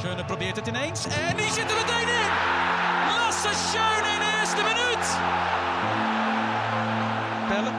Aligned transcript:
Schöne 0.00 0.24
probeert 0.24 0.56
het 0.56 0.66
ineens 0.66 1.04
en 1.04 1.36
die 1.36 1.50
zit 1.52 1.70
er 1.70 1.76
meteen 1.76 2.08
in. 2.20 2.30
Lasse 3.16 3.48
Schöne 3.48 4.08
in 4.14 4.20
de 4.24 4.38
eerste 4.40 4.62
minuut. 4.70 5.04
Pellen. 7.48 7.74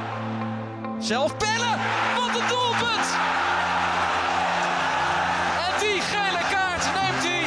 Zelf 1.00 1.38
Pellen. 1.38 1.78
Wat 2.16 2.42
een 2.42 2.48
doelpunt. 2.48 3.08
En 5.66 5.74
die 5.80 6.02
gele 6.02 6.44
kaart 6.54 6.86
neemt 6.98 7.24
hij 7.28 7.44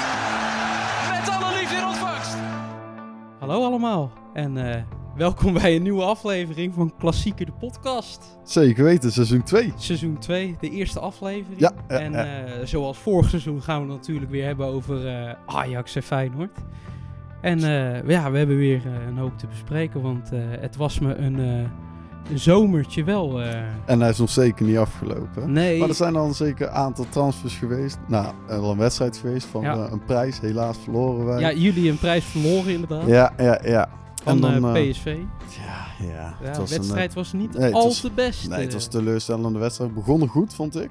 met 1.11 1.29
alle 1.30 1.59
liefde 1.59 1.77
in 1.77 1.84
ontvangst. 1.84 2.34
Hallo 3.38 3.64
allemaal 3.64 4.11
en 4.32 4.56
eh, 4.56 4.82
welkom 5.16 5.52
bij 5.52 5.76
een 5.76 5.82
nieuwe 5.82 6.02
aflevering 6.02 6.74
van 6.74 6.92
Klassieker 6.98 7.46
de 7.46 7.52
podcast. 7.52 8.38
Zeker 8.44 8.84
weten, 8.84 9.12
seizoen 9.12 9.42
2. 9.42 9.72
Seizoen 9.76 10.18
2, 10.18 10.56
de 10.60 10.70
eerste 10.70 11.00
aflevering. 11.00 11.60
Ja, 11.60 11.72
ja, 11.88 11.98
en 11.98 12.12
ja. 12.12 12.24
eh, 12.24 12.66
zoals 12.66 12.98
vorig 12.98 13.28
seizoen 13.28 13.62
gaan 13.62 13.86
we 13.86 13.92
het 13.92 13.96
natuurlijk 13.96 14.30
weer 14.30 14.45
hebben 14.45 14.66
over 14.66 15.06
eh, 15.06 15.34
Ajax 15.46 15.96
en 15.96 16.02
Feyenoord. 16.02 16.58
En 17.41 17.58
eh, 17.58 18.08
ja, 18.08 18.30
we 18.30 18.38
hebben 18.38 18.56
weer 18.56 18.82
een 19.08 19.19
hoop 19.19 19.38
te 19.38 19.46
bespreken, 19.46 20.02
want 20.02 20.30
het 20.60 20.77
was 20.77 20.98
me 20.98 21.14
een, 21.14 21.38
een 21.38 22.38
zomertje 22.38 23.05
wel. 23.05 23.41
En 23.84 24.00
hij 24.00 24.10
is 24.10 24.19
nog 24.19 24.30
zeker 24.30 24.66
niet 24.66 24.77
afgelopen. 24.77 25.52
nee, 25.52 25.78
Maar 25.78 25.88
er 25.88 25.94
zijn 25.94 26.16
al 26.16 26.33
zeker 26.34 26.66
een 26.66 26.72
aantal 26.72 27.06
transfers 27.08 27.55
geweest. 27.55 27.98
Nou, 28.08 28.34
al 28.48 28.70
een 28.70 28.78
wedstrijd 28.78 29.16
geweest 29.16 29.46
van 29.46 29.64
een 29.64 30.05
prijs. 30.05 30.41
Helaas 30.41 30.78
verloren 30.78 31.27
wij. 31.27 31.41
ja, 31.41 31.52
jullie 31.52 31.91
een 31.91 31.98
prijs 31.98 32.24
verloren 32.24 32.72
inderdaad. 32.72 33.06
ja, 33.06 33.33
ja. 33.36 33.60
ja. 33.64 33.88
Van 34.24 34.41
dan, 34.41 34.74
eh, 34.77 34.80
eh, 34.87 34.91
PSV. 34.91 35.05
Ja, 35.66 36.06
ja. 36.06 36.38
De 36.42 36.46
een, 36.60 36.66
wedstrijd 36.66 37.14
was 37.14 37.33
niet 37.33 37.59
nee, 37.59 37.73
al 37.74 37.84
was- 37.84 38.01
te 38.01 38.10
best. 38.10 38.42
eh, 38.45 38.48
nee, 38.50 38.60
het 38.60 38.73
was 38.73 38.87
eh. 38.88 38.92
een 38.92 38.98
teleurstellende 38.98 39.59
wedstrijd. 39.59 39.95
Begonnen 39.95 40.28
goed, 40.28 40.55
vond 40.55 40.77
ik. 40.80 40.91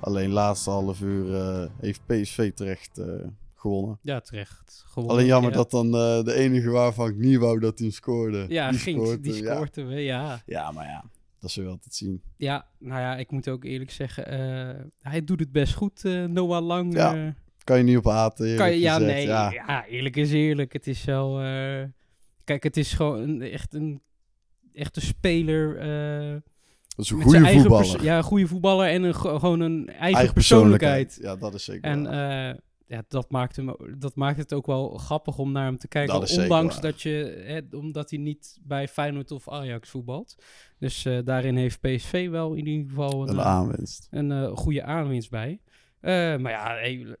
Alleen 0.00 0.30
laatste 0.30 0.70
half 0.70 1.00
uur 1.00 1.34
eh, 1.34 1.66
heeft 1.80 2.00
PSV 2.06 2.52
terecht 2.52 2.98
eh, 2.98 3.06
gewonnen. 3.54 3.98
Ja, 4.02 4.20
terecht. 4.20 4.84
Gewonnen, 4.86 5.16
Alleen 5.16 5.26
jammer 5.28 5.50
ja. 5.50 5.56
dat 5.56 5.70
dan 5.70 5.86
eh, 5.86 6.22
de 6.22 6.34
enige 6.34 6.70
waarvan 6.70 7.08
ik 7.08 7.16
niet 7.16 7.38
wou 7.38 7.58
dat 7.60 7.78
hij 7.78 7.90
scoorde. 7.90 8.44
Ja, 8.48 8.70
die 8.70 8.78
ging, 8.78 9.00
scoort, 9.00 9.22
die 9.22 9.32
eh, 9.32 9.40
ja. 9.40 9.84
weer, 9.86 10.00
ja. 10.00 10.42
Ja, 10.46 10.70
maar 10.70 10.86
ja, 10.86 11.04
dat 11.40 11.50
zul 11.50 11.64
je 11.64 11.68
altijd 11.70 11.94
zien. 11.94 12.22
Ja, 12.36 12.66
nou 12.78 13.00
ja, 13.00 13.16
ik 13.16 13.30
moet 13.30 13.48
ook 13.48 13.64
eerlijk 13.64 13.90
zeggen, 13.90 14.26
eh, 14.26 14.84
hij 15.00 15.24
doet 15.24 15.40
het 15.40 15.52
best 15.52 15.74
goed, 15.74 16.04
eh, 16.04 16.24
Noah 16.24 16.64
Lang. 16.66 16.94
Ja, 16.94 17.14
eh. 17.16 17.30
Kan 17.64 17.76
je 17.78 17.84
niet 17.84 17.96
op 17.96 18.04
haten, 18.04 18.56
kan 18.56 18.70
je, 18.70 18.80
ja, 18.80 18.94
gezegd. 18.94 19.12
nee, 19.14 19.26
Ja. 19.26 19.84
eerlijk 19.86 20.16
is 20.16 20.32
eerlijk. 20.32 20.72
Het 20.72 20.86
is 20.86 21.04
wel, 21.04 21.40
eh, 21.40 21.82
kijk, 22.46 22.62
het 22.62 22.76
is 22.76 22.92
gewoon 22.92 23.18
een, 23.20 23.42
echt 23.42 23.74
een 23.74 24.02
echte 24.72 25.00
speler. 25.00 25.76
eh, 25.78 26.40
Dat 26.96 27.04
is 27.04 27.10
een 27.10 27.22
goede 27.22 27.48
voetballer. 27.60 28.02
ja, 28.02 28.16
een 28.16 28.22
goede 28.22 28.46
voetballer 28.46 28.88
en 28.88 29.02
een, 29.02 29.14
gewoon 29.14 29.60
een 29.60 29.88
eigen, 29.88 30.16
eigen 30.16 30.34
persoonlijkheid. 30.34 31.18
Ja, 31.20 31.36
dat 31.36 31.54
is 31.54 31.64
zeker 31.64 31.90
En 31.90 32.06
eh, 32.06 32.54
ja, 32.86 33.02
dat 33.08 33.30
maakt, 33.30 33.56
hem, 33.56 33.74
dat 33.98 34.14
maakt 34.16 34.38
het 34.38 34.52
ook 34.52 34.66
wel 34.66 34.88
grappig 34.88 35.38
om 35.38 35.52
naar 35.52 35.64
hem 35.64 35.78
te 35.78 35.88
kijken. 35.88 36.20
Dat 36.20 36.38
ondanks 36.38 36.80
dat 36.80 37.02
je, 37.02 37.42
hè, 37.46 37.76
omdat 37.76 38.10
hij 38.10 38.18
niet 38.18 38.58
bij 38.62 38.88
Feyenoord 38.88 39.30
of 39.30 39.48
Ajax 39.48 39.90
voetbalt. 39.90 40.36
Dus 40.78 41.04
eh, 41.04 41.18
daarin 41.24 41.56
heeft 41.56 41.80
PSV 41.80 42.28
wel 42.28 42.54
in 42.54 42.66
ieder 42.66 42.88
geval 42.88 43.22
een, 43.22 43.28
een 43.28 43.40
aanwinst. 43.42 44.08
een 44.10 44.56
goede 44.56 44.82
aanwinst 44.84 45.30
bij. 45.30 45.60
Eh, 46.06 46.36
maar 46.36 46.52
ja, 46.52 46.64
hey, 46.66 47.16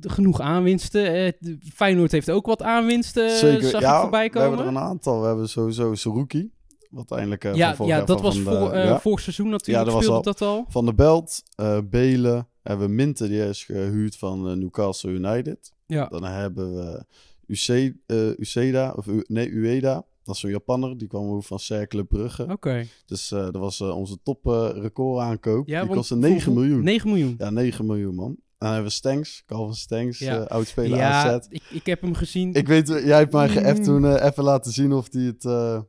genoeg 0.00 0.40
aanwinsten. 0.40 1.14
Eh, 1.14 1.32
Feyenoord 1.74 2.12
heeft 2.12 2.30
ook 2.30 2.46
wat 2.46 2.62
aanwinsten, 2.62 3.30
Zeker. 3.30 3.68
zag 3.68 3.80
ja, 3.80 4.00
voorbij 4.00 4.30
we 4.32 4.38
hebben 4.38 4.58
komen. 4.58 4.74
er 4.74 4.80
een 4.80 4.88
aantal. 4.88 5.20
We 5.20 5.26
hebben 5.26 5.48
sowieso 5.48 5.94
Saruki. 5.94 6.50
Wat 6.90 7.10
eindelijk 7.10 7.44
eh, 7.44 7.54
ja, 7.54 7.74
ja, 7.84 8.02
dat 8.04 8.20
was 8.20 8.38
voor, 8.40 8.70
eh, 8.72 8.84
ja. 8.84 9.00
vorig 9.00 9.20
seizoen 9.20 9.48
natuurlijk, 9.48 9.78
Ja, 9.78 9.84
dat 9.84 9.94
was 9.94 10.02
speelde 10.04 10.26
al- 10.28 10.32
dat 10.32 10.42
al. 10.48 10.64
Van 10.68 10.86
de 10.86 10.94
Belt, 10.94 11.42
eh 11.54 11.78
Belen. 11.90 12.48
Hebben 12.62 12.86
we 12.88 12.92
Minte, 12.94 13.28
die 13.28 13.48
is 13.48 13.64
gehuurd 13.64 14.16
van 14.16 14.48
eh, 14.48 14.56
Newcastle 14.56 15.10
United. 15.10 15.72
Ja, 15.86 16.06
Dan 16.06 16.24
hebben 16.24 16.74
we 16.74 17.04
Uce, 17.46 17.96
eh, 18.06 18.38
Uceda, 18.38 18.92
of 18.96 19.06
nee, 19.26 19.50
Ueda. 19.52 20.04
Dat 20.24 20.34
is 20.34 20.40
zo'n 20.40 20.50
Japanner, 20.50 20.98
die 20.98 21.08
kwam 21.08 21.28
over 21.28 21.42
van 21.42 21.58
Cercle 21.58 22.04
Brugge. 22.04 22.46
oké. 22.50 22.86
Dus 23.06 23.30
eh, 23.32 23.38
dat 23.38 23.56
was 23.56 23.80
eh, 23.80 23.96
onze 23.96 24.18
top 24.22 24.46
eh, 24.46 24.68
record 24.72 25.20
aankoop. 25.20 25.66
Ja, 25.68 25.82
die 25.84 25.94
kostte 25.94 26.14
voor- 26.14 26.22
9 26.28 26.52
miljoen. 26.54 26.82
9 26.84 27.08
miljoen. 27.10 27.34
Ja, 27.38 27.50
9 27.50 27.86
miljoen 27.86 28.14
man. 28.14 28.28
En 28.30 28.36
dan 28.66 28.68
hebben 28.74 28.88
we 28.90 28.96
Stengs, 28.96 29.42
Calvin 29.46 29.74
Stengs, 29.74 30.18
Ja. 30.18 30.38
oudspeler 30.42 30.98
Ja, 30.98 31.34
AZ. 31.34 31.46
ik, 31.48 31.62
ik 31.70 31.86
heb 31.86 32.00
hem 32.00 32.14
gezien. 32.14 32.54
Ik 32.54 32.66
weet, 32.68 32.88
jij 32.88 33.18
hebt 33.18 33.32
mij 33.32 33.74
Mm. 33.74 33.82
toen 33.82 34.04
eh, 34.04 34.24
even 34.26 34.44
laten 34.44 34.72
zien 34.72 34.92
of 34.92 35.08
hij 35.12 35.22
het 35.22 35.44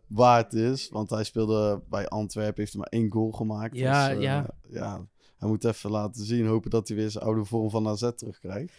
waard 0.08 0.54
is. 0.54 0.90
Want 0.90 1.10
hij 1.10 1.24
speelde 1.24 1.82
bij 1.90 2.08
Antwerpen, 2.08 2.62
heeft 2.64 2.76
maar 2.76 2.88
één 2.88 3.12
goal 3.12 3.32
gemaakt. 3.32 3.76
Ja, 3.78 4.10
Dus, 4.14 4.24
ja. 4.24 4.46
ja. 4.70 5.08
Hij 5.38 5.50
moet 5.50 5.64
even 5.66 5.92
laten 5.92 6.26
zien, 6.26 6.46
hopen 6.46 6.70
dat 6.70 6.88
hij 6.88 6.98
weer 6.98 7.10
zijn 7.10 7.24
oude 7.24 7.46
vorm 7.46 7.70
van 7.70 7.88
AZ 7.88 8.10
terugkrijgt. 8.16 8.74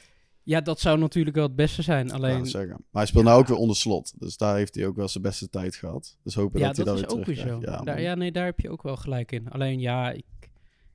Ja, 0.44 0.60
dat 0.60 0.80
zou 0.80 0.98
natuurlijk 0.98 1.36
wel 1.36 1.46
het 1.46 1.56
beste 1.56 1.82
zijn. 1.82 2.12
Alleen, 2.12 2.44
dat. 2.44 2.66
Maar 2.66 2.78
hij 2.90 3.06
speelt 3.06 3.24
nou 3.24 3.40
ook 3.40 3.46
weer 3.46 3.56
onder 3.56 3.76
slot. 3.76 4.20
Dus 4.20 4.36
daar 4.36 4.56
heeft 4.56 4.74
hij 4.74 4.86
ook 4.86 4.96
wel 4.96 5.08
zijn 5.08 5.24
beste 5.24 5.48
tijd 5.48 5.76
gehad. 5.76 6.18
Dus 6.22 6.34
hopen 6.34 6.60
ja, 6.60 6.66
dat 6.66 6.76
hij 6.76 6.84
dat 6.84 6.94
dat 6.94 7.04
is 7.04 7.10
weer 7.12 7.20
ook 7.20 7.26
weer 7.26 7.36
zo. 7.36 7.60
Ja, 7.60 7.82
daar, 7.82 8.00
ja, 8.00 8.14
nee, 8.14 8.32
daar 8.32 8.44
heb 8.44 8.60
je 8.60 8.70
ook 8.70 8.82
wel 8.82 8.96
gelijk 8.96 9.32
in. 9.32 9.50
Alleen 9.50 9.80
ja, 9.80 10.10
ik, 10.10 10.24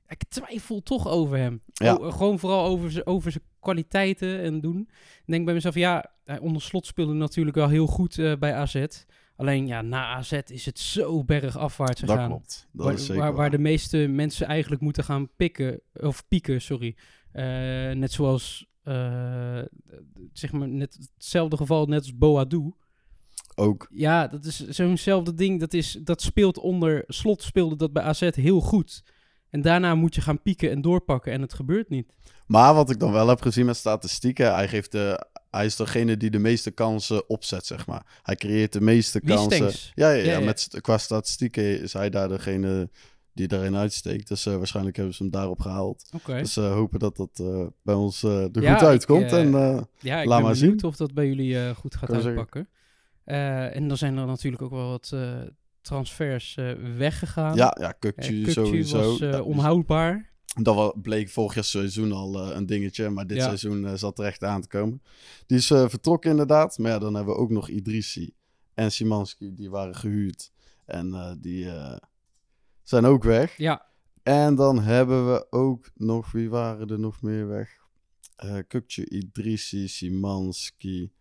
ik 0.06 0.24
twijfel 0.28 0.82
toch 0.82 1.08
over 1.08 1.36
hem. 1.36 1.62
Ja. 1.72 1.94
O- 1.94 2.10
gewoon 2.10 2.38
vooral 2.38 2.64
over 2.64 2.90
zijn 2.90 3.06
over 3.06 3.30
zijn 3.30 3.44
kwaliteiten 3.60 4.40
en 4.40 4.60
doen. 4.60 4.80
Ik 4.90 5.22
denk 5.26 5.44
bij 5.44 5.54
mezelf, 5.54 5.74
ja, 5.74 6.10
hij 6.24 6.38
onder 6.38 6.62
slot 6.62 6.86
speelde 6.86 7.12
natuurlijk 7.12 7.56
wel 7.56 7.68
heel 7.68 7.86
goed 7.86 8.18
eh, 8.18 8.36
bij 8.38 8.54
AZ. 8.54 8.84
Alleen 9.36 9.66
ja, 9.66 9.82
na 9.82 10.06
AZ 10.06 10.32
is 10.46 10.64
het 10.66 10.78
zo 10.78 11.24
bergafwaarts 11.24 12.00
dat 12.00 12.10
gegaan. 12.10 12.28
klopt. 12.28 12.68
Dat 12.72 12.86
waar, 12.86 12.94
is 12.94 13.00
zeker 13.06 13.16
waar, 13.22 13.30
waar 13.30 13.40
waar. 13.40 13.50
de 13.50 13.58
meeste 13.58 13.96
mensen 13.98 14.46
eigenlijk 14.46 14.82
moeten 14.82 15.04
gaan 15.04 15.28
pikken, 15.36 15.80
of 15.92 16.28
pieken, 16.28 16.60
sorry. 16.60 16.96
Eh, 17.32 17.44
net 17.90 18.12
zoals, 18.12 18.66
eh, 18.82 19.62
zeg 20.32 20.52
maar, 20.52 20.68
net 20.68 20.98
hetzelfde 21.14 21.56
geval 21.56 21.86
net 21.86 22.00
als 22.00 22.16
Boadu. 22.16 22.72
Ook. 23.54 23.88
Ja, 23.90 24.26
dat 24.28 24.44
is 24.44 24.68
zo'nzelfde 24.68 25.34
ding. 25.34 25.60
Dat, 25.60 25.72
is, 25.72 25.98
dat 26.04 26.22
speelt 26.22 26.58
onder 26.58 27.04
slot, 27.06 27.42
speelde 27.42 27.76
dat 27.76 27.92
bij 27.92 28.02
AZ 28.02 28.30
heel 28.34 28.60
goed. 28.60 29.02
En 29.50 29.60
daarna 29.60 29.94
moet 29.94 30.14
je 30.14 30.20
gaan 30.20 30.42
pieken 30.42 30.70
en 30.70 30.80
doorpakken 30.80 31.32
en 31.32 31.40
het 31.40 31.54
gebeurt 31.54 31.88
niet. 31.88 32.16
Maar 32.46 32.74
wat 32.74 32.90
ik 32.90 32.98
dan 32.98 33.12
wel 33.12 33.28
heb 33.28 33.42
gezien 33.42 33.66
met 33.66 33.76
statistieken, 33.76 34.54
hij, 34.54 34.68
geeft 34.68 34.92
de, 34.92 35.26
hij 35.50 35.64
is 35.64 35.76
degene 35.76 36.16
die 36.16 36.30
de 36.30 36.38
meeste 36.38 36.70
kansen 36.70 37.28
opzet, 37.28 37.66
zeg 37.66 37.86
maar. 37.86 38.20
Hij 38.22 38.36
creëert 38.36 38.72
de 38.72 38.80
meeste 38.80 39.20
Wie 39.24 39.34
kansen. 39.34 39.72
Ja, 39.94 40.10
ja, 40.10 40.16
ja, 40.16 40.24
Ja, 40.24 40.38
ja. 40.38 40.44
Met, 40.44 40.68
qua 40.80 40.98
statistieken 40.98 41.80
is 41.80 41.92
hij 41.92 42.10
daar 42.10 42.28
degene 42.28 42.90
die 43.38 43.48
daarin 43.48 43.76
uitsteekt. 43.76 44.28
Dus 44.28 44.46
eh, 44.46 44.56
waarschijnlijk 44.56 44.96
hebben 44.96 45.14
ze 45.14 45.22
hem 45.22 45.32
daarop 45.32 45.60
gehaald. 45.60 46.10
Dus 46.26 46.56
eh, 46.56 46.72
hopen 46.72 46.98
dat 46.98 47.16
dat 47.16 47.30
eh, 47.40 47.66
bij 47.82 47.94
ons 47.94 48.22
er 48.22 48.62
Ja, 48.62 48.74
goed 48.74 48.86
uitkomt. 48.88 49.24
ik, 49.24 49.30
en, 49.32 49.50
Ja, 49.98 50.20
ik 50.20 50.28
Laat 50.28 50.42
maar 50.42 50.56
zien. 50.56 50.82
of 50.84 50.96
dat 50.96 51.14
bij 51.14 51.26
jullie 51.26 51.74
goed 51.74 51.94
gaat 51.96 52.10
uitpakken. 52.10 52.68
En 53.24 53.88
dan 53.88 53.96
zijn 53.96 54.16
er 54.16 54.26
natuurlijk 54.26 54.62
ook 54.62 54.70
wel 54.70 54.88
wat 54.88 55.16
transfers 55.80 56.54
weggegaan. 56.96 57.56
ja, 57.56 57.76
ja, 57.80 57.92
Kukcu 57.92 58.50
sowieso. 58.50 58.98
was 58.98 59.20
is- 59.20 59.40
onhoudbaar. 59.40 60.30
Dat 60.62 61.02
bleek 61.02 61.28
vorig 61.28 61.54
jaar 61.54 61.64
seizoen 61.64 62.12
al 62.12 62.52
een 62.52 62.66
dingetje, 62.66 63.08
maar 63.10 63.26
dit 63.26 63.36
Ja. 63.36 63.44
seizoen 63.44 63.98
zat 63.98 64.18
er 64.18 64.24
echt 64.24 64.44
aan 64.44 64.60
te 64.62 64.68
komen. 64.68 65.02
Die 65.46 65.58
is 65.58 65.66
vertrokken 65.66 66.30
inderdaad, 66.30 66.78
maar 66.78 66.90
ja, 66.90 66.98
dan 66.98 67.14
hebben 67.14 67.34
we 67.34 67.40
ook 67.40 67.50
nog 67.50 67.68
Idrissi 67.68 68.32
en 68.74 68.92
Simanski, 68.92 69.54
die 69.54 69.70
waren 69.70 69.94
gehuurd. 69.94 70.50
En 70.86 71.38
die 71.40 71.66
zijn 72.88 73.04
ook 73.04 73.22
weg. 73.24 73.56
Ja, 73.56 73.86
En 74.22 74.54
dan 74.54 74.80
hebben 74.80 75.32
we 75.32 75.46
ook 75.50 75.90
nog, 75.94 76.32
wie 76.32 76.50
waren 76.50 76.88
er 76.88 76.98
nog 76.98 77.22
meer 77.22 77.48
weg? 77.48 77.76
Eh 78.36 78.58
Kukcu, 78.68 79.04
Idrissi, 79.04 79.88
Simanski. 79.88 81.12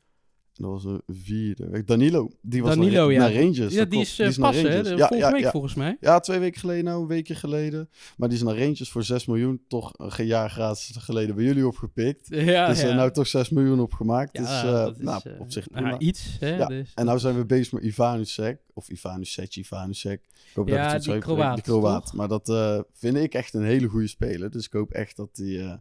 Dat 0.58 0.70
was 0.70 0.84
een 0.84 1.02
vierde. 1.08 1.84
Danilo, 1.84 2.30
die 2.42 2.62
was 2.62 2.76
Danilo, 2.76 3.04
naar, 3.04 3.12
ja. 3.12 3.20
naar 3.20 3.34
Rangers. 3.34 3.74
ja 3.74 3.86
die 3.86 4.00
is, 4.00 4.20
eh, 4.20 4.28
hè? 4.28 4.84
De- 4.84 4.90
Ja, 4.90 5.08
Volgende 5.08 5.18
ja, 5.18 5.32
week 5.32 5.42
ja. 5.42 5.52
volgens 5.52 5.74
mij. 5.74 5.98
Ja, 6.00 6.20
twee 6.20 6.40
weken 6.40 6.60
geleden 6.60 6.84
nou, 6.84 7.02
een 7.02 7.08
weekje 7.08 7.36
geleden. 7.36 7.90
Maar 8.18 8.30
die 8.30 8.38
is 8.38 8.44
naar 8.44 8.58
Rangers 8.58 8.90
voor 8.90 9.04
6 9.04 9.26
miljoen. 9.26 9.62
Toch 9.68 9.94
een 9.98 10.26
jaar 10.26 10.50
gratis 10.50 10.96
geleden 11.00 11.36
bij 11.36 11.44
jullie 11.44 11.68
opgepikt. 11.68 12.28
Ja, 12.48 12.68
dus 12.68 12.82
er 12.82 12.90
ja. 12.90 12.96
nou 12.96 13.12
toch 13.12 13.28
6 13.28 13.50
miljoen 13.50 13.80
opgemaakt. 13.80 14.30
Ja, 14.38 14.42
dus 14.42 14.50
eh, 14.50 14.72
dat 14.72 14.98
is, 14.98 15.04
nou, 15.04 15.22
eh, 15.24 15.40
op 15.40 15.52
zich 15.52 15.70
nou, 15.70 15.98
iets, 15.98 16.38
hè? 16.40 16.56
Ja, 16.56 16.66
Dus, 16.66 16.92
en 16.96 17.06
nou 17.06 17.20
zijn 17.20 17.36
we 17.38 17.46
bezig 17.46 17.72
met 17.72 17.84
Ivanusek. 17.84 18.60
Of 18.74 18.90
Ivanusek, 18.90 19.56
Ivanusek. 19.56 20.22
Ik 20.50 20.56
hoop 20.56 20.68
Ja, 20.68 20.94
dat 20.94 21.04
die 21.04 21.18
Kroaat, 21.18 21.56
Die 21.56 21.64
Kroaat. 21.64 22.14
Maar 22.14 22.28
dat 22.28 22.50
eh, 22.50 22.80
vind 22.94 23.16
ik 23.18 23.34
echt 23.34 23.54
een 23.54 23.64
hele 23.64 23.88
goede 23.88 24.08
speler. 24.08 24.52
Dus 24.52 24.66
ik 24.66 24.74
hoop 24.74 24.92
echt 24.92 25.16
dat 25.16 25.36
die 25.36 25.60
eh, 25.60 25.74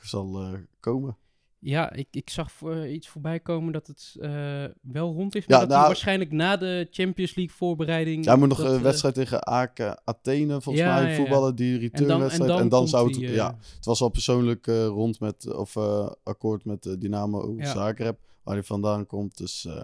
zal 0.00 0.40
eh, 0.40 0.52
komen. 0.80 1.16
Ja, 1.62 1.92
ik, 1.92 2.06
ik 2.10 2.30
zag 2.30 2.52
voor, 2.52 2.86
iets 2.86 3.08
voorbij 3.08 3.40
komen 3.40 3.72
dat 3.72 3.86
het 3.86 4.14
eh, 4.20 4.64
wel 4.82 5.12
rond 5.12 5.34
is. 5.34 5.44
Ja, 5.46 5.48
Maar 5.48 5.58
dat 5.58 5.68
hij 5.68 5.76
nou- 5.76 5.86
waarschijnlijk 5.86 6.32
na 6.32 6.56
de 6.56 6.88
Champions 6.90 7.34
League 7.34 7.54
voorbereiding... 7.56 8.24
Hij 8.24 8.36
moet 8.36 8.48
nog 8.48 8.58
een 8.58 8.74
eh, 8.76 8.80
wedstrijd 8.82 9.14
tegen 9.14 9.40
AK 9.42 9.80
Athene 10.04 10.60
volgens 10.60 10.84
Ja, 10.84 11.00
mij 11.00 11.10
ja. 11.10 11.16
voetballen. 11.16 11.54
Die 11.54 11.78
returnwedstrijd. 11.78 12.50
en 12.50 12.56
En 12.56 12.60
dan 12.60 12.68
dan, 12.68 12.78
komt 12.78 12.90
zou 12.90 13.06
het... 13.08 13.16
die, 13.16 13.26
eh, 13.28 13.34
ja, 13.34 13.56
het 13.76 13.84
was 13.84 14.00
al 14.02 14.08
persoonlijk 14.08 14.66
eh, 14.66 14.86
rond 14.86 15.20
met... 15.20 15.54
Of 15.54 15.76
eh, 15.76 16.10
akkoord 16.22 16.64
met 16.64 16.86
eh, 16.86 16.92
Dynamo. 16.98 17.56
Zagreb. 17.60 18.18
Waar 18.42 18.54
hij 18.54 18.64
vandaan 18.64 19.06
komt. 19.06 19.36
Dus 19.38 19.64
eh, 19.66 19.82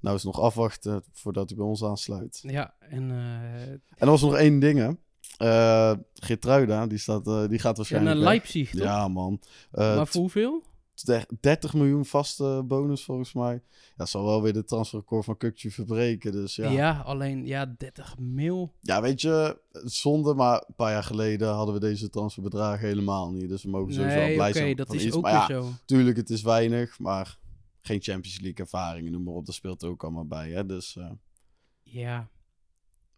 nou 0.00 0.16
is 0.16 0.22
nog 0.24 0.40
afwachten 0.40 1.02
voordat 1.12 1.48
hij 1.48 1.58
bij 1.58 1.66
ons 1.66 1.84
aansluit. 1.84 2.38
Ja, 2.42 2.74
en 2.78 3.10
eh, 3.10 3.62
En 3.70 3.80
er 3.98 4.06
was 4.06 4.22
nog 4.22 4.36
één 4.36 4.58
ding 4.58 4.78
hè. 4.78 4.90
Eh 5.36 5.96
Geertruida, 6.14 6.86
die, 6.86 6.98
staat, 6.98 7.26
eh, 7.26 7.48
die 7.48 7.58
gaat 7.58 7.70
ja, 7.70 7.76
waarschijnlijk 7.76 8.14
naar. 8.16 8.24
Leipzig, 8.24 8.70
toch? 8.70 8.80
Ja, 8.82 9.08
man. 9.08 9.40
Eh, 9.70 9.96
maar 9.96 10.06
voor 10.06 10.20
hoeveel? 10.20 10.62
Der- 11.02 11.26
30 11.40 11.74
miljoen 11.74 12.04
vaste 12.04 12.62
bonus 12.66 13.04
volgens 13.04 13.32
mij. 13.32 13.62
Ja, 13.96 14.06
zal 14.06 14.24
wel 14.24 14.42
weer 14.42 14.52
de 14.52 14.64
transferrecord 14.64 15.24
van 15.24 15.36
Kukcu 15.36 15.70
verbreken. 15.70 16.32
Dus 16.32 16.56
ja. 16.56 16.64
Ja. 16.64 16.70
ja. 16.72 17.00
alleen 17.00 17.46
ja, 17.46 17.74
30 17.78 18.18
mil. 18.18 18.74
weet 18.80 19.20
je, 19.20 19.60
zonde, 19.84 20.34
maar 20.34 20.64
een 20.66 20.74
paar 20.74 20.92
jaar 20.92 21.04
geleden 21.04 21.48
hadden 21.48 21.74
we 21.74 21.80
deze 21.80 22.10
transferbedragen 22.10 22.86
helemaal 22.88 23.30
niet. 23.32 23.48
Dus 23.48 23.62
we 23.62 23.70
mogen 23.70 23.94
sowieso 23.94 24.16
wel 24.16 24.24
Nee, 24.26 24.34
blij 24.34 24.48
oké, 24.48 24.58
zijn. 24.58 24.76
dat 24.76 24.94
is 24.94 25.04
iets. 25.04 25.16
ook 25.16 25.22
maar 25.22 25.32
ja, 25.32 25.46
zo. 25.46 25.70
tuurlijk, 25.84 26.16
het 26.16 26.30
is 26.30 26.42
weinig, 26.42 26.98
maar 26.98 27.38
geen 27.80 28.02
Champions 28.02 28.40
League 28.40 28.58
ervaring, 28.64 29.10
noem 29.10 29.22
maar 29.22 29.34
op. 29.34 29.46
Dat 29.46 29.54
speelt 29.54 29.82
er 29.82 29.88
ook 29.88 30.02
allemaal 30.02 30.26
bij, 30.26 30.50
hè. 30.50 30.66
Dus, 30.66 30.96
eh, 30.96 31.10
Ja, 31.82 32.28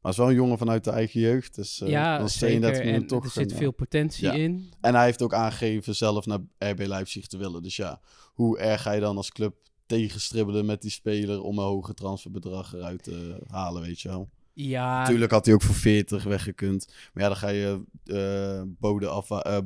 maar 0.02 0.12
het 0.12 0.20
is 0.20 0.26
wel 0.26 0.28
een 0.28 0.34
jongen 0.34 0.58
vanuit 0.58 0.84
de 0.84 0.90
eigen 0.90 1.20
jeugd. 1.20 1.54
Dus 1.54 1.80
uh, 1.80 1.88
ja 1.88 2.16
dan 2.16 2.26
is 2.26 2.38
zeker. 2.38 2.60
32 2.60 2.80
En 2.80 2.90
miljoen 2.90 3.06
toch 3.06 3.24
er 3.24 3.30
zit 3.30 3.50
een, 3.50 3.56
veel 3.56 3.72
potentie 3.72 4.26
ja. 4.26 4.32
in. 4.32 4.72
En 4.80 4.94
hij 4.94 5.04
heeft 5.04 5.22
ook 5.22 5.34
aangegeven 5.34 5.94
zelf 5.94 6.26
naar 6.26 6.38
RB 6.58 6.86
Leipzig 6.86 7.26
te 7.26 7.36
willen. 7.36 7.62
Dus 7.62 7.76
ja, 7.76 8.00
hoe 8.34 8.58
erg 8.58 8.82
ga 8.82 8.92
je 8.92 9.00
dan 9.00 9.16
als 9.16 9.30
club 9.30 9.54
tegenstribbelen 9.86 10.66
met 10.66 10.82
die 10.82 10.90
speler 10.90 11.42
om 11.42 11.58
een 11.58 11.64
hoger 11.64 11.94
transferbedrag 11.94 12.74
eruit 12.74 13.02
te 13.02 13.42
halen, 13.46 13.82
weet 13.82 14.00
je 14.00 14.08
wel. 14.08 14.30
Ja, 14.52 14.98
Natuurlijk 14.98 15.32
had 15.32 15.44
hij 15.44 15.54
ook 15.54 15.62
voor 15.62 15.74
40 15.74 16.24
weggekund. 16.24 16.86
Maar 17.12 17.22
ja, 17.22 17.28
dan 17.28 17.38
ga 17.38 17.48
je 17.48 17.82
eh 18.04 18.62
bode 18.66 19.08
af, 19.08 19.30
eh, 19.30 19.58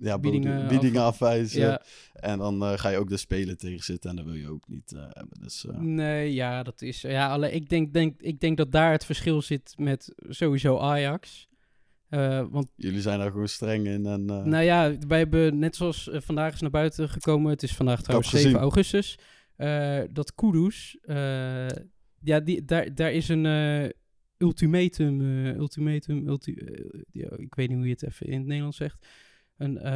ja, 0.00 0.18
Biedingen 0.18 0.50
biedingen, 0.50 0.68
biedingen 0.68 1.02
af- 1.02 1.08
afwijzen. 1.08 1.60
ja, 1.60 1.82
En 2.12 2.38
dan 2.38 2.62
eh, 2.62 2.78
ga 2.78 2.88
je 2.88 2.96
ook 2.98 3.08
de 3.08 3.16
speler 3.16 3.56
tegenzitten 3.56 4.10
en 4.10 4.16
dat 4.16 4.24
wil 4.24 4.34
je 4.34 4.48
ook 4.50 4.68
niet 4.68 4.92
eh, 4.92 5.00
hebben. 5.00 5.40
Dus 5.40 5.66
eh, 5.66 5.78
nee, 5.78 6.34
ja, 6.34 6.62
dat 6.62 6.82
is... 6.82 7.00
Ja, 7.00 7.28
alleen 7.28 7.54
ik 7.54 7.68
denk, 7.68 7.92
denk, 7.92 8.20
ik 8.20 8.40
denk 8.40 8.56
dat 8.56 8.72
daar 8.72 8.92
het 8.92 9.04
verschil 9.04 9.42
zit 9.42 9.74
met 9.76 10.14
sowieso 10.28 10.78
Ajax. 10.78 11.48
Want 12.50 12.70
jullie 12.76 13.00
zijn 13.00 13.18
daar 13.18 13.30
gewoon 13.30 13.48
streng 13.48 13.86
in. 13.86 14.06
En, 14.06 14.24
Nou 14.24 14.62
ja, 14.62 14.96
wij 15.08 15.18
hebben 15.18 15.58
net 15.58 15.76
zoals 15.76 16.08
vandaag 16.12 16.54
is 16.54 16.60
naar 16.60 16.70
buiten 16.70 17.08
gekomen. 17.08 17.50
Het 17.50 17.62
is 17.62 17.74
vandaag 17.74 18.02
trouwens 18.02 18.30
heb 18.30 18.40
7 18.40 18.54
gezien. 18.56 18.70
augustus. 18.70 19.18
dat 20.14 20.34
Kudus, 20.34 20.98
ja, 22.20 22.40
die, 22.40 22.64
daar, 22.64 22.94
daar 22.94 23.12
is 23.12 23.28
een 23.28 23.46
ultimatum, 24.38 25.20
ultimatum, 25.46 26.28
ulti, 26.28 26.56
ja, 27.12 27.28
ik 27.36 27.54
weet 27.54 27.68
niet 27.68 27.76
hoe 27.76 27.86
je 27.86 27.92
het 27.92 28.02
even 28.02 28.26
in 28.26 28.38
het 28.38 28.46
Nederlands 28.46 28.76
zegt. 28.76 29.06
Een, 29.58 29.78
eh, 29.78 29.92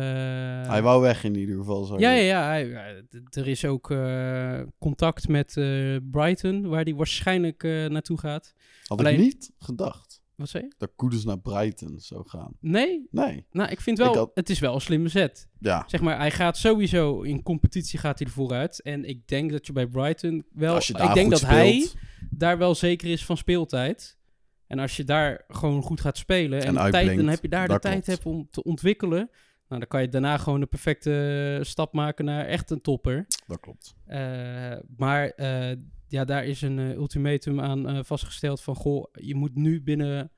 hij 0.69 0.83
wou 0.83 1.03
weg 1.03 1.25
in 1.25 1.35
ieder 1.37 1.57
geval. 1.57 1.85
Zou 1.85 2.01
ja, 2.01 2.11
ja, 2.11 2.23
ja, 2.23 2.47
hij- 2.81 3.05
er 3.31 3.49
is 3.49 3.65
ook 3.65 3.91
eh, 3.91 4.61
contact 4.79 5.29
met 5.29 5.57
eh, 5.57 5.97
Brighton, 6.11 6.69
waar 6.69 6.83
hij 6.85 6.95
waarschijnlijk 6.95 7.63
naartoe 7.63 8.19
gaat. 8.19 8.53
Had 8.87 8.99
alleen- 8.99 9.15
ik 9.15 9.21
niet 9.21 9.51
gedacht 9.59 10.23
Wat 10.35 10.49
zei 10.49 10.65
je? 10.65 10.75
dat 10.79 10.93
Koeders 10.97 11.25
naar 11.25 11.39
Brighton 11.41 11.99
zou 12.01 12.29
gaan. 12.29 12.53
Nee? 12.61 13.07
Nee, 13.11 13.47
Nou, 13.51 13.71
ik 13.71 13.81
vind 13.81 13.99
wel, 13.99 14.11
Ik 14.11 14.17
had- 14.17 14.31
het 14.35 14.51
is 14.51 14.59
wel 14.59 14.75
een 14.75 14.81
slimme 14.81 15.09
zet. 15.09 15.49
ja. 15.59 15.85
Zeg 15.87 16.01
maar, 16.01 16.19
hij 16.19 16.31
gaat 16.31 16.57
sowieso 16.57 17.21
in 17.23 17.43
competitie 17.43 17.99
gaat 17.99 18.19
hij 18.19 18.27
er 18.29 18.33
vooruit. 18.35 18.83
En 18.83 19.05
ik 19.05 19.27
denk 19.29 19.51
dat 19.51 19.67
je 19.67 19.73
bij 19.73 19.87
Brighton 19.87 20.45
wel. 20.53 20.75
Als 20.75 20.87
je 20.87 20.93
daar 20.93 21.09
ik 21.09 21.15
denk 21.15 21.31
dat 21.31 21.41
hij 21.41 21.89
daar 22.31 22.59
wel 22.59 22.75
zeker 22.75 23.11
is 23.11 23.25
van 23.25 23.37
speeltijd. 23.37 24.21
En 24.67 24.79
als 24.79 24.97
je 24.97 25.05
daar 25.05 25.45
gewoon 25.49 25.83
goed 25.83 26.01
gaat 26.01 26.17
spelen 26.17 26.61
en, 26.61 26.67
En 26.77 26.85
de 26.85 26.91
tijd, 26.91 27.17
dan 27.17 27.29
heb 27.29 27.43
je 27.43 27.49
daar 27.49 27.67
de 27.67 27.73
dat 27.73 27.83
tijd 27.83 28.07
hebt 28.07 28.25
om 28.27 28.49
te 28.51 28.63
ontwikkelen. 28.63 29.31
Nou, 29.73 29.85
dan 29.85 29.93
kan 29.93 30.03
je 30.03 30.09
daarna 30.09 30.39
gewoon 30.39 30.61
de 30.61 30.67
perfecte 30.67 31.59
stap 31.63 31.93
maken 31.93 32.25
naar 32.25 32.45
echt 32.45 32.71
een 32.71 32.81
topper. 32.81 33.27
Dat 33.47 33.61
klopt. 33.61 33.95
Eh, 34.07 34.77
maar 34.97 35.29
eh, 35.29 35.77
ja, 36.09 36.25
daar 36.25 36.45
is 36.45 36.63
een 36.63 36.79
eh, 36.79 36.91
ultimatum 36.91 37.61
aan 37.61 38.05
vastgesteld 38.05 38.61
van... 38.61 38.75
Goh, 38.75 39.05
je 39.13 39.35
moet 39.35 39.55
nu 39.55 39.83
binnen, 39.83 40.31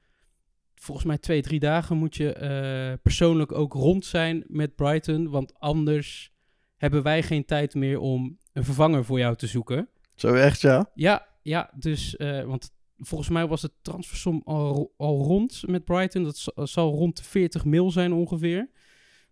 volgens 0.75 1.07
mij 1.07 1.19
twee, 1.19 1.43
drie 1.43 1.61
dagen... 1.61 1.97
moet 1.97 2.17
je 2.17 2.99
persoonlijk 3.03 3.53
ook 3.53 3.73
rond 3.73 4.05
zijn 4.05 4.45
met 4.47 4.75
Brighton. 4.75 5.31
Want 5.31 5.55
anders 5.59 6.33
hebben 6.77 7.03
wij 7.03 7.23
geen 7.23 7.45
tijd 7.45 7.75
meer 7.75 7.99
om 7.99 8.39
een 8.53 8.65
vervanger 8.65 9.05
voor 9.05 9.19
jou 9.19 9.37
te 9.37 9.47
zoeken. 9.47 9.89
Zo 10.15 10.35
echt, 10.35 10.61
ja? 10.61 10.91
Ja, 10.95 11.27
ja, 11.43 11.71
dus... 11.77 12.17
want 12.47 12.73
volgens 12.99 13.31
mij 13.31 13.47
was 13.47 13.63
het 13.63 13.73
transfersom 13.83 14.43
al, 14.45 14.95
al 14.97 15.23
rond 15.23 15.63
met 15.67 15.85
Brighton. 15.85 16.23
Dat 16.23 16.53
zal 16.55 16.93
rond 16.93 17.17
de 17.17 17.25
40 17.25 17.65
mil 17.65 17.91
zijn 17.91 18.13
ongeveer. 18.13 18.69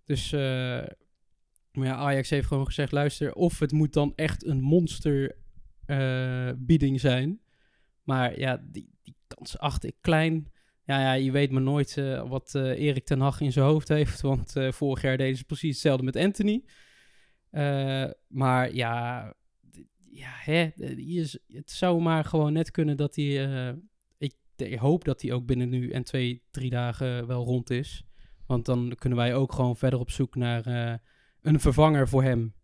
Dus... 0.05 0.33
eh, 0.33 0.87
maar 1.73 1.87
ja, 1.87 1.95
Ajax 1.95 2.31
heeft 2.31 2.47
gewoon 2.47 2.67
gezegd: 2.67 2.93
luister, 2.93 3.35
of 3.35 3.59
het 3.59 3.73
moet 3.73 3.93
dan 3.93 4.13
echt 4.17 4.45
een 4.45 4.61
monster 4.61 5.37
eh, 5.85 6.51
zijn. 6.95 7.41
Maar 8.03 8.39
ja, 8.39 8.65
die, 8.71 8.89
die 9.03 9.17
kans 9.27 9.59
acht 9.59 9.85
ik 9.85 9.97
klein. 10.01 10.51
Ja, 10.85 11.01
ja, 11.01 11.13
je 11.13 11.31
weet 11.31 11.51
maar 11.51 11.63
nooit 11.63 11.97
eh, 11.97 12.29
wat 12.29 12.55
Erik 12.55 13.05
ten 13.05 13.21
Hag 13.21 13.41
in 13.41 13.53
zijn 13.53 13.65
hoofd 13.65 13.89
heeft. 13.89 14.21
Want 14.21 14.53
vorig 14.69 15.03
jaar 15.03 15.17
deden 15.17 15.37
ze 15.37 15.45
precies 15.45 15.71
hetzelfde 15.71 16.05
met 16.05 16.17
Anthony. 16.17 16.65
Maar 18.29 18.75
ja, 18.75 19.23
ja 20.11 20.31
hè, 20.35 20.71
het 21.47 21.71
zou 21.71 22.01
maar 22.03 22.25
gewoon 22.25 22.53
net 22.53 22.71
kunnen 22.71 22.97
dat 22.97 23.17
hij... 23.17 23.77
ik 24.19 24.79
hoop 24.79 25.05
dat 25.05 25.23
hij 25.23 25.33
ook 25.33 25.47
binnen 25.47 25.69
nu 25.69 25.91
en 25.91 26.05
twee, 26.05 26.43
drie 26.51 26.71
dagen 26.71 27.27
wel 27.27 27.45
rond 27.45 27.71
is. 27.71 28.05
Want 28.53 28.65
dan 28.65 28.95
kunnen 28.99 29.19
wij 29.19 29.35
ook 29.35 29.53
gewoon 29.53 29.77
verder 29.77 29.99
op 29.99 30.11
zoek 30.11 30.35
naar 30.35 30.67
eh, 30.67 30.95
een 31.43 31.61
vervanger 31.61 32.09
voor 32.09 32.23
hem. 32.23 32.55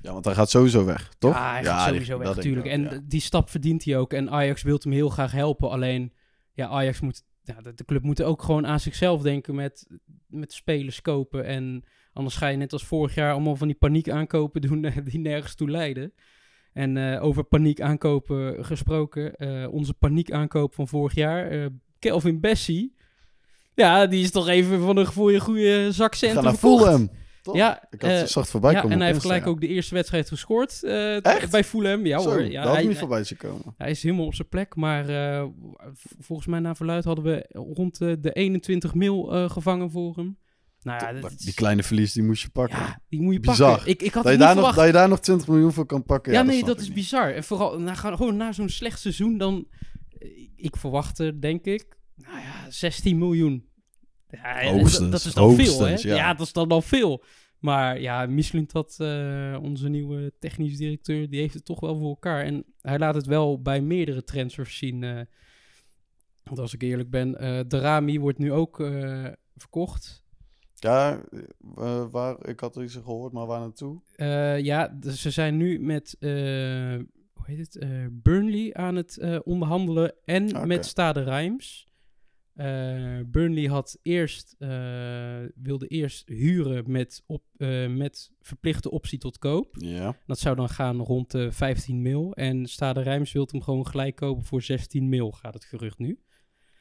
Ja, 0.00 0.12
want 0.12 0.24
hij 0.24 0.34
gaat 0.34 0.50
sowieso 0.50 0.84
weg, 0.84 1.12
toch? 1.18 1.34
Ja, 1.34 1.50
hij 1.52 1.64
gaat 1.64 1.84
die- 1.84 1.88
sowieso 1.92 2.18
weg 2.18 2.36
natuurlijk. 2.36 2.66
En 2.66 2.82
ja. 2.82 3.00
die 3.04 3.20
stap 3.20 3.50
verdient 3.50 3.84
hij 3.84 3.96
ook. 3.96 4.12
En 4.12 4.30
Ajax 4.30 4.62
wil 4.62 4.78
hem 4.82 4.92
heel 4.92 5.08
graag 5.08 5.32
helpen. 5.32 5.70
Alleen, 5.70 6.12
ja, 6.52 6.68
Ajax 6.68 7.00
moet... 7.00 7.24
Ja, 7.42 7.60
de, 7.60 7.74
de 7.74 7.84
club 7.84 8.02
moet 8.02 8.22
ook 8.22 8.42
gewoon 8.42 8.66
aan 8.66 8.80
zichzelf 8.80 9.22
denken 9.22 9.54
met, 9.54 9.86
met 10.26 10.52
spelers 10.52 11.00
kopen. 11.00 11.44
En 11.44 11.84
anders 12.12 12.36
ga 12.36 12.46
je 12.48 12.56
net 12.56 12.72
als 12.72 12.84
vorig 12.84 13.14
jaar 13.14 13.32
allemaal 13.32 13.56
van 13.56 13.66
die 13.66 13.76
paniek 13.76 14.10
aankopen 14.10 14.60
doen 14.60 14.86
die 15.04 15.18
nergens 15.18 15.54
toe 15.54 15.70
leiden. 15.70 16.12
En 16.72 16.96
eh, 16.96 17.22
over 17.24 17.44
paniek 17.44 17.80
aankopen 17.80 18.64
gesproken. 18.64 19.34
eh, 19.36 19.72
onze 19.72 19.94
paniek 19.94 20.32
aankoop 20.32 20.74
van 20.74 20.88
vorig 20.88 21.14
jaar. 21.14 21.70
Kelvin 21.98 22.40
Bessie. 22.40 22.96
Ja, 23.74 24.06
die 24.06 24.22
is 24.22 24.30
toch 24.30 24.48
even 24.48 24.80
van 24.80 24.96
een 24.96 25.06
goede, 25.06 25.40
goede 25.40 25.92
zak 25.92 26.14
Ga 26.14 26.26
naar 26.26 26.34
verkocht. 26.54 26.82
Fulham. 26.82 27.10
Toch? 27.42 27.56
Ja, 27.56 27.86
Ik 27.90 28.02
had 28.02 28.10
het 28.10 28.30
zacht 28.30 28.50
voorbij 28.50 28.72
ja, 28.72 28.76
komen 28.80 28.92
en 28.92 28.98
hij 29.02 29.08
heeft 29.08 29.20
gelijk 29.22 29.46
ook 29.46 29.60
de 29.60 29.66
eerste 29.66 29.94
wedstrijd 29.94 30.28
gescoord 30.28 30.82
eh, 30.82 31.24
Echt? 31.24 31.50
bij 31.50 31.64
Fulham. 31.64 32.06
Ja 32.06 32.18
Zo, 32.18 32.28
hoor. 32.30 32.42
Ja, 32.44 32.72
hij, 32.72 32.86
niet 32.86 32.98
voorbij 32.98 33.24
zien 33.24 33.38
komen. 33.38 33.74
hij 33.76 33.90
is 33.90 34.02
helemaal 34.02 34.26
op 34.26 34.34
zijn 34.34 34.48
plek. 34.48 34.76
Maar 34.76 35.08
eh, 35.08 35.44
volgens 36.20 36.48
mij 36.48 36.60
naar 36.60 36.76
verluid 36.76 37.04
hadden 37.04 37.24
we 37.24 37.46
rond 37.74 37.98
de, 37.98 38.20
de 38.20 38.32
21 38.32 38.94
mil 38.94 39.22
gevangen 39.48 39.90
voor 39.90 40.16
hem. 40.16 40.38
Nou 40.82 41.04
ja, 41.04 41.20
dat 41.20 41.38
Die 41.38 41.54
kleine 41.54 41.82
verlies, 41.82 42.12
die 42.12 42.22
moest 42.22 42.42
je 42.42 42.48
pakken. 42.50 42.78
ja, 42.78 43.00
die 43.08 43.20
moet 43.20 43.32
je 43.34 43.40
Bizar. 43.40 43.70
pakken. 43.74 43.90
Ik, 43.90 44.02
ik 44.02 44.12
had 44.14 44.22
dat, 44.22 44.32
je 44.32 44.38
niet 44.38 44.46
daar 44.46 44.56
nog, 44.56 44.64
verwacht. 44.64 44.76
dat 44.76 44.86
je 44.86 44.92
daar 44.92 45.08
nog 45.08 45.20
20 45.20 45.48
miljoen 45.48 45.72
voor 45.72 45.86
kan 45.86 46.04
pakken. 46.04 46.32
ja, 46.32 46.38
Ja, 46.40 46.44
nee, 46.46 46.64
dat 46.64 46.80
is 46.80 46.86
niet. 46.86 46.94
bizar. 46.94 47.32
En 47.34 47.44
vooral 47.44 47.78
na, 47.80 47.94
gaan- 47.94 48.16
gewoon 48.16 48.36
na 48.36 48.52
zo'n 48.52 48.68
slecht 48.68 49.00
seizoen, 49.00 49.38
dan... 49.38 49.66
Ik 50.56 50.76
verwachtte, 50.76 51.38
denk 51.38 51.64
ik, 51.64 51.84
nou 52.26 52.38
ja, 52.38 52.70
16 52.70 53.18
miljoen. 53.18 53.66
Ja, 54.30 54.62
Hoogstens, 54.70 55.10
Dat, 55.10 55.24
is 55.24 55.34
dan 55.34 55.54
veel, 55.54 55.80
hè? 55.80 55.94
Ja. 55.94 56.14
ja. 56.14 56.34
dat 56.34 56.46
is 56.46 56.52
dan 56.52 56.68
al 56.68 56.82
veel. 56.82 57.24
Maar 57.58 58.00
ja, 58.00 58.26
Michelin 58.26 58.68
dat 58.72 58.96
onze 59.62 59.88
nieuwe 59.88 60.32
technisch 60.38 60.76
directeur, 60.76 61.30
die 61.30 61.40
heeft 61.40 61.54
het 61.54 61.64
toch 61.64 61.80
wel 61.80 61.98
voor 61.98 62.08
elkaar. 62.08 62.44
En 62.44 62.64
hij 62.80 62.98
laat 62.98 63.14
het 63.14 63.26
wel 63.26 63.62
bij 63.62 63.80
meerdere 63.80 64.24
transfers 64.24 64.76
zien. 64.76 65.02
eh. 65.04 65.20
want 66.42 66.58
als 66.58 66.74
ik 66.74 66.82
eerlijk 66.82 67.10
ben, 67.10 67.38
eh 67.38 67.60
de 67.68 67.78
Rami 67.78 68.20
wordt 68.20 68.38
nu 68.38 68.52
ook 68.52 68.80
eh, 68.80 69.26
verkocht. 69.56 70.22
Ja, 70.74 71.20
eh, 71.76 72.04
waar, 72.10 72.48
ik 72.48 72.60
had 72.60 72.76
iets 72.76 72.94
gehoord, 72.94 73.32
maar 73.32 73.46
waar 73.46 73.60
naartoe? 73.60 74.00
Eh, 74.16 74.58
ja, 74.60 74.96
ze 75.14 75.30
zijn 75.30 75.56
nu 75.56 75.80
met 75.80 76.16
eh, 76.20 76.30
hoe 77.32 77.44
heet 77.46 77.58
het? 77.58 77.76
eh, 77.76 77.88
Burnley 78.10 78.74
aan 78.74 78.96
het 78.96 79.18
eh, 79.18 79.38
onderhandelen 79.44 80.14
en 80.24 80.56
Oké. 80.56 80.66
met 80.66 80.86
Stade 80.86 81.22
Reims. 81.22 81.90
Eh, 82.54 83.18
Burnley 83.26 83.64
had 83.66 83.98
eerst, 84.02 84.54
eh, 84.58 84.68
wilde 85.54 85.86
eerst 85.86 86.28
huren 86.28 86.90
met, 86.90 87.22
op, 87.26 87.42
eh, 87.56 87.88
met 87.88 88.32
verplichte 88.40 88.90
optie 88.90 89.18
tot 89.18 89.38
koop. 89.38 89.76
Ja. 89.78 90.16
Dat 90.26 90.38
zou 90.38 90.56
dan 90.56 90.68
gaan 90.68 91.00
rond 91.00 91.30
de 91.30 91.52
15 91.52 92.02
mil. 92.02 92.32
En 92.34 92.66
Stade 92.66 93.02
Reims 93.02 93.32
wil 93.32 93.48
hem 93.50 93.62
gewoon 93.62 93.86
gelijk 93.86 94.16
kopen 94.16 94.44
voor 94.44 94.62
16 94.62 95.08
mil, 95.08 95.30
gaat 95.30 95.54
het 95.54 95.64
gerucht 95.64 95.98
nu. 95.98 96.20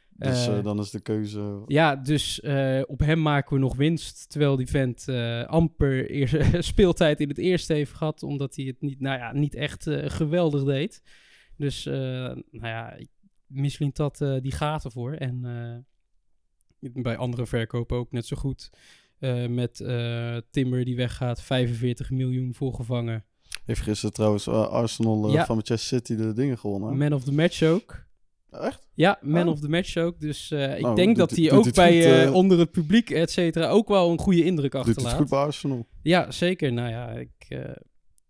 Dus 0.10 0.46
dan 0.46 0.80
is 0.80 0.90
de 0.90 1.02
keuze... 1.02 1.64
Ja, 1.66 1.96
dus 1.96 2.40
op 2.86 3.00
hem 3.00 3.22
maken 3.22 3.54
we 3.54 3.60
nog 3.60 3.76
winst. 3.76 4.30
Terwijl 4.30 4.56
die 4.56 4.68
vent 4.68 5.10
amper 5.48 6.10
eerst, 6.10 6.38
speeltijd 6.74 7.20
in 7.20 7.28
het 7.28 7.38
eerste 7.38 7.74
heeft 7.74 7.94
gehad. 7.94 8.24
Omdat 8.24 8.56
hij 8.56 8.66
het 8.66 8.82
niet, 8.82 9.00
nou 9.00 9.20
ja, 9.20 9.34
niet 9.34 9.56
echt 9.56 9.90
geweldig 9.90 10.64
deed. 10.64 11.02
Dus 11.58 11.86
nou 11.86 12.42
ja, 12.52 12.98
Michelin 13.54 13.92
dat 13.94 14.22
eh, 14.22 14.36
die 14.42 14.52
gaat 14.52 14.86
ervoor. 14.86 15.14
En 15.14 15.40
eh, 16.80 16.92
bij 17.04 17.18
andere 17.18 17.46
verkopen 17.46 17.98
ook 17.98 18.12
net 18.12 18.26
zo 18.26 18.36
goed. 18.38 18.70
Eh, 19.20 19.48
met 19.48 19.76
Timber 20.52 20.86
die 20.86 20.96
weggaat, 20.96 21.42
45 21.42 22.10
miljoen 22.12 22.54
voor 22.54 22.74
gevangen. 22.74 23.26
Heeft 23.66 23.82
gisteren 23.82 24.14
trouwens 24.14 24.48
Arsenal 24.48 25.32
Ja. 25.32 25.46
van 25.46 25.56
Manchester 25.56 25.98
City 25.98 26.16
de 26.16 26.34
dingen 26.34 26.58
gewonnen. 26.58 26.98
Man 26.98 27.14
of 27.14 27.24
the 27.24 27.34
match 27.34 27.64
ook. 27.64 28.06
Echt? 28.50 28.90
Ja, 28.94 29.20
man 29.22 29.48
Oh. 29.48 29.52
of 29.54 29.60
the 29.60 29.70
match 29.70 29.98
ook. 29.98 30.20
Dus 30.20 30.52
ik 30.52 30.80
Nou, 30.82 30.96
denk 30.96 31.08
doet 31.08 31.18
dat 31.18 31.38
hij 31.38 31.48
doet 31.50 31.68
ook 31.68 31.74
bij 31.74 32.26
goed, 32.26 32.34
onder 32.36 32.60
het 32.60 32.72
publiek, 32.72 33.10
et 33.10 33.32
cetera, 33.32 33.70
ook 33.70 33.88
wel 33.88 34.12
een 34.12 34.20
goede 34.20 34.44
indruk 34.44 34.72
Doet 34.72 34.82
achterlaat. 34.82 35.12
het 35.12 35.22
goed 35.22 35.30
bij 35.30 35.40
Arsenal? 35.40 35.88
Ja, 36.02 36.32
zeker. 36.32 36.74
Nou 36.74 36.90
ja, 36.90 37.10
ik, 37.10 37.32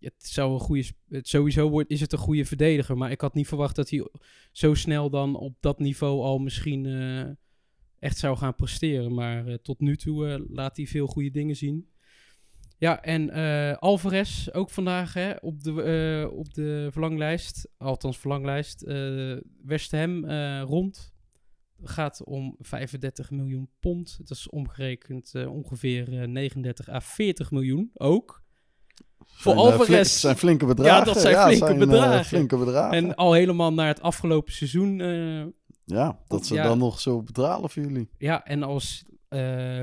het 0.04 0.26
zou 0.26 0.52
een 0.52 0.60
goede, 0.60 0.84
het 1.08 1.28
sowieso 1.28 1.70
wordt, 1.70 1.90
is 1.90 2.00
het 2.00 2.12
een 2.12 2.18
goede 2.18 2.44
verdediger. 2.44 2.96
Maar 2.96 3.10
ik 3.10 3.20
had 3.20 3.34
niet 3.34 3.48
verwacht 3.48 3.76
dat 3.76 3.90
hij 3.90 4.08
zo 4.52 4.74
snel 4.74 5.10
dan 5.10 5.36
op 5.36 5.56
dat 5.60 5.78
niveau 5.78 6.22
al 6.22 6.38
misschien 6.38 6.86
eh, 6.86 7.30
echt 7.98 8.18
zou 8.18 8.36
gaan 8.36 8.54
presteren. 8.54 9.14
Maar 9.14 9.46
eh, 9.46 9.54
tot 9.54 9.80
nu 9.80 9.96
toe 9.96 10.28
eh, 10.28 10.40
laat 10.48 10.76
hij 10.76 10.86
veel 10.86 11.06
goede 11.06 11.30
dingen 11.30 11.56
zien. 11.56 11.90
Ja, 12.78 13.02
en 13.02 13.30
Alvarez 13.78 14.48
ook 14.48 14.70
vandaag 14.70 15.14
hè, 15.14 15.32
op, 15.40 15.62
de, 15.62 16.30
op 16.34 16.54
de 16.54 16.88
verlanglijst. 16.90 17.68
Althans, 17.76 18.18
verlanglijst. 18.18 18.82
West 19.62 19.92
Ham 19.92 20.24
rond. 20.60 21.12
Gaat 21.84 22.24
om 22.24 22.56
35 22.58 23.30
miljoen 23.30 23.70
pond. 23.80 24.18
Dat 24.18 24.36
is 24.36 24.48
omgerekend 24.48 25.34
ongeveer 25.46 26.20
eh, 26.20 26.28
39 26.28 26.88
à 26.88 27.00
40 27.00 27.50
miljoen 27.50 27.90
ook. 27.94 28.41
Voor 29.26 29.52
Zijn, 29.54 29.56
eh, 29.66 29.72
Alvarez. 29.72 29.86
flink- 29.86 30.04
zijn 30.06 30.36
flinke 30.36 30.66
bedragen. 30.66 31.06
dat 31.06 31.20
zijn 31.20 31.46
flinke 31.46 31.66
eh, 31.72 31.78
bedragen. 31.78 32.24
flinke 32.24 32.56
bedragen. 32.56 32.96
En 32.96 33.14
al 33.14 33.32
helemaal 33.32 33.72
naar 33.72 33.86
het 33.86 34.02
afgelopen 34.02 34.52
seizoen. 34.52 35.00
eh, 35.00 35.44
ja, 35.84 36.18
dat 36.28 36.46
ze 36.46 36.54
Ja. 36.54 36.62
dan 36.62 36.78
nog 36.78 37.00
zo 37.00 37.22
betalen 37.22 37.70
voor 37.70 37.82
jullie. 37.82 38.08
ja, 38.18 38.44
en 38.44 38.62
als 38.62 39.04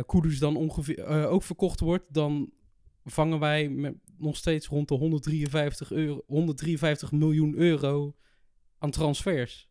Kudus 0.05 0.39
dan 0.39 0.55
ongeveer 0.55 1.05
ook 1.27 1.43
verkocht 1.43 1.79
wordt, 1.79 2.03
dan 2.13 2.49
vangen 3.05 3.39
wij 3.39 3.69
met 3.69 3.93
nog 4.17 4.35
steeds 4.35 4.67
rond 4.67 4.87
de 4.87 4.95
153, 4.95 5.91
euro, 5.91 6.21
153 6.27 7.11
miljoen 7.11 7.55
euro 7.55 8.15
aan 8.79 8.91
transfers. 8.91 9.69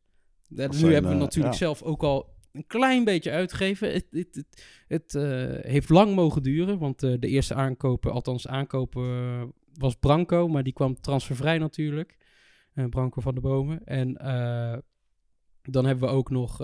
Ja, 0.48 0.68
nu 0.80 0.92
hebben 0.92 1.10
we 1.10 1.16
natuurlijk 1.16 1.52
ja. 1.54 1.58
zelf 1.58 1.82
ook 1.82 2.02
al 2.02 2.36
een 2.58 2.66
klein 2.66 3.04
beetje 3.04 3.30
uitgegeven. 3.30 3.92
Het, 3.92 4.06
het, 4.10 4.34
het, 4.34 4.46
het, 4.88 5.14
eh, 5.14 5.70
heeft 5.70 5.88
lang 5.88 6.14
mogen 6.14 6.42
duren, 6.42 6.78
want 6.78 7.02
eh, 7.02 7.14
de 7.18 7.28
eerste 7.28 7.54
aankopen, 7.54 8.12
althans 8.12 8.48
aankopen, 8.48 9.04
eh, 9.04 9.42
was 9.74 9.94
Branco, 9.94 10.48
maar 10.48 10.62
die 10.62 10.72
kwam 10.72 11.00
transfervrij 11.00 11.58
natuurlijk. 11.58 12.16
Branco 12.90 13.20
van 13.20 13.34
de 13.34 13.40
Bomen. 13.40 13.84
En 13.84 14.12
dan 15.62 15.84
hebben 15.84 16.08
we 16.08 16.14
ook 16.14 16.30
nog 16.30 16.56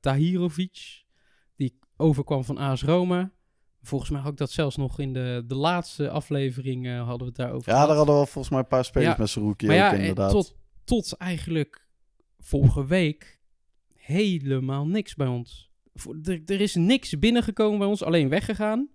Tahirovic, 0.00 1.04
die 1.56 1.78
overkwam 1.96 2.44
van 2.44 2.56
AS 2.58 2.82
Roma. 2.82 3.32
Volgens 3.82 4.10
mij 4.10 4.20
had 4.20 4.32
ik 4.32 4.36
dat 4.38 4.50
zelfs 4.50 4.76
nog 4.76 4.98
in 4.98 5.12
de, 5.12 5.44
de 5.46 5.54
laatste 5.54 6.10
aflevering 6.10 6.96
hadden 6.96 7.18
we 7.18 7.24
het 7.24 7.36
daarover 7.36 7.68
Ja, 7.68 7.72
gehad. 7.72 7.88
daar 7.88 7.96
hadden 7.96 8.18
we 8.20 8.26
volgens 8.26 8.48
mij 8.48 8.58
een 8.58 8.66
paar 8.66 8.84
spelers 8.84 9.34
Ja, 9.34 9.42
met 9.42 9.62
maar 9.62 9.76
ook 9.76 9.92
ja, 9.92 9.92
inderdaad. 9.92 10.30
tot, 10.30 10.56
tot 10.84 11.12
eigenlijk 11.12 11.86
vorige 12.38 12.86
week 12.86 13.39
helemaal 14.10 14.86
niks 14.86 15.14
bij 15.14 15.26
ons. 15.26 15.70
Er, 16.22 16.42
er 16.46 16.60
is 16.60 16.74
niks 16.74 17.18
binnengekomen 17.18 17.78
bij 17.78 17.88
ons, 17.88 18.02
alleen 18.02 18.28
weggegaan. 18.28 18.90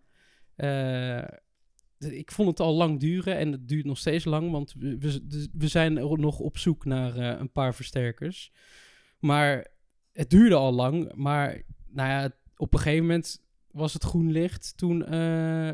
Eh, 0.56 1.24
ik 1.98 2.32
vond 2.32 2.50
het 2.50 2.60
al 2.60 2.74
lang 2.74 3.00
duren 3.00 3.38
en 3.38 3.52
het 3.52 3.68
duurt 3.68 3.86
nog 3.86 3.98
steeds 3.98 4.26
lang, 4.26 4.52
want 4.52 4.74
we, 4.78 4.98
we, 4.98 5.50
we 5.54 5.68
zijn 5.68 5.94
nog 5.94 6.40
op 6.40 6.58
zoek 6.58 6.86
naar 6.86 7.16
eh, 7.16 7.40
een 7.40 7.52
paar 7.52 7.76
versterkers. 7.76 8.52
Maar 9.20 9.68
het 10.12 10.30
duurde 10.30 10.56
al 10.56 10.74
lang, 10.74 11.12
maar 11.14 11.62
nou 11.88 12.10
ja, 12.10 12.32
op 12.56 12.74
een 12.74 12.80
gegeven 12.80 13.06
moment 13.06 13.44
was 13.72 13.94
het 13.94 14.04
groen 14.04 14.32
licht 14.32 14.78
toen 14.78 15.06
eh, 15.06 15.72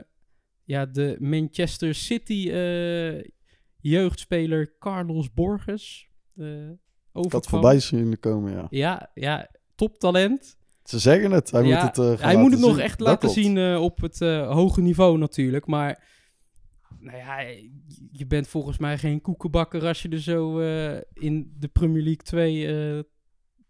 ja, 0.64 0.86
de 0.86 1.18
Manchester 1.20 1.96
City 1.96 2.52
jeugdspeler 3.80 4.78
Carlos 4.80 5.34
Borges 5.34 6.10
overkwam. 7.14 7.42
had 7.42 7.48
voorbij 7.48 7.80
zien 7.80 8.20
komen, 8.20 8.52
ja. 8.54 8.68
Ja, 8.70 9.10
ja, 9.14 9.50
toptalent. 9.76 10.58
Ze 10.84 11.00
zeggen 11.00 11.32
het. 11.32 11.52
Hij 11.52 11.64
Ja, 11.64 11.84
moet 11.84 11.96
het 11.98 12.20
eh, 12.20 12.24
Hij 12.26 12.36
moet 12.38 12.52
het 12.52 12.60
nog 12.60 12.78
echt 12.80 12.98
Dat 12.98 13.08
laten 13.08 13.20
klopt. 13.20 13.36
zien 13.36 13.58
eh, 13.58 13.82
op 13.82 14.02
het 14.02 14.22
eh, 14.22 14.52
hoge 14.52 14.82
niveau 14.82 15.18
natuurlijk. 15.18 15.66
Maar 15.66 16.04
nou 17.00 17.18
ja, 17.18 17.40
je 18.12 18.26
bent 18.28 18.48
volgens 18.48 18.78
mij 18.78 18.98
geen 18.98 19.22
koekenbakker 19.22 19.86
als 19.88 20.02
je 20.02 20.10
er 20.10 20.22
zo 20.22 20.60
in 21.14 21.56
de 21.60 21.68
Premier 21.68 22.02
League 22.04 22.24
2 22.24 22.68
eh, 22.98 23.04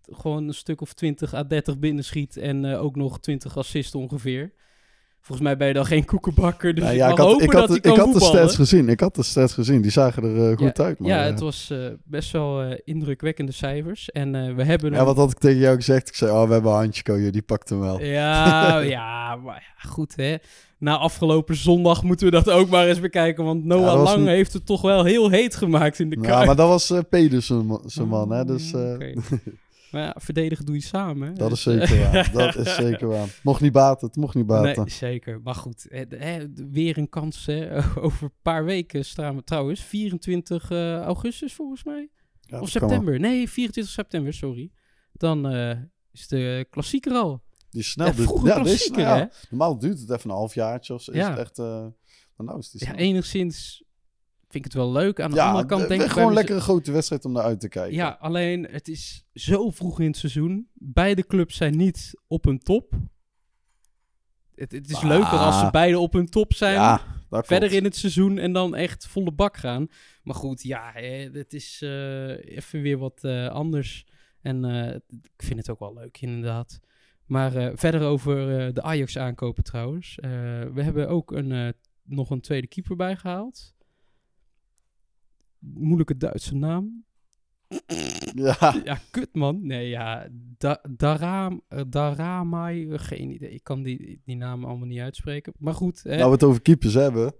gewoon 0.02 0.48
een 0.48 0.54
stuk 0.54 0.82
of 0.82 0.94
20 0.94 1.34
à 1.34 1.44
30 1.44 1.80
binnenschiet. 1.80 2.38
En 2.38 2.66
ook 2.66 2.96
nog 2.96 3.20
20 3.20 3.58
assists 3.58 3.96
ongeveer. 3.96 4.54
Volgens 5.22 5.48
mij 5.48 5.58
ben 5.58 5.68
je 5.68 5.74
dan 5.74 5.86
geen 5.86 6.06
koekenbakker. 6.06 6.74
Dus 6.74 6.84
Nou 6.84 6.96
ik 6.96 7.01
ja, 7.01 7.08
had, 7.10 7.18
hopen 7.18 7.44
ik 7.46 7.51
had, 7.51 7.68
dat 7.68 7.78
ik 7.78 7.96
had 7.98 8.13
de 8.13 8.20
stats 8.20 8.56
gezien. 8.56 8.90
Ik 8.90 9.00
had 9.00 9.16
de 9.16 9.24
stats 9.24 9.54
gezien. 9.54 9.82
Die 9.82 9.92
zagen 9.92 10.24
er 10.24 10.51
eh, 10.51 10.58
goed 10.58 10.80
uit. 10.80 11.00
Maar, 11.00 11.10
ja, 11.10 11.20
eh, 11.22 11.25
het 11.30 11.40
was 11.40 11.70
eh, 11.70 11.78
best 12.04 12.32
wel 12.32 12.75
indrukwekkende 12.84 13.51
cijfers. 13.51 14.10
En 14.12 14.56
we 14.56 14.63
hebben 14.63 14.94
ja, 14.94 15.06
wat 15.06 15.16
had 15.18 15.32
ik 15.32 15.38
tegen 15.38 15.60
jou 15.60 15.75
gezegd? 15.75 16.08
Ik 16.08 16.16
zei, 16.16 16.32
oh, 16.32 16.48
we 16.48 16.54
hebben 16.54 16.72
Handje 16.72 17.18
hier, 17.18 17.32
die 17.32 17.42
pakt 17.42 17.70
hem 17.70 17.80
wel. 17.80 18.01
Ja, 18.01 18.80
ja, 18.98 19.36
maar 19.36 19.74
ja, 19.84 19.90
goed 19.90 20.16
hè. 20.16 20.36
Na 20.78 20.98
afgelopen 20.98 21.56
zondag 21.56 22.04
moeten 22.04 22.25
we 22.25 22.32
dat 22.32 22.50
ook 22.50 22.70
maar 22.70 22.88
eens 22.88 23.00
bekijken. 23.00 23.44
Want 23.44 23.63
Noah 23.66 23.82
Ja, 23.86 23.98
Lang 23.98 24.18
niet- 24.20 24.28
heeft 24.28 24.54
het 24.54 24.66
toch 24.66 24.82
wel 24.82 25.04
heel 25.04 25.30
heet 25.30 25.56
gemaakt 25.56 26.00
in 26.00 26.10
de 26.10 26.18
Ja, 26.22 26.28
Kuip. 26.28 26.46
maar 26.46 26.56
dat 26.56 26.68
was 26.68 26.94
Pedersen, 27.10 27.80
zijn 27.86 28.08
man, 28.08 28.32
hè. 28.32 28.46
Dus. 28.46 28.74
Maar 29.92 30.02
ja, 30.02 30.16
verdedigen 30.20 30.66
doe 30.66 30.76
je 30.76 30.82
samen. 30.82 31.28
hè. 31.28 31.34
dat 31.34 31.52
is 31.52 31.64
Dus, 31.64 31.90
zeker 31.90 32.02
eh, 32.06 32.12
waar. 32.14 32.32
Dat 32.54 32.56
is 32.56 32.76
zeker 32.76 33.08
waar. 33.08 33.40
Mocht 33.44 33.62
niet 33.62 33.72
baten, 33.72 34.08
het 34.08 34.16
mocht 34.16 34.36
niet 34.36 34.46
baten. 34.46 34.84
Nee, 34.84 34.90
zeker. 34.94 35.42
Maar 35.42 35.56
goed, 35.56 35.86
hè, 35.90 36.08
de- 36.08 36.18
hè, 36.18 36.46
weer 36.72 36.98
een 36.98 37.10
kans 37.10 37.46
hè. 37.46 37.76
Over 38.02 38.24
een 38.24 38.34
paar 38.42 38.64
weken 38.66 39.06
staan 39.06 39.36
we 39.36 39.44
trouwens. 39.44 39.82
24 39.82 40.72
eh, 40.72 41.00
augustus 41.02 41.54
volgens 41.54 41.84
mij. 41.84 42.10
Ja, 42.42 42.60
of 42.60 42.70
september. 42.70 43.20
Nee, 43.20 43.50
24 43.50 43.94
september, 43.94 44.34
sorry. 44.34 44.72
Dan 45.14 45.48
eh, 45.50 45.78
is 46.12 46.28
de 46.28 46.68
klassieker 46.70 47.12
al. 47.14 47.42
Die 47.70 47.82
is 47.82 47.92
snel. 47.92 48.08
Ja, 48.08 48.14
dus- 48.14 48.26
ja, 48.26 48.34
dit 48.42 48.46
is 48.48 48.54
klassieker, 48.64 49.08
hè? 49.08 49.26
Normaal 49.50 49.80
duurt 49.80 50.00
het 50.00 50.10
even 50.10 50.30
een 50.30 50.36
halfjaartje 50.36 50.94
of. 50.94 51.08
Is 51.08 51.16
Ja. 51.16 51.30
het 51.30 51.40
echt... 51.40 51.60
eh, 51.60 51.86
nou 52.38 52.60
is 52.60 52.72
het 52.72 52.82
Ja, 52.82 52.96
enigszins 52.96 53.84
vind 54.51 54.65
ik 54.65 54.72
het 54.72 54.74
wel 54.81 54.91
leuk. 54.91 55.20
Aan 55.22 55.29
de 55.29 55.36
Ja, 55.36 55.48
andere 55.48 55.65
kant 55.65 55.81
de- 55.81 55.88
denk 55.88 56.01
ik 56.01 56.10
gewoon 56.10 56.34
lekker 56.34 56.55
een 56.55 56.62
grote 56.62 56.91
wedstrijd 56.91 57.25
om 57.25 57.31
naar 57.31 57.43
uit 57.43 57.60
te 57.60 57.70
kijken. 57.70 57.93
Ja, 57.96 58.17
alleen 58.20 58.67
het 58.72 58.88
is 58.88 59.25
zo 59.34 59.70
vroeg 59.70 60.00
in 60.00 60.05
het 60.08 60.17
seizoen. 60.17 60.70
Beide 60.74 61.27
clubs 61.27 61.55
zijn 61.55 61.77
niet 61.77 62.13
op 62.27 62.43
hun 62.43 62.60
top. 62.60 62.93
Het, 64.55 64.72
het 64.72 64.89
is 64.89 64.96
Ah. 64.96 65.03
leuker 65.03 65.38
als 65.38 65.60
ze 65.60 65.67
beide 65.72 66.00
op 66.00 66.13
hun 66.13 66.29
top 66.29 66.53
zijn. 66.53 66.74
Ja, 66.74 67.01
verder 67.29 67.72
in 67.72 67.84
het 67.84 67.96
seizoen 67.96 68.38
en 68.38 68.53
dan 68.53 68.75
echt 68.75 69.08
volle 69.08 69.31
bak 69.31 69.58
gaan. 69.58 69.88
Maar 70.24 70.36
goed, 70.36 70.62
ja, 70.63 70.91
het 71.31 71.53
is 71.53 71.81
eh, 71.81 72.29
even 72.55 72.81
weer 72.81 72.98
wat 72.98 73.24
eh, 73.24 73.48
anders. 73.48 74.05
En 74.41 74.65
eh, 74.65 74.96
ik 75.22 75.43
vind 75.43 75.60
het 75.60 75.70
ook 75.70 75.79
wel 75.79 75.93
leuk, 75.93 76.22
inderdaad. 76.22 76.79
Maar 77.25 77.72
verder 77.75 78.01
over 78.01 78.36
de 78.74 78.81
Ajax 78.81 79.17
aankopen 79.17 79.63
trouwens. 79.63 80.15
We 80.74 80.81
hebben 80.84 81.10
ook 81.10 81.31
een, 81.31 81.74
nog 82.03 82.29
een 82.29 82.41
tweede 82.41 82.67
keeper 82.67 82.96
bijgehaald. 82.96 83.74
Moeilijke 85.62 86.18
Duitse 86.18 86.56
naam. 86.56 87.03
Ja, 88.36 88.75
Ja, 88.84 88.98
kut 89.12 89.36
man. 89.36 89.60
Nee, 89.65 89.89
ja. 89.89 90.27
Da 90.58 90.82
Daram, 90.89 91.62
eh, 91.68 91.82
Daramai, 91.88 92.98
geen 92.98 93.32
idee. 93.32 93.51
Ik 93.51 93.63
kan 93.63 93.84
die, 93.84 94.22
die 94.25 94.36
namen 94.36 94.70
allemaal 94.70 94.88
niet 94.88 95.00
uitspreken. 95.00 95.53
Maar 95.58 95.74
goed. 95.74 96.03
Hè. 96.03 96.15
nou 96.15 96.25
we 96.25 96.32
het 96.32 96.44
over 96.44 96.62
keepers 96.62 96.94
hebben. 96.94 97.34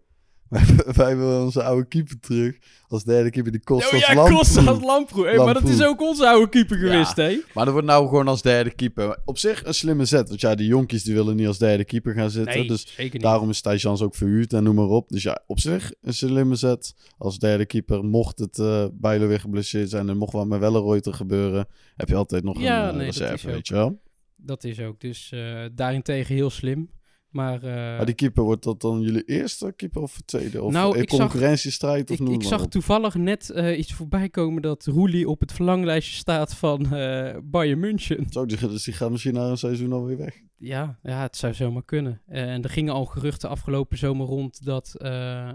Wij 0.96 1.08
hebben 1.08 1.42
onze 1.42 1.64
oude 1.64 1.88
keeper 1.88 2.20
terug. 2.20 2.58
Als 2.88 3.04
derde 3.04 3.30
keeper 3.30 3.52
die 3.52 3.64
kost 3.64 3.92
als 3.92 4.08
ja, 4.08 4.14
Lamproe. 4.14 4.38
Kostas 4.38 4.82
Lamproe. 4.82 5.26
Hey, 5.26 5.38
maar 5.38 5.54
dat 5.54 5.68
is 5.70 5.84
ook 5.84 6.02
onze 6.02 6.28
oude 6.28 6.50
keeper 6.50 6.78
Ja. 6.78 6.92
geweest, 6.92 7.16
hè? 7.16 7.40
Maar 7.54 7.66
dat 7.66 7.74
wordt 7.74 7.88
nou 7.88 8.08
gewoon 8.08 8.28
als 8.28 8.42
derde 8.42 8.72
keeper. 8.72 9.20
Op 9.26 9.38
zich 9.38 9.66
een 9.66 9.74
slimme 9.74 10.06
zet. 10.06 10.28
Want 10.28 10.42
ja, 10.42 10.56
die 10.56 10.68
jonkies 10.68 11.04
die 11.04 11.14
willen 11.14 11.36
niet 11.36 11.48
als 11.48 11.58
derde 11.58 11.86
keeper 11.86 12.14
gaan 12.14 12.30
zitten. 12.30 12.68
dus 12.68 12.98
daarom 13.12 13.50
is 13.50 13.62
Thijs 13.62 13.86
ook 13.86 14.16
verhuurd 14.16 14.54
en 14.54 14.64
noem 14.64 14.76
maar 14.76 14.88
op. 14.88 15.10
Dus 15.10 15.24
ja, 15.24 15.44
op 15.48 15.60
zich 15.60 15.94
een 16.02 16.14
slimme 16.14 16.56
zet. 16.56 16.94
Als 17.18 17.40
derde 17.40 17.66
keeper, 17.66 18.04
mocht 18.04 18.40
het 18.40 18.58
Bijlo 18.94 19.28
weer 19.28 19.40
geblesseerd 19.40 19.90
zijn... 19.90 20.10
en 20.10 20.18
mocht 20.18 20.34
wat 20.34 20.48
met 20.48 20.60
Welleroyter 20.60 21.14
gebeuren... 21.14 21.68
heb 21.96 22.08
je 22.08 22.16
altijd 22.16 22.44
nog 22.44 22.62
Ja, 22.62 22.84
een 22.84 22.90
eh, 22.90 22.96
nee, 22.96 23.06
reserve, 23.06 23.48
weet 23.48 23.68
je 23.68 23.74
wel. 23.74 24.02
Dat 24.36 24.64
is 24.64 24.80
ook. 24.80 25.00
Dus 25.00 25.32
eh, 25.32 25.66
daarentegen 25.76 26.36
heel 26.36 26.50
slim. 26.50 26.90
Maar, 27.32 27.64
eh, 27.64 27.74
Maar 27.74 28.06
die 28.06 28.16
keeper, 28.16 28.44
wordt 28.44 28.64
dat 28.64 28.82
dan 28.82 29.02
jullie 29.02 29.24
eerste 29.24 29.74
keeper 29.76 30.02
of 30.02 30.22
tweede? 30.26 30.64
Of 30.64 30.72
Nou, 30.74 30.98
zag- 30.98 31.06
concurrentiestrijd? 31.06 32.10
Of 32.12 32.20
ik, 32.20 32.26
noem 32.26 32.34
ik 32.34 32.44
zag 32.44 32.64
op. 32.64 32.72
toevallig 32.72 33.16
net 33.16 33.50
eh, 33.50 33.78
iets 33.78 33.94
voorbij 33.94 34.30
komen 34.30 34.62
dat 34.62 34.86
Roelie 34.86 35.30
op 35.30 35.40
het 35.40 35.52
verlanglijstje 35.52 36.16
staat 36.16 36.56
van 36.56 36.94
eh 36.94 37.38
Bayern 37.44 37.80
München. 37.80 38.26
Zo, 38.30 38.46
dus 38.46 38.84
die 38.84 38.94
gaat 38.94 39.12
misschien 39.12 39.34
na 39.34 39.46
een 39.50 39.58
seizoen 39.58 39.94
alweer 39.94 40.18
weg. 40.18 40.42
Ja, 40.58 41.00
ja, 41.04 41.22
het 41.22 41.38
zou 41.38 41.54
zomaar 41.54 41.86
kunnen. 41.86 42.22
Eh, 42.28 42.54
en 42.54 42.62
er 42.64 42.70
gingen 42.70 42.94
al 42.94 43.06
geruchten 43.06 43.50
afgelopen 43.50 43.98
zomer 43.98 44.26
rond 44.28 44.66
dat, 44.66 44.96
eh, 44.98 45.52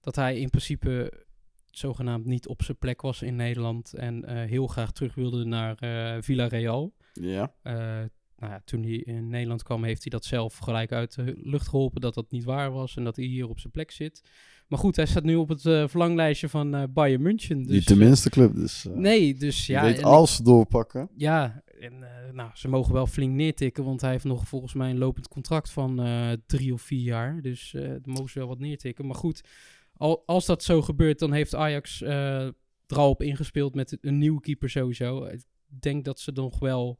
dat 0.00 0.16
hij 0.16 0.38
in 0.38 0.50
principe 0.50 1.12
zogenaamd 1.70 2.24
niet 2.24 2.48
op 2.48 2.62
zijn 2.62 2.78
plek 2.78 3.00
was 3.00 3.22
in 3.22 3.36
Nederland 3.36 3.92
en 3.94 4.24
eh, 4.24 4.48
heel 4.48 4.66
graag 4.66 4.92
terug 4.92 5.14
wilde 5.14 5.44
naar 5.44 5.76
eh 5.78 6.22
Villarreal. 6.22 6.92
Ja. 7.12 7.54
Eh, 8.40 8.48
nou 8.48 8.52
ja, 8.52 8.62
toen 8.64 8.82
hij 8.82 8.92
in 8.92 9.28
Nederland 9.28 9.62
kwam, 9.62 9.84
heeft 9.84 10.02
hij 10.02 10.10
dat 10.10 10.24
zelf 10.24 10.56
gelijk 10.56 10.92
uit 10.92 11.14
de 11.14 11.34
lucht 11.42 11.68
geholpen 11.68 12.00
dat 12.00 12.14
dat 12.14 12.30
niet 12.30 12.44
waar 12.44 12.70
was 12.72 12.96
en 12.96 13.04
dat 13.04 13.16
hij 13.16 13.24
hier 13.24 13.48
op 13.48 13.60
zijn 13.60 13.72
plek 13.72 13.90
zit. 13.90 14.22
Maar 14.68 14.78
goed, 14.78 14.96
hij 14.96 15.06
staat 15.06 15.22
nu 15.24 15.34
op 15.36 15.48
het 15.48 15.66
eh, 15.66 15.88
verlanglijstje 15.88 16.48
van 16.48 16.74
eh 16.74 16.82
Bayern 16.90 17.22
München. 17.22 17.62
Dus, 17.62 17.72
niet 17.74 17.88
de 17.88 17.96
minste 17.96 18.30
club, 18.30 18.54
dus... 18.54 18.86
eh, 18.86 18.92
Nee, 18.92 19.34
dus 19.34 19.66
ja. 19.66 19.82
weet, 19.82 20.02
als 20.02 20.36
ze 20.36 20.42
doorpakken... 20.42 21.08
ja, 21.16 21.62
en 21.80 21.92
eh, 22.02 22.32
nou, 22.32 22.50
ze 22.54 22.68
mogen 22.68 22.92
wel 22.92 23.06
flink 23.06 23.34
neertikken, 23.34 23.84
want 23.84 24.00
hij 24.00 24.10
heeft 24.10 24.24
nog 24.24 24.48
volgens 24.48 24.74
mij 24.74 24.90
een 24.90 24.98
lopend 24.98 25.28
contract 25.28 25.70
van 25.70 26.00
eh, 26.02 26.30
drie 26.46 26.72
of 26.72 26.82
vier 26.82 27.02
jaar. 27.02 27.42
Dus 27.42 27.74
eh 27.74 27.90
mogen 28.04 28.30
ze 28.30 28.38
wel 28.38 28.48
wat 28.48 28.58
neertikken. 28.58 29.06
Maar 29.06 29.16
goed, 29.16 29.40
al, 29.96 30.22
als 30.26 30.46
dat 30.46 30.62
zo 30.62 30.82
gebeurt, 30.82 31.18
dan 31.18 31.32
heeft 31.32 31.54
Ajax 31.54 32.02
eh 32.02 32.48
er 32.90 32.96
al 32.98 33.10
op 33.10 33.22
ingespeeld 33.22 33.74
met 33.74 33.98
een 34.00 34.18
nieuwe 34.18 34.40
keeper 34.40 34.70
sowieso. 34.70 35.24
Ik 35.24 35.42
denk 35.66 36.04
dat 36.04 36.20
ze 36.20 36.30
nog 36.34 36.58
wel 36.58 36.98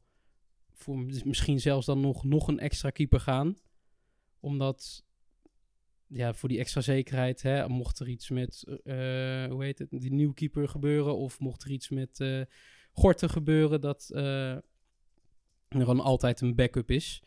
voor 0.81 0.97
misschien 1.25 1.59
zelfs 1.59 1.85
dan 1.85 1.99
nog, 1.99 2.23
nog 2.23 2.47
een 2.47 2.59
extra 2.59 2.89
keeper 2.89 3.19
gaan. 3.19 3.55
Omdat, 4.39 5.03
ja, 6.07 6.33
voor 6.33 6.49
die 6.49 6.59
extra 6.59 6.81
zekerheid, 6.81 7.41
hè, 7.41 7.67
mocht 7.67 7.99
er 7.99 8.07
iets 8.07 8.29
met, 8.29 8.63
eh, 8.83 9.45
hoe 9.45 9.63
heet 9.63 9.79
het, 9.79 9.89
die 9.89 10.13
nieuwe 10.13 10.33
keeper 10.33 10.69
gebeuren. 10.69 11.17
Of 11.17 11.39
mocht 11.39 11.63
er 11.63 11.71
iets 11.71 11.89
met 11.89 12.19
eh 12.19 12.41
Gorten 12.93 13.29
gebeuren, 13.29 13.81
dat 13.81 14.09
eh, 14.13 14.51
er 14.51 14.65
dan 15.67 15.99
altijd 15.99 16.41
een 16.41 16.55
backup 16.55 16.91
is. 16.91 17.23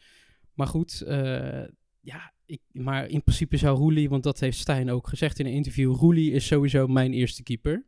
Maar 0.54 0.66
goed, 0.66 1.00
eh, 1.00 1.64
ja, 2.00 2.32
ik, 2.46 2.60
maar 2.72 3.08
in 3.08 3.22
principe 3.22 3.56
zou 3.56 3.78
Roelie, 3.78 4.08
want 4.08 4.22
dat 4.22 4.40
heeft 4.40 4.58
Stijn 4.58 4.90
ook 4.90 5.08
gezegd 5.08 5.38
in 5.38 5.46
een 5.46 5.52
interview, 5.52 5.94
Roelie 5.94 6.32
is 6.32 6.46
sowieso 6.46 6.86
mijn 6.86 7.12
eerste 7.12 7.42
keeper. 7.42 7.86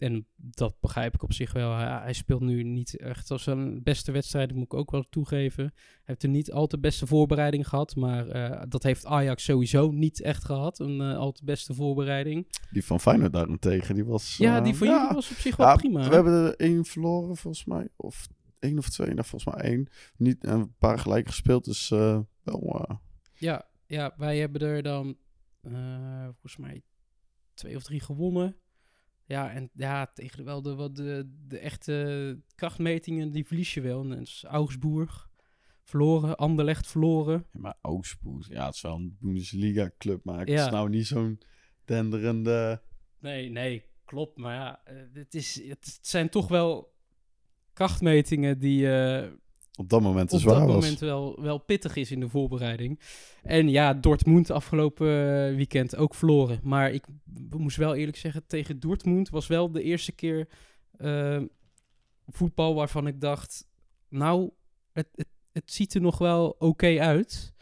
Eh, 0.00 0.08
en 0.08 0.26
dat 0.36 0.80
begrijp 0.80 1.14
ik 1.14 1.22
op 1.22 1.32
zich 1.32 1.52
wel. 1.52 1.76
Hij, 1.76 1.86
hij 1.86 2.12
speelt 2.12 2.40
nu 2.40 2.62
niet 2.62 2.96
echt 2.96 3.30
als 3.30 3.46
een 3.46 3.82
beste 3.82 4.12
wedstrijd, 4.12 4.54
moet 4.54 4.64
ik 4.64 4.74
ook 4.74 4.90
wel 4.90 5.06
toegeven. 5.10 5.64
Hij 5.74 6.02
heeft 6.04 6.22
er 6.22 6.28
niet 6.28 6.52
al 6.52 6.66
te 6.66 6.78
beste 6.78 7.06
voorbereiding 7.06 7.68
gehad, 7.68 7.96
maar 7.96 8.28
eh, 8.28 8.62
dat 8.68 8.82
heeft 8.82 9.06
Ajax 9.06 9.44
sowieso 9.44 9.90
niet 9.90 10.20
echt 10.22 10.44
gehad, 10.44 10.78
een 10.78 11.00
eh, 11.00 11.16
al 11.16 11.32
te 11.32 11.44
beste 11.44 11.74
voorbereiding. 11.74 12.46
Die 12.70 12.84
van 12.84 13.00
Feyenoord 13.00 13.32
daarentegen, 13.32 13.94
die 13.94 14.04
was... 14.04 14.36
ja, 14.36 14.56
eh, 14.58 14.64
die 14.64 14.74
van 14.74 14.86
ja. 14.86 14.98
jullie 15.00 15.14
was 15.14 15.30
op 15.30 15.36
zich 15.36 15.56
wel 15.56 15.66
Ja, 15.66 15.74
prima. 15.76 16.08
We 16.08 16.14
hebben 16.14 16.32
er 16.32 16.56
één 16.56 16.84
verloren, 16.84 17.36
volgens 17.36 17.64
mij. 17.64 17.88
Of 17.96 18.28
één 18.58 18.78
of 18.78 18.88
twee, 18.88 19.14
nou, 19.14 19.26
volgens 19.26 19.54
mij 19.54 19.64
één. 19.64 19.88
Niet, 20.16 20.44
en 20.44 20.58
een 20.58 20.74
paar 20.78 20.98
gelijk 20.98 21.26
gespeeld, 21.26 21.64
dus 21.64 21.90
eh, 21.90 22.18
wel... 22.42 22.84
eh, 22.88 22.96
Ja, 23.34 23.66
ja, 23.86 24.14
wij 24.16 24.38
hebben 24.38 24.60
er 24.60 24.82
dan 24.82 25.16
eh, 25.60 26.22
volgens 26.24 26.56
mij 26.56 26.82
twee 27.54 27.76
of 27.76 27.82
drie 27.82 28.00
gewonnen. 28.00 28.56
Ja, 29.30 29.50
en 29.50 29.70
ja, 29.74 30.06
tegen 30.06 30.44
wel 30.44 30.62
de, 30.62 30.74
wat 30.74 30.96
de, 30.96 31.36
de 31.46 31.58
echte 31.58 32.38
krachtmetingen, 32.54 33.30
die 33.30 33.46
verlies 33.46 33.74
je 33.74 33.80
wel. 33.80 34.12
En 34.12 34.26
Augsburg 34.42 35.30
verloren, 35.82 36.36
Anderlecht 36.36 36.86
verloren. 36.86 37.46
ja, 37.52 37.60
maar 37.60 37.74
Augsburg, 37.80 38.48
ja, 38.48 38.66
het 38.66 38.74
is 38.74 38.80
wel 38.80 38.94
een 38.94 39.16
Bundesliga-club, 39.20 40.24
maar 40.24 40.38
het 40.38 40.48
is 40.48 40.70
nou 40.70 40.88
niet 40.88 41.06
zo'n 41.06 41.40
denderende... 41.84 42.82
Nee, 43.18 43.50
nee, 43.50 43.84
klopt. 44.04 44.36
Maar 44.36 44.54
ja, 44.54 44.80
eh, 44.84 44.96
het, 45.12 45.34
is, 45.34 45.68
het, 45.68 45.98
zijn 46.00 46.28
toch 46.28 46.48
wel 46.48 46.94
krachtmetingen 47.72 48.58
die 48.58 48.92
eh, 48.92 49.32
Op 49.80 49.88
dat 49.88 50.00
moment 50.00 50.32
op 50.32 50.98
wel, 50.98 51.42
wel 51.42 51.58
pittig 51.58 51.96
is 51.96 52.10
in 52.10 52.20
de 52.20 52.28
voorbereiding. 52.28 53.00
En 53.42 53.68
ja, 53.68 53.94
Dortmund 53.94 54.50
afgelopen 54.50 55.06
eh, 55.06 55.56
weekend 55.56 55.96
ook 55.96 56.14
verloren. 56.14 56.60
Maar 56.62 56.90
ik 56.90 57.04
moest 57.50 57.76
wel 57.76 57.94
eerlijk 57.94 58.16
zeggen, 58.16 58.46
tegen 58.46 58.80
Dortmund 58.80 59.28
was 59.28 59.46
wel 59.46 59.70
de 59.72 59.82
eerste 59.82 60.12
keer 60.12 60.48
eh, 60.96 61.42
voetbal 62.26 62.74
waarvan 62.74 63.06
ik 63.06 63.20
dacht, 63.20 63.68
nou, 64.08 64.50
het, 64.92 65.08
het, 65.14 65.28
het 65.52 65.72
ziet 65.72 65.94
er 65.94 66.00
nog 66.00 66.18
wel 66.18 66.56
oké 66.58 67.00
uit. 67.00 67.54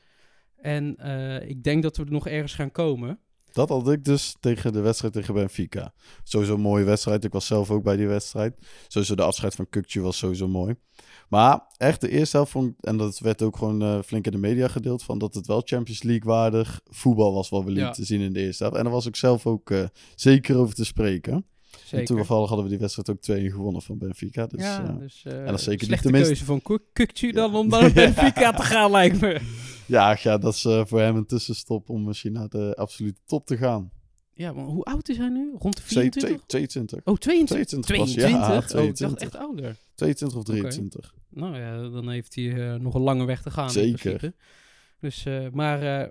En 0.57 0.97
eh, 0.97 1.49
ik 1.49 1.63
denk 1.63 1.83
dat 1.83 1.97
we 1.97 2.05
er 2.05 2.11
nog 2.11 2.27
ergens 2.27 2.55
gaan 2.55 2.73
komen. 2.73 3.21
Dat 3.53 3.69
had 3.69 3.91
ik 3.91 4.05
dus 4.05 4.37
tegen 4.41 4.73
de 4.73 4.81
wedstrijd 4.81 5.13
tegen 5.13 5.35
Benfica. 5.35 5.93
Sowieso 6.23 6.55
een 6.55 6.61
mooie 6.61 6.85
wedstrijd. 6.85 7.25
Ik 7.25 7.33
was 7.33 7.47
zelf 7.47 7.71
ook 7.71 7.83
bij 7.83 7.97
die 7.97 8.07
wedstrijd. 8.09 8.55
Sowieso 8.89 9.15
de 9.15 9.23
afscheid 9.23 9.55
van 9.55 9.69
Kukje 9.69 10.01
was 10.01 10.19
sowieso 10.19 10.49
mooi. 10.49 10.75
Maar 11.29 11.61
echt 11.77 12.01
de 12.01 12.09
eerste 12.11 12.37
helft 12.37 12.53
vond 12.53 12.75
en 12.81 12.97
dat 12.97 13.19
werd 13.19 13.43
ook 13.43 13.57
gewoon 13.57 13.83
eh, 13.83 13.99
flink 14.05 14.25
in 14.27 14.33
de 14.33 14.39
media 14.39 14.69
gedeeld, 14.69 15.03
van 15.03 15.19
dat 15.19 15.35
het 15.35 15.47
wel 15.47 15.63
Champions 15.65 16.03
League 16.03 16.33
waardig 16.33 16.81
voetbal 16.85 17.33
was 17.35 17.49
wat 17.49 17.65
we 17.65 17.73
Ja. 17.73 17.85
lieten 17.85 18.07
zien 18.07 18.21
in 18.21 18.33
de 18.33 18.41
eerste 18.41 18.63
helft. 18.63 18.79
En 18.79 18.85
daar 18.85 18.93
was 18.93 19.07
ik 19.07 19.17
zelf 19.17 19.47
ook 19.47 19.71
eh, 19.71 19.85
zeker 20.15 20.57
over 20.57 20.75
te 20.75 20.85
spreken. 20.85 21.33
En 21.33 21.45
Zeker. 21.87 22.07
toevallig 22.07 22.47
hadden 22.49 22.65
we 22.65 22.71
die 22.71 22.81
wedstrijd 22.81 23.11
ook 23.11 23.21
2 23.21 23.51
gewonnen 23.51 23.83
van 23.83 23.99
Benfica. 23.99 24.47
Dus, 24.47 24.61
ja, 24.63 24.83
eh, 24.89 24.99
dus 24.99 25.25
uh, 25.27 25.47
dat 25.47 25.59
is 25.59 25.65
zeker 25.65 25.89
niet 25.91 26.03
de 26.03 26.11
keuze 26.11 26.45
van 26.45 26.63
Kuk- 26.63 26.83
Kukçu 26.93 27.31
dan 27.33 27.55
om 27.55 27.69
naar 27.69 27.93
Benfica 28.03 28.53
te 28.53 28.63
gaan, 28.63 28.91
lijkt 28.91 29.21
me. 29.21 29.41
Ja, 29.89 30.17
ja, 30.23 30.39
dat 30.39 30.55
is 30.55 30.65
eh, 30.65 30.85
voor 30.85 31.01
hem 31.01 31.17
een 31.17 31.27
tussenstop 31.27 31.89
om 31.91 32.05
misschien 32.05 32.33
naar 32.33 32.49
de 32.49 32.75
absolute 32.77 33.21
top 33.25 33.47
te 33.47 33.57
gaan. 33.57 33.91
Ja, 34.35 34.53
maar 34.53 34.65
hoe 34.65 34.85
oud 34.85 35.09
is 35.09 35.17
hij 35.17 35.29
nu? 35.29 35.51
Rond 35.59 35.77
de 35.77 35.83
Twee- 35.83 36.01
24? 36.11 36.31
twee- 36.47 36.67
22. 36.67 36.99
Oh, 37.05 37.17
22? 37.17 37.67
22 37.67 37.97
pas, 37.97 38.13
22? 38.13 38.49
ja, 38.49 38.57
Oh, 38.57 38.63
ik 38.63 38.69
22. 38.69 39.09
dacht 39.09 39.23
echt 39.23 39.37
ouder. 39.45 39.77
22 39.95 40.39
of 40.39 40.45
23. 40.45 41.15
Nou 41.29 41.57
ja, 41.59 41.89
dan 41.89 42.09
heeft 42.09 42.35
hij 42.35 42.73
eh, 42.73 42.81
nog 42.81 42.95
een 42.95 43.01
lange 43.01 43.25
weg 43.25 43.43
te 43.43 43.51
gaan. 43.51 43.71
Zeker. 43.71 44.33
Dus, 45.01 45.25
eh, 45.27 45.47
maar 45.53 46.11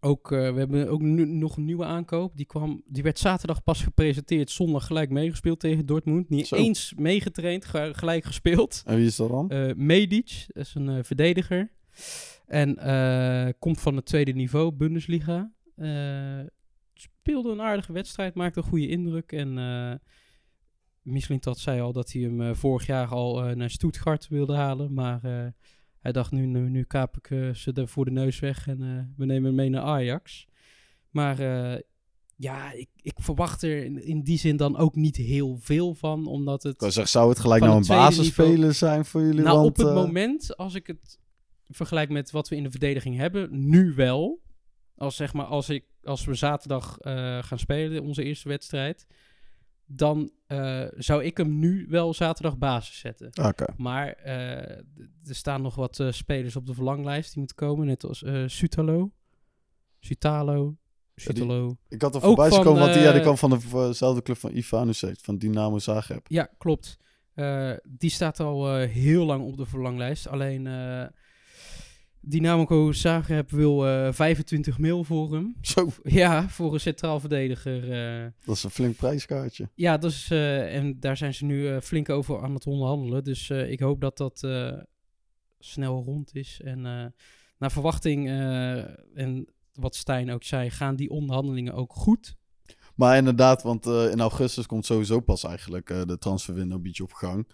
ook, 0.00 0.28
we 0.28 0.36
hebben 0.36 0.88
ook 0.88 1.00
nu, 1.00 1.24
nog 1.26 1.56
een 1.56 1.64
nieuwe 1.64 1.84
aankoop. 1.84 2.36
Die, 2.36 2.46
kwam, 2.46 2.82
die 2.86 3.02
werd 3.02 3.18
zaterdag 3.18 3.62
pas 3.62 3.82
gepresenteerd. 3.82 4.50
Zondag 4.50 4.86
gelijk 4.86 5.10
meegespeeld 5.10 5.60
tegen 5.60 5.86
Dortmund. 5.86 6.28
Niet 6.28 6.46
Zo. 6.46 6.56
eens 6.56 6.92
meegetraind, 6.96 7.64
ge- 7.64 7.90
gelijk 7.92 8.24
gespeeld. 8.24 8.82
En 8.86 8.96
wie 8.96 9.06
is 9.06 9.16
dat 9.16 9.28
dan? 9.28 9.72
Medic, 9.76 10.44
dat 10.48 10.64
is 10.66 10.74
een 10.74 11.04
verdediger. 11.04 11.70
En 12.46 12.78
eh, 12.78 13.52
komt 13.58 13.80
van 13.80 13.96
het 13.96 14.06
tweede 14.06 14.32
niveau, 14.32 14.72
Bundesliga. 14.72 15.52
Eh, 15.76 16.40
speelde 16.94 17.50
een 17.50 17.60
aardige 17.60 17.92
wedstrijd, 17.92 18.34
maakte 18.34 18.58
een 18.58 18.64
goede 18.64 18.88
indruk. 18.88 19.32
En 19.32 19.58
eh 19.58 19.94
Mislintat 21.02 21.58
zei 21.58 21.80
al 21.80 21.92
dat 21.92 22.12
hij 22.12 22.22
hem 22.22 22.40
eh, 22.40 22.54
vorig 22.54 22.86
jaar 22.86 23.08
al 23.08 23.54
naar 23.54 23.70
Stuttgart 23.70 24.28
wilde 24.28 24.54
halen. 24.54 24.92
Maar 24.94 25.20
hij 25.98 26.12
dacht, 26.12 26.32
nu, 26.32 26.46
nu, 26.46 26.68
nu 26.68 26.82
kaap 26.82 27.16
ik 27.16 27.56
ze 27.56 27.72
er 27.72 27.88
voor 27.88 28.04
de 28.04 28.10
neus 28.10 28.40
weg 28.40 28.68
en 28.68 28.78
we 29.16 29.24
nemen 29.24 29.44
hem 29.44 29.54
mee 29.54 29.68
naar 29.68 29.82
Ajax. 29.82 30.46
Maar 31.10 31.40
ja, 32.36 32.72
ik, 32.72 32.88
ik 33.02 33.14
verwacht 33.16 33.62
er 33.62 33.84
in, 33.84 34.04
in 34.04 34.22
die 34.22 34.38
zin 34.38 34.56
dan 34.56 34.76
ook 34.76 34.94
niet 34.94 35.16
heel 35.16 35.56
veel 35.56 35.94
van, 35.94 36.26
omdat 36.26 36.62
het... 36.62 36.82
Ik 36.82 37.06
zou 37.06 37.28
het 37.28 37.38
gelijk 37.38 37.62
nou 37.62 37.76
een 37.76 37.86
basisspeler 37.86 38.74
zijn 38.74 39.04
voor 39.04 39.20
jullie? 39.22 39.42
Nou, 39.42 39.56
Want, 39.56 39.68
op 39.68 39.86
het 39.86 39.94
moment, 39.94 40.56
als 40.56 40.74
ik 40.74 40.86
het 40.86 41.18
vergelijk 41.68 42.10
met 42.10 42.30
wat 42.30 42.48
we 42.48 42.56
in 42.56 42.62
de 42.62 42.70
verdediging 42.70 43.16
hebben, 43.16 43.68
nu 43.68 43.94
wel. 43.94 44.42
Als, 44.96 45.16
zeg 45.16 45.32
maar, 45.32 45.46
als, 45.46 45.68
ik, 45.68 45.84
als 46.02 46.24
we 46.24 46.34
zaterdag 46.34 46.98
eh, 46.98 47.42
gaan 47.42 47.58
spelen, 47.58 48.02
onze 48.02 48.22
eerste 48.24 48.48
wedstrijd, 48.48 49.06
dan 49.86 50.30
eh, 50.46 50.84
zou 50.96 51.24
ik 51.24 51.36
hem 51.36 51.58
nu 51.58 51.86
wel 51.88 52.14
zaterdag 52.14 52.58
basis 52.58 52.98
zetten. 52.98 53.30
Oké. 53.44 53.64
Maar 53.76 54.08
eh, 54.08 54.78
er 55.24 55.34
staan 55.34 55.62
nog 55.62 55.74
wat 55.74 56.04
spelers 56.10 56.56
op 56.56 56.66
de 56.66 56.74
verlanglijst 56.74 57.28
die 57.28 57.38
moeten 57.38 57.56
komen, 57.56 57.86
net 57.86 58.04
als 58.04 58.24
Sutalo, 58.46 59.12
Sutalo, 60.00 60.76
Sutalo. 61.14 61.76
Ik 61.88 62.02
had 62.02 62.14
er 62.14 62.20
voorbij 62.20 62.46
zien 62.46 62.54
van, 62.54 62.64
komen, 62.64 62.80
want 62.80 62.94
die, 62.94 63.02
ja, 63.02 63.12
die 63.12 63.20
kwam 63.20 63.36
van 63.36 63.60
dezelfde 63.72 64.22
club 64.22 64.38
van 64.38 64.56
Ivanusek, 64.56 65.18
van 65.20 65.38
Dynamo 65.38 65.78
Zagreb. 65.78 66.26
Ja, 66.28 66.48
klopt. 66.58 66.96
Die 67.82 68.10
staat 68.10 68.40
al 68.40 68.76
heel 68.76 69.24
lang 69.24 69.44
op 69.44 69.56
de 69.56 69.66
verlanglijst. 69.66 70.28
Alleen 70.28 70.66
Dynamo 72.26 72.92
Zagreb 72.92 73.50
wil 73.50 73.86
eh 73.86 74.12
25 74.12 74.78
mil 74.78 75.04
voor 75.04 75.32
hem. 75.32 75.56
Zo, 75.60 75.90
Ja, 76.02 76.48
voor 76.48 76.74
een 76.74 76.80
centraal 76.80 77.20
verdediger. 77.20 77.92
eh. 78.22 78.30
dat 78.44 78.56
is 78.56 78.62
een 78.64 78.70
flink 78.70 78.96
prijskaartje. 78.96 79.68
ja, 79.74 79.98
dat 79.98 80.10
is, 80.10 80.30
eh, 80.30 80.76
en 80.76 81.00
daar 81.00 81.16
zijn 81.16 81.34
ze 81.34 81.44
nu 81.44 81.68
eh, 81.68 81.80
flink 81.80 82.08
over 82.08 82.42
aan 82.42 82.54
het 82.54 82.66
onderhandelen. 82.66 83.24
Dus 83.24 83.50
eh, 83.50 83.70
ik 83.70 83.80
hoop 83.80 84.00
dat 84.00 84.16
dat 84.16 84.42
eh, 84.42 84.72
snel 85.58 86.02
rond 86.02 86.34
is. 86.34 86.60
En 86.64 86.86
eh, 86.86 87.04
naar 87.58 87.72
verwachting, 87.72 88.28
eh, 88.28 88.76
en 89.18 89.46
wat 89.72 89.94
Stijn 89.96 90.30
ook 90.30 90.42
zei, 90.44 90.70
gaan 90.70 90.96
die 90.96 91.10
onderhandelingen 91.10 91.74
ook 91.74 91.92
goed. 91.92 92.34
Maar 92.94 93.16
inderdaad, 93.16 93.62
want 93.62 93.86
eh, 93.86 94.10
in 94.10 94.20
augustus 94.20 94.66
komt 94.66 94.86
sowieso 94.86 95.20
pas 95.20 95.44
eigenlijk 95.44 95.90
eh, 95.90 96.02
de 96.02 96.18
transferwindow 96.18 96.76
een 96.76 96.82
beetje 96.82 97.02
op 97.02 97.12
gang. 97.12 97.48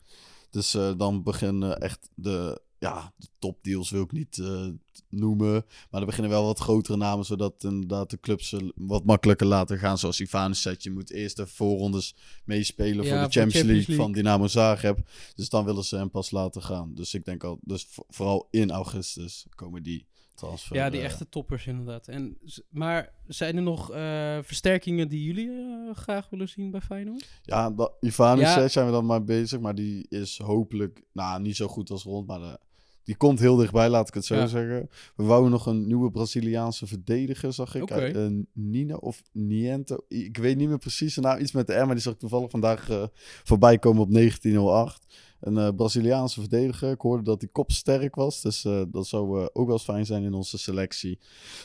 Dus 0.50 0.74
eh, 0.74 0.92
dan 0.96 1.22
beginnen 1.22 1.78
echt 1.80 2.10
de, 2.14 2.60
ja, 2.80 3.12
de 3.16 3.26
topdeals 3.38 3.90
wil 3.90 4.02
ik 4.02 4.12
niet 4.12 4.38
eh, 4.38 4.66
noemen. 5.08 5.64
Maar 5.90 6.00
er 6.00 6.06
beginnen 6.06 6.30
wel 6.30 6.44
wat 6.44 6.58
grotere 6.58 6.96
namen, 6.96 7.24
zodat 7.24 7.64
inderdaad 7.64 8.10
de 8.10 8.20
clubs 8.20 8.48
ze 8.48 8.72
wat 8.76 9.04
makkelijker 9.04 9.46
laten 9.46 9.78
gaan. 9.78 9.98
Zoals 9.98 10.20
Ivanusek, 10.20 10.80
je 10.80 10.90
moet 10.90 11.10
eerst 11.10 11.36
de 11.36 11.46
voorrondes 11.46 12.14
meespelen 12.44 13.04
Ja, 13.04 13.10
voor 13.20 13.28
de 13.28 13.32
Champions, 13.32 13.54
Champions 13.54 13.76
League, 13.86 13.96
van. 13.96 14.12
Dynamo 14.12 14.46
Zagreb. 14.46 14.98
Dus 15.34 15.48
dan 15.48 15.64
willen 15.64 15.84
ze 15.84 15.96
hem 15.96 16.10
pas 16.10 16.30
laten 16.30 16.62
gaan. 16.62 16.94
Dus 16.94 17.14
ik 17.14 17.24
denk 17.24 17.44
al, 17.44 17.58
dus 17.62 17.84
vo- 17.90 18.04
vooral 18.08 18.48
in 18.50 18.70
augustus 18.70 19.46
komen 19.54 19.82
die 19.82 20.06
transfer. 20.34 20.76
Ja, 20.76 20.90
die 20.90 21.00
eh, 21.00 21.06
echte 21.06 21.28
toppers 21.28 21.66
inderdaad. 21.66 22.08
En, 22.08 22.38
maar 22.68 23.12
zijn 23.26 23.56
er 23.56 23.62
nog 23.62 23.90
eh, 23.90 24.38
versterkingen 24.42 25.08
die 25.08 25.24
jullie 25.24 25.50
graag 25.94 26.30
willen 26.30 26.48
zien 26.48 26.70
bij 26.70 26.80
Feyenoord? 26.80 27.28
Ja, 27.42 27.74
Ivanus 28.00 28.54
Ja. 28.54 28.68
zijn 28.68 28.86
we 28.86 28.92
dan 28.92 29.06
maar 29.06 29.24
bezig. 29.24 29.60
Maar 29.60 29.74
die 29.74 30.06
is 30.08 30.38
hopelijk, 30.38 31.02
nou, 31.12 31.42
niet 31.42 31.56
zo 31.56 31.68
goed 31.68 31.90
als 31.90 32.02
rond. 32.02 32.26
Maar 32.26 32.42
eh, 32.42 32.54
die 33.10 33.18
komt 33.18 33.38
heel 33.38 33.56
dichtbij, 33.56 33.88
laat 33.88 34.08
ik 34.08 34.14
het 34.14 34.24
zo 34.24 34.34
Ja. 34.34 34.46
zeggen. 34.46 34.88
We 35.16 35.24
wouden 35.24 35.50
nog 35.50 35.66
een 35.66 35.86
nieuwe 35.86 36.10
Braziliaanse 36.10 36.86
verdediger, 36.86 37.52
zag 37.52 37.74
ik. 37.74 37.90
Uit, 37.90 38.16
eh, 38.16 38.26
Nina 38.52 38.94
of 38.94 39.22
Niento. 39.32 39.96
Ik 40.08 40.36
weet 40.36 40.56
niet 40.56 40.68
meer 40.68 40.78
precies 40.78 41.14
de 41.14 41.20
naam. 41.20 41.38
Iets 41.40 41.52
met 41.52 41.66
de 41.66 41.74
R, 41.74 41.86
maar 41.86 41.94
die 41.94 42.02
zag 42.02 42.12
ik 42.12 42.18
toevallig 42.18 42.50
vandaag 42.50 42.90
eh, 42.90 43.02
voorbij 43.44 43.78
komen 43.78 44.02
op 44.02 44.10
1908. 44.12 45.06
een 45.40 45.58
eh, 45.58 45.68
Braziliaanse 45.76 46.40
verdediger. 46.40 46.90
Ik 46.90 47.00
hoorde 47.00 47.22
dat 47.22 47.40
hij 47.40 47.50
kopsterk 47.52 48.14
was. 48.14 48.42
Dus 48.42 48.62
dat 48.90 49.06
zou 49.06 49.48
ook 49.52 49.66
wel 49.66 49.72
eens 49.72 49.82
fijn 49.84 50.06
zijn 50.06 50.22
in 50.22 50.34
onze 50.34 50.58
selectie. 50.58 51.18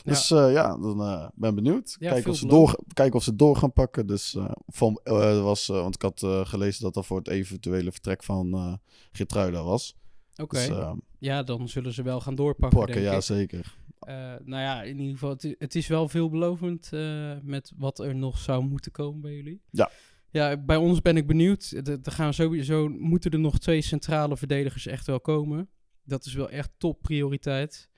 Dus 0.04 0.28
ja, 0.28 0.48
ja 0.48 0.76
dan 0.76 1.30
ben 1.34 1.54
benieuwd. 1.54 1.96
Ja, 1.98 2.10
kijken, 2.10 2.30
of 2.30 2.36
ze 2.36 2.46
door, 2.46 2.78
kijken 2.92 3.16
of 3.16 3.22
ze 3.22 3.36
door 3.36 3.56
gaan 3.56 3.72
pakken. 3.72 4.06
Dus 4.06 4.36
van, 4.66 5.00
was, 5.42 5.66
want 5.66 5.94
ik 5.94 6.02
had 6.02 6.48
gelezen 6.48 6.82
dat 6.82 6.94
dat 6.94 7.06
voor 7.06 7.18
het 7.18 7.28
eventuele 7.28 7.92
vertrek 7.92 8.22
van 8.22 8.54
eh 8.54 8.72
Geertruida 9.12 9.62
was. 9.62 9.96
Oké. 10.36 10.56
Dus 10.56 10.68
eh, 10.68 10.92
Ja, 11.18 11.42
dan 11.42 11.68
zullen 11.68 11.92
ze 11.92 12.02
wel 12.02 12.20
gaan 12.20 12.34
doorpakken, 12.34 12.78
pakken, 12.78 13.00
ja 13.02 13.14
ik. 13.14 13.22
zeker. 13.22 13.74
Eh, 13.98 14.14
nou 14.44 14.62
ja, 14.62 14.82
in 14.82 14.98
ieder 14.98 15.12
geval, 15.12 15.30
het 15.30 15.44
is, 15.44 15.54
het 15.58 15.74
is 15.74 15.86
wel 15.86 16.08
veelbelovend 16.08 16.92
eh, 16.92 17.32
met 17.42 17.72
wat 17.76 17.98
er 17.98 18.14
nog 18.14 18.38
zou 18.38 18.64
moeten 18.64 18.92
komen 18.92 19.20
bij 19.20 19.34
jullie. 19.34 19.62
Ja. 19.70 19.90
Ja, 20.30 20.56
bij 20.56 20.76
ons 20.76 21.02
ben 21.02 21.16
ik 21.16 21.26
benieuwd. 21.26 21.70
Er 21.70 21.98
er 22.02 22.12
gaan 22.12 22.34
sowieso, 22.34 22.88
moeten 22.88 23.30
er 23.30 23.38
nog 23.38 23.58
twee 23.58 23.80
centrale 23.80 24.36
verdedigers 24.36 24.86
echt 24.86 25.06
wel 25.06 25.20
komen. 25.20 25.68
Dat 26.04 26.24
is 26.26 26.34
wel 26.34 26.50
echt 26.50 26.70
top 26.78 27.02
prioriteit. 27.02 27.88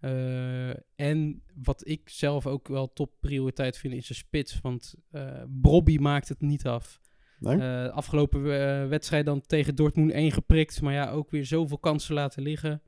Eh, 0.00 0.68
en 0.94 1.42
wat 1.62 1.88
ik 1.88 2.08
zelf 2.08 2.46
ook 2.46 2.68
wel 2.68 2.92
top 2.92 3.12
prioriteit 3.20 3.78
vind 3.78 3.94
is 3.94 4.06
de 4.06 4.14
spits. 4.14 4.60
Want 4.60 4.94
eh 5.10 5.42
Brobby 5.60 5.96
maakt 5.96 6.28
het 6.28 6.40
niet 6.40 6.66
af. 6.66 7.00
Nee? 7.38 7.58
Eh, 7.58 7.88
afgelopen 7.92 8.40
eh, 8.40 8.88
wedstrijd 8.88 9.24
dan 9.24 9.40
tegen 9.40 9.74
Dortmund 9.74 10.10
1 10.10 10.32
geprikt. 10.32 10.80
Maar 10.80 10.92
ja, 10.92 11.10
ook 11.10 11.30
weer 11.30 11.46
zoveel 11.46 11.78
kansen 11.78 12.14
laten 12.14 12.42
liggen. 12.42 12.82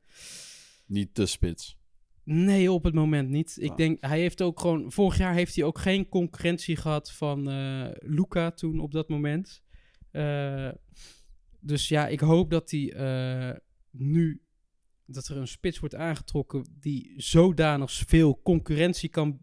Niet 0.86 1.14
te 1.14 1.26
spits. 1.26 1.78
Nee, 2.24 2.72
op 2.72 2.84
het 2.84 2.94
moment 2.94 3.28
niet. 3.28 3.56
Ik 3.60 3.70
Ah. 3.70 3.76
denk, 3.76 4.04
hij 4.04 4.18
heeft 4.20 4.42
ook 4.42 4.60
gewoon... 4.60 4.92
Vorig 4.92 5.18
jaar 5.18 5.34
heeft 5.34 5.54
hij 5.54 5.64
ook 5.64 5.78
geen 5.78 6.08
concurrentie 6.08 6.76
gehad 6.76 7.12
van 7.12 7.50
eh 7.50 7.86
Luca 7.98 8.50
toen 8.50 8.80
op 8.80 8.92
dat 8.92 9.08
moment. 9.08 9.62
Dus 11.60 11.88
ja, 11.88 12.08
ik 12.08 12.20
hoop 12.20 12.50
dat 12.50 12.70
hij 12.70 13.60
nu... 13.90 14.42
Dat 15.06 15.28
er 15.28 15.36
een 15.36 15.48
spits 15.48 15.78
wordt 15.78 15.94
aangetrokken 15.94 16.64
die 16.80 17.12
zodanig 17.16 17.92
veel 17.92 18.40
concurrentie 18.42 19.08
kan... 19.08 19.38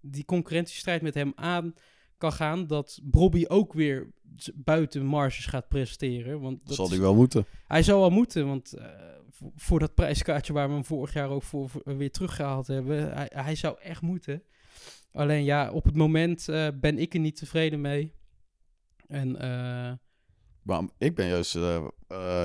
Die 0.00 0.24
concurrentiestrijd 0.24 1.02
met 1.02 1.14
hem 1.14 1.32
aan 1.34 1.74
kan 2.20 2.32
gaan. 2.32 2.66
Dat 2.66 3.00
Bobby 3.02 3.44
ook 3.48 3.72
weer 3.72 4.10
buiten 4.54 5.04
marges 5.04 5.46
gaat 5.46 5.68
presteren. 5.68 6.40
Want 6.40 6.66
Dat 6.66 6.74
zal 6.76 6.88
hij 6.90 7.00
wel 7.00 7.14
moeten. 7.14 7.46
hij 7.66 7.82
zou 7.82 8.00
wel 8.00 8.10
moeten, 8.10 8.46
want 8.46 8.72
eh, 8.72 8.86
voor, 9.54 9.78
dat 9.78 9.94
prijskaartje 9.94 10.52
waar 10.52 10.68
we 10.68 10.74
hem 10.74 10.84
vorig 10.84 11.12
jaar 11.12 11.28
ook 11.28 11.42
voor, 11.42 11.68
voor- 11.68 11.96
weer 11.96 12.10
teruggehaald 12.10 12.66
hebben, 12.66 13.12
hij, 13.14 13.30
hij 13.34 13.54
zou 13.54 13.76
echt 13.80 14.02
moeten. 14.02 14.42
Alleen 15.12 15.44
ja, 15.44 15.70
op 15.72 15.84
het 15.84 15.96
moment 15.96 16.48
eh, 16.48 16.68
ben 16.80 16.98
ik 16.98 17.14
er 17.14 17.20
niet 17.20 17.36
tevreden 17.36 17.80
mee. 17.80 18.14
En 19.06 19.36
eh, 19.36 19.92
Maar 20.62 20.82
ik 20.98 21.14
ben 21.14 21.26
juist, 21.26 21.54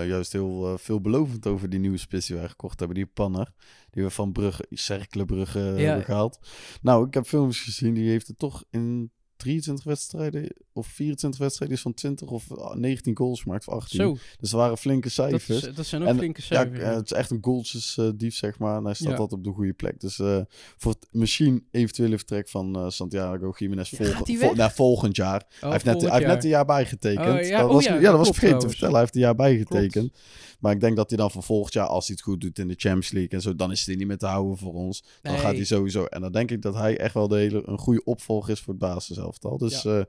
juist 0.07 0.31
heel 0.31 0.77
veelbelovend 0.77 1.47
over 1.47 1.69
die 1.69 1.79
nieuwe 1.79 1.97
spits 1.97 2.27
die 2.27 2.35
wij 2.37 2.47
gekocht 2.49 2.79
hebben. 2.79 2.97
Die 2.97 3.05
Panner. 3.05 3.51
Die 3.89 4.03
we 4.03 4.09
van 4.09 4.31
Brugge, 4.31 4.65
Cerkelenbrugge 4.69 5.59
Ja. 5.59 5.65
hebben 5.75 6.03
gehaald. 6.05 6.39
Nou, 6.81 7.07
ik 7.07 7.13
heb 7.13 7.25
films 7.25 7.59
gezien. 7.61 7.93
Die 7.93 8.09
heeft 8.09 8.27
het 8.27 8.37
toch 8.39 8.63
in 8.69 9.11
23 9.37 9.85
wedstrijden 9.85 10.53
of 10.73 10.87
24 10.87 11.39
wedstrijden 11.39 11.77
is 11.77 11.83
van 11.83 11.93
20 11.93 12.27
of 12.27 12.51
ah, 12.51 12.75
19 12.75 13.17
goals 13.17 13.41
gemaakt 13.41 13.63
voor 13.63 13.73
18. 13.73 13.99
zo, 13.99 14.17
Dus 14.39 14.51
er 14.51 14.57
waren 14.57 14.77
flinke 14.77 15.01
dat, 15.01 15.11
cijfers. 15.11 15.63
is, 15.63 15.73
dat 15.75 15.85
zijn 15.85 16.03
ook 16.07 16.15
flinke 16.17 16.41
Ja, 16.41 16.45
cijfers. 16.45 16.79
eh, 16.79 16.93
het 16.95 17.05
is 17.11 17.17
echt 17.17 17.31
een 17.31 17.37
goalsjesdief, 17.41 18.35
zeg 18.35 18.59
maar. 18.59 18.81
Hij 18.83 18.93
staat 18.93 19.07
Ja. 19.11 19.15
altijd 19.15 19.39
op 19.39 19.43
de 19.43 19.51
goede 19.51 19.73
plek. 19.73 19.99
Dus 19.99 20.19
eh, 20.19 20.39
voor 20.77 20.91
het 20.91 21.07
misschien 21.11 21.67
eventuele 21.71 22.17
vertrek 22.17 22.49
van 22.49 22.75
eh, 22.75 22.89
Santiago 22.89 23.53
Jiménez 23.57 23.89
Ja, 23.89 23.97
volgen- 23.97 24.15
gaat 24.15 24.27
hij 24.27 24.37
vol- 24.37 24.53
nou, 24.55 24.71
volgend 24.71 25.15
jaar. 25.15 25.45
Oh, 25.55 25.61
hij 25.61 25.71
heeft 25.71 25.83
net, 25.85 25.93
volgend 25.93 26.11
hij 26.11 26.19
heeft 26.21 26.33
net 26.33 26.43
een 26.43 26.49
jaar 26.49 26.65
bijgetekend. 26.65 27.27
Oh, 27.39 27.47
ja, 27.47 27.57
dat 27.59 27.67
oh 27.67 27.73
was, 27.73 27.83
ja, 27.85 27.93
ja, 27.93 27.95
dat 28.01 28.03
dat 28.03 28.11
was 28.17 28.21
klopt 28.23 28.39
vergeten 28.39 28.61
te 28.61 28.67
vertellen. 28.69 28.93
Hij 28.93 29.01
heeft 29.03 29.15
een 29.15 29.21
jaar 29.21 29.35
bijgetekend. 29.35 30.13
Maar 30.59 30.73
ik 30.73 30.79
denk 30.79 30.95
dat 30.95 31.09
hij 31.09 31.17
dan 31.17 31.31
van 31.31 31.43
volgend 31.43 31.73
jaar, 31.73 31.87
als 31.87 32.07
hij 32.07 32.15
het 32.15 32.25
goed 32.25 32.41
doet 32.41 32.59
in 32.59 32.67
de 32.67 32.73
Champions 32.77 33.11
League 33.11 33.31
en 33.31 33.41
zo, 33.41 33.55
dan 33.55 33.71
is 33.71 33.85
hij 33.85 33.95
niet 33.95 34.07
meer 34.07 34.17
te 34.17 34.25
houden 34.25 34.57
voor 34.57 34.73
ons. 34.73 35.03
Dan 35.21 35.37
gaat 35.37 35.55
hij 35.55 35.63
sowieso. 35.65 36.05
En 36.05 36.21
dan 36.21 36.31
denk 36.31 36.51
ik 36.51 36.61
dat 36.61 36.73
hij 36.75 36.97
echt 36.97 37.13
wel 37.13 37.27
de 37.27 37.35
hele, 37.37 37.61
een 37.65 37.77
goede 37.77 38.03
opvolger 38.03 38.51
is 38.51 38.59
voor 38.59 38.73
het 38.73 38.81
basiselftal. 39.25 39.57
Dus 39.57 39.81
ja. 39.81 40.05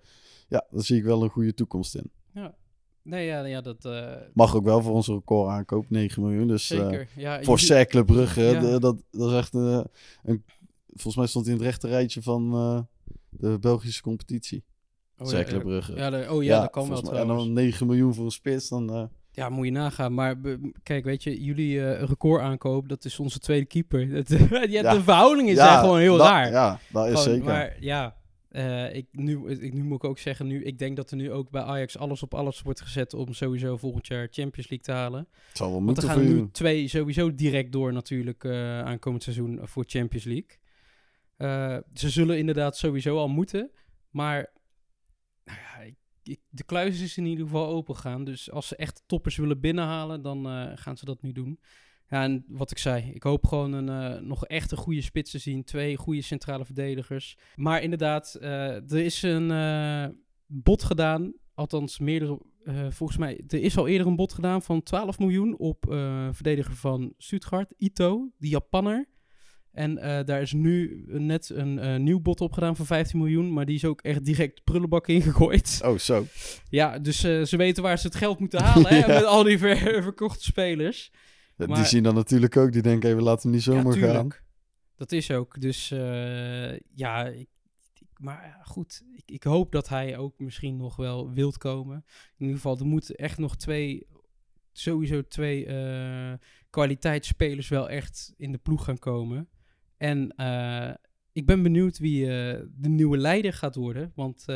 ja, 0.49 0.67
daar 0.71 0.83
zie 0.85 0.97
ik 0.97 1.05
wel 1.05 1.23
een 1.23 1.29
goede 1.31 1.55
toekomst 1.55 1.95
in. 1.95 2.11
Nee, 3.03 3.27
ja, 3.27 3.45
ja 3.45 3.61
dat 3.61 3.85
eh, 3.85 4.13
Mag 4.35 4.55
ook 4.57 4.65
wel 4.65 4.83
voor 4.83 4.93
onze 4.93 5.13
record 5.13 5.51
aankoop, 5.51 5.91
9 5.91 6.23
miljoen. 6.23 6.47
Dus 6.49 6.71
eh, 6.71 6.79
ja, 7.17 7.35
voor 7.37 7.45
jullie- 7.45 7.59
Cercle 7.59 8.05
Brugge, 8.05 8.41
Ja. 8.43 8.79
dat, 8.79 9.03
dat 9.11 9.31
is 9.31 9.37
echt 9.37 9.55
een, 9.55 9.87
een... 10.25 10.45
Volgens 10.89 11.17
mij 11.17 11.27
stond 11.27 11.45
hij 11.47 11.55
in 11.55 11.61
het 11.61 11.69
rechte 11.71 11.89
rijtje 11.89 12.23
van 12.23 12.53
eh, 12.53 12.81
de 13.29 13.59
Belgische 13.61 14.03
competitie. 14.03 14.65
oh, 15.19 15.27
Cercle 15.27 15.57
ja, 15.57 15.63
Brugge. 15.63 15.95
ja, 15.97 16.11
de- 16.11 16.27
oh 16.31 16.43
ja, 16.43 16.61
dat 16.61 16.71
kan 16.71 16.89
wel. 16.89 17.17
En 17.19 17.27
dan 17.27 17.53
9 17.53 17.87
miljoen 17.87 18.15
voor 18.15 18.25
een 18.25 18.31
spits, 18.31 18.69
dan... 18.69 18.95
eh, 18.95 19.05
Ja, 19.33 19.49
moet 19.49 19.65
je 19.65 19.73
nagaan. 19.73 20.15
Maar 20.15 20.37
kijk, 20.83 21.05
weet 21.05 21.23
je, 21.23 21.43
jullie 21.43 21.85
eh 21.87 22.03
record 22.03 22.43
aankoop, 22.43 22.89
dat 22.89 23.05
is 23.05 23.19
onze 23.19 23.39
tweede 23.39 23.67
keeper. 23.67 24.09
Dat, 24.15 24.29
ja, 24.29 24.63
Ja. 24.69 24.93
De 24.95 25.03
verhoudingen 25.03 25.55
ja, 25.55 25.67
zijn 25.67 25.79
gewoon 25.79 25.99
heel 25.99 26.19
raar. 26.19 26.51
Ja, 26.51 26.81
dat 26.93 27.05
is 27.07 27.11
Gewoon, 27.11 27.25
zeker. 27.25 27.45
Maar 27.45 27.77
ja, 27.81 28.17
eh, 28.57 28.95
ik, 28.95 29.07
nu, 29.11 29.49
ik, 29.49 29.73
nu 29.73 29.83
moet 29.83 29.97
ik 29.97 30.05
ook 30.05 30.19
zeggen, 30.19 30.47
nu, 30.47 30.65
ik 30.65 30.79
denk 30.79 30.97
dat 30.97 31.11
er 31.11 31.17
nu 31.17 31.33
ook 31.33 31.51
bij 31.51 31.63
Ajax 31.63 31.99
alles 31.99 32.23
op 32.23 32.35
alles 32.35 32.63
wordt 32.63 32.81
gezet 32.81 33.15
om 33.15 33.33
sowieso 33.33 33.77
volgend 33.77 34.07
jaar 34.07 34.29
Champions 34.31 34.69
League 34.69 34.87
te 34.87 34.93
halen. 34.93 35.29
Het 35.49 35.57
zal 35.57 35.71
wel 35.71 35.85
Want 35.85 35.99
er 35.99 36.05
moeten 36.05 36.25
gaan 36.25 36.37
nu 36.37 36.51
twee 36.51 36.89
sowieso 36.89 37.35
direct 37.35 37.73
door 37.73 37.93
natuurlijk 37.93 38.45
uh, 38.45 38.81
aankomend 38.81 39.23
seizoen 39.23 39.61
voor 39.63 39.85
Champions 39.87 40.25
League. 40.25 40.59
Uh, 41.39 41.79
ze 41.95 42.11
zullen 42.11 42.39
inderdaad 42.39 42.77
sowieso 42.77 43.17
al 43.17 43.29
moeten, 43.29 43.71
maar 44.11 44.53
nou 45.45 45.59
ja, 45.59 45.79
ik, 45.83 45.97
ik, 46.23 46.41
de 46.49 46.65
kluis 46.65 47.01
is 47.01 47.17
in 47.17 47.27
ieder 47.27 47.45
geval 47.45 47.67
open 47.67 47.97
gaan. 47.97 48.25
Dus 48.25 48.51
als 48.51 48.69
ze 48.69 48.77
echt 48.77 49.03
toppers 49.07 49.37
willen 49.37 49.61
binnenhalen, 49.61 50.23
dan 50.23 50.47
gaan 50.79 50.97
ze 50.97 51.05
dat 51.05 51.23
nu 51.23 51.33
doen. 51.33 51.61
Ja, 52.09 52.23
en 52.23 52.45
wat 52.49 52.71
ik 52.71 52.79
zei, 52.79 53.11
ik 53.15 53.23
hoop 53.23 53.47
gewoon 53.47 53.73
een, 53.73 54.15
uh, 54.15 54.21
nog 54.21 54.47
echt 54.47 54.71
een 54.71 54.79
goede 54.79 55.01
spits 55.01 55.31
te 55.31 55.39
zien. 55.39 55.65
Twee 55.65 55.97
goede 55.97 56.23
centrale 56.23 56.65
verdedigers. 56.65 57.37
Maar 57.57 57.83
inderdaad, 57.83 58.39
uh, 58.41 58.91
er 58.91 59.05
is 59.05 59.23
een 59.23 59.51
uh, 59.51 60.07
bod 60.47 60.85
gedaan. 60.85 61.33
Althans, 61.55 61.99
meerdere. 61.99 62.39
Volgens 62.89 63.19
mij, 63.19 63.41
er 63.49 63.63
is 63.63 63.77
al 63.77 63.87
eerder 63.87 64.07
een 64.07 64.17
bod 64.17 64.33
gedaan 64.33 64.63
van 64.63 64.83
12 64.83 65.19
miljoen 65.19 65.59
op 65.59 65.85
verdediger 66.33 66.75
van 66.75 67.15
Stuttgart, 67.19 67.75
Ito, 67.77 68.31
die 68.39 68.51
Japanner. 68.51 69.09
En 69.73 69.95
daar 70.25 70.41
is 70.41 70.53
nu 70.53 71.05
net 71.07 71.51
een 71.55 72.03
nieuw 72.03 72.21
bod 72.21 72.41
op 72.41 72.53
gedaan 72.53 72.77
van 72.77 72.87
15 72.87 73.19
miljoen. 73.19 73.53
Maar 73.53 73.67
die 73.67 73.75
is 73.75 73.85
ook 73.85 74.01
echt 74.01 74.25
direct 74.25 74.65
prullenbak 74.65 75.07
ingegooid. 75.09 75.81
Oh, 75.85 75.99
zo. 75.99 76.27
Ja, 76.69 76.99
dus 76.99 77.21
ze 77.21 77.57
weten 77.57 77.83
waar 77.83 77.99
ze 77.99 78.07
het 78.07 78.17
geld 78.17 78.39
moeten 78.39 78.63
halen 78.63 78.95
hè, 78.95 79.07
met 79.15 79.25
al 79.25 79.43
die 79.43 79.59
ver 79.59 80.03
verkochte 80.03 80.45
spelers. 80.45 81.13
Ja, 81.57 81.67
maar, 81.67 81.77
die 81.77 81.85
zien 81.85 82.03
dan 82.03 82.15
natuurlijk 82.15 82.57
ook, 82.57 82.73
die 82.73 82.83
denken 82.83 83.11
even 83.11 83.23
laten 83.23 83.49
we 83.49 83.55
niet 83.55 83.65
zomaar 83.65 83.99
ja, 83.99 84.13
gaan. 84.13 84.29
Dat 84.95 85.13
is 85.13 85.31
ook. 85.31 85.61
Dus 85.61 85.91
uh, 85.91 86.79
ja, 86.79 87.27
ik, 87.27 87.49
maar 88.17 88.61
goed, 88.65 89.03
ik, 89.15 89.31
ik, 89.31 89.43
hoop 89.43 89.73
dat 89.73 89.89
hij 89.89 90.19
ook 90.19 90.39
misschien 90.39 90.77
nog 90.77 90.97
wel 90.97 91.33
wilt 91.33 91.59
komen. 91.59 92.05
In 92.37 92.47
ieder 92.47 92.55
geval, 92.55 92.79
er 92.79 92.87
moeten 92.87 93.15
echt 93.15 93.39
nog 93.39 93.57
twee, 93.57 94.07
sowieso 94.73 95.23
twee 95.23 95.67
uh, 95.67 96.33
kwaliteitsspelers 96.71 97.69
wel 97.69 97.89
echt 97.89 98.35
in 98.37 98.53
de 98.53 98.59
ploeg 98.59 98.85
gaan 98.85 98.99
komen. 98.99 99.49
En 99.97 100.35
uh, 100.37 100.95
ik 101.33 101.47
ben 101.47 101.63
benieuwd 101.63 101.99
wie 101.99 102.27
de 102.27 102.89
nieuwe 102.89 103.17
leider 103.17 103.53
gaat 103.53 103.75
worden, 103.75 104.13
want... 104.15 104.47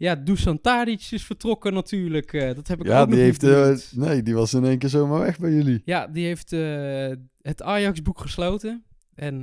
Ja, 0.00 0.14
Dusan 0.14 0.60
Tadic 0.60 1.08
is 1.10 1.24
vertrokken 1.24 1.72
natuurlijk. 1.72 2.32
Uh, 2.32 2.54
dat 2.54 2.68
heb 2.68 2.80
ik 2.80 2.86
ja, 2.86 3.00
ook 3.00 3.10
die 3.10 3.20
heeft, 3.20 3.42
uh, 3.42 3.76
Nee, 3.90 4.22
die 4.22 4.34
was 4.34 4.54
in 4.54 4.64
één 4.64 4.78
keer 4.78 4.88
zomaar 4.88 5.20
weg 5.20 5.38
bij 5.38 5.52
jullie. 5.52 5.82
Ja, 5.84 6.06
die 6.06 6.24
heeft 6.24 6.52
uh, 6.52 7.12
het 7.40 7.62
Ajax-boek 7.62 8.20
gesloten. 8.20 8.84
En 9.14 9.42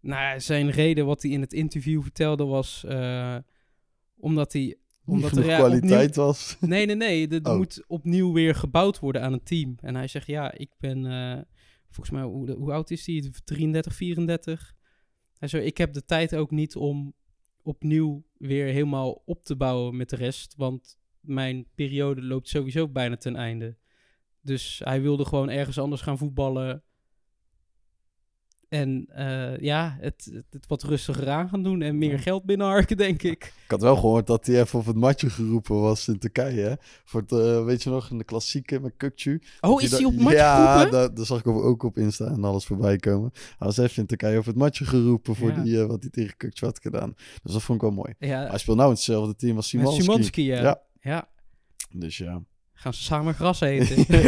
nou 0.00 0.22
ja, 0.22 0.38
zijn 0.38 0.70
reden 0.70 1.06
wat 1.06 1.22
hij 1.22 1.30
in 1.30 1.40
het 1.40 1.52
interview 1.52 2.02
vertelde 2.02 2.44
was... 2.44 2.86
omdat 4.16 4.52
hij... 4.52 4.76
Omdat 5.04 5.36
er 5.36 5.42
kwaliteit 5.42 6.08
opnieuw... 6.08 6.24
was. 6.24 6.56
Nee, 6.60 6.86
nee, 6.86 6.96
nee. 6.96 7.28
Er 7.28 7.40
oh. 7.50 7.56
moet 7.56 7.84
opnieuw 7.86 8.32
weer 8.32 8.54
gebouwd 8.54 8.98
worden 8.98 9.22
aan 9.22 9.32
een 9.32 9.42
team. 9.42 9.74
En 9.80 9.94
hij 9.94 10.08
zegt, 10.08 10.26
ja, 10.26 10.52
ik 10.52 10.70
ben... 10.78 11.02
volgens 11.90 12.10
mij, 12.16 12.22
hoe, 12.22 12.50
hoe 12.50 12.72
oud 12.72 12.90
is 12.90 13.06
hij? 13.06 13.30
33, 13.44 13.94
34? 13.94 14.74
Hij 15.38 15.48
zei, 15.48 15.64
ik 15.64 15.78
heb 15.78 15.92
de 15.92 16.04
tijd 16.04 16.34
ook 16.36 16.50
niet 16.50 16.76
om 16.76 17.14
opnieuw 17.62 18.24
weer 18.46 18.66
helemaal 18.66 19.22
op 19.24 19.44
te 19.44 19.56
bouwen 19.56 19.96
met 19.96 20.10
de 20.10 20.16
rest. 20.16 20.54
Want 20.56 20.98
mijn 21.20 21.66
periode 21.74 22.22
loopt 22.22 22.48
sowieso 22.48 22.88
bijna 22.88 23.16
ten 23.16 23.36
einde. 23.36 23.76
Dus 24.40 24.80
hij 24.84 25.02
wilde 25.02 25.24
gewoon 25.24 25.50
ergens 25.50 25.78
anders 25.78 26.02
gaan 26.02 26.18
voetballen. 26.18 26.82
En 28.74 29.08
uh, 29.18 29.58
ja, 29.58 29.96
het, 30.00 30.30
het, 30.50 30.66
wat 30.66 30.82
rustiger 30.82 31.28
aan 31.28 31.48
gaan 31.48 31.62
doen 31.62 31.82
en 31.82 31.98
meer 31.98 32.18
geld 32.18 32.44
binnenharken, 32.44 32.96
denk 32.96 33.22
ik. 33.22 33.44
Ik 33.64 33.70
had 33.70 33.80
wel 33.80 33.96
gehoord 33.96 34.26
dat 34.26 34.46
hij 34.46 34.60
even 34.60 34.78
op 34.78 34.86
het 34.86 34.96
matje 34.96 35.30
geroepen 35.30 35.80
was 35.80 36.08
in 36.08 36.18
Turkije. 36.18 36.60
Hè? 36.60 36.74
Voor 37.04 37.20
het, 37.20 37.32
uh, 37.32 37.64
weet 37.64 37.82
je 37.82 37.90
nog, 37.90 38.10
in 38.10 38.18
de 38.18 38.24
klassieke 38.24 38.80
met 38.80 38.92
Kukcu. 38.96 39.42
Oh, 39.60 39.82
is 39.82 39.90
hij 39.90 40.04
op 40.04 40.12
het 40.12 40.20
matje 40.20 40.38
ja, 40.38 40.76
geroepen? 40.76 41.00
Ja, 41.00 41.08
daar 41.08 41.26
zag 41.26 41.38
ik 41.38 41.46
ook 41.46 41.82
op 41.82 41.98
Insta 41.98 42.26
en 42.26 42.44
alles 42.44 42.64
voorbij 42.64 42.96
komen. 42.96 43.30
Hij 43.32 43.66
was 43.66 43.76
even 43.76 43.96
in 43.96 44.06
Turkije 44.06 44.38
op 44.38 44.44
het 44.44 44.56
matje 44.56 44.84
geroepen 44.84 45.36
voor 45.36 45.50
ja. 45.50 45.62
die, 45.62 45.74
uh, 45.74 45.86
wat 45.86 46.00
hij 46.00 46.10
tegen 46.10 46.36
Kukcu 46.36 46.66
had 46.66 46.80
gedaan. 46.82 47.14
Dus 47.42 47.52
dat 47.52 47.62
vond 47.62 47.82
ik 47.82 47.84
wel 47.88 47.96
mooi. 47.96 48.14
Ja. 48.18 48.46
Hij 48.48 48.58
speelt 48.58 48.76
nou 48.76 48.88
in 48.88 48.94
hetzelfde 48.94 49.36
team 49.36 49.56
als 49.56 49.68
Simonski. 49.68 50.02
Simonski, 50.02 50.44
ja. 50.44 50.62
ja. 50.62 50.82
ja. 51.00 51.28
Dus 51.90 52.18
ja. 52.18 52.42
Gaan 52.84 52.94
ze 52.94 53.02
samen 53.02 53.34
gras 53.34 53.60
eten. 53.60 53.96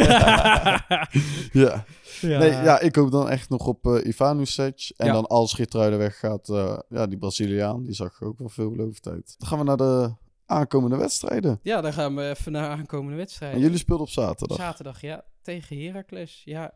ja. 1.63 1.85
ja. 2.21 2.39
Nee, 2.39 2.51
ja, 2.51 2.81
ik 2.81 2.95
hoop 2.97 3.11
dan 3.11 3.29
echt 3.29 3.49
nog 3.49 3.67
op 3.67 3.87
uh. 3.87 3.95
En 3.95 4.83
Ja. 4.97 5.13
dan 5.13 5.27
als 5.27 5.53
Geertruiden 5.53 5.99
weggaat, 5.99 6.49
eh, 6.49 6.79
ja, 6.89 7.07
die 7.07 7.19
Braziliaan, 7.19 7.85
die 7.85 7.95
zag 7.95 8.23
ook 8.23 8.39
wel 8.39 8.49
veelbelovend 8.49 9.09
uit. 9.09 9.35
Dan 9.39 9.49
gaan 9.49 9.59
we 9.59 9.65
naar 9.65 9.77
de 9.77 10.15
aankomende 10.47 10.97
wedstrijden. 10.97 11.59
Ja, 11.63 11.81
dan 11.81 11.93
gaan 11.93 12.15
we 12.15 12.29
even 12.29 12.53
naar 12.53 12.71
aankomende 12.71 13.17
wedstrijden. 13.17 13.57
En 13.57 13.65
jullie 13.65 13.79
speelden 13.79 14.07
op 14.07 14.13
zaterdag. 14.13 14.57
Zaterdag, 14.57 15.01
ja. 15.01 15.25
Tegen 15.43 15.81
Heracles, 15.81 16.43
ja. 16.45 16.75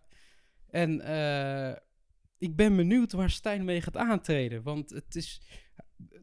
En 0.70 1.00
eh, 1.00 1.76
ik 2.38 2.56
ben 2.56 2.76
benieuwd 2.76 3.12
waar 3.12 3.30
Stijn 3.30 3.64
mee 3.64 3.80
gaat 3.80 3.96
aantreden. 3.96 4.62
Want 4.62 4.90
het 4.90 5.14
is... 5.14 5.42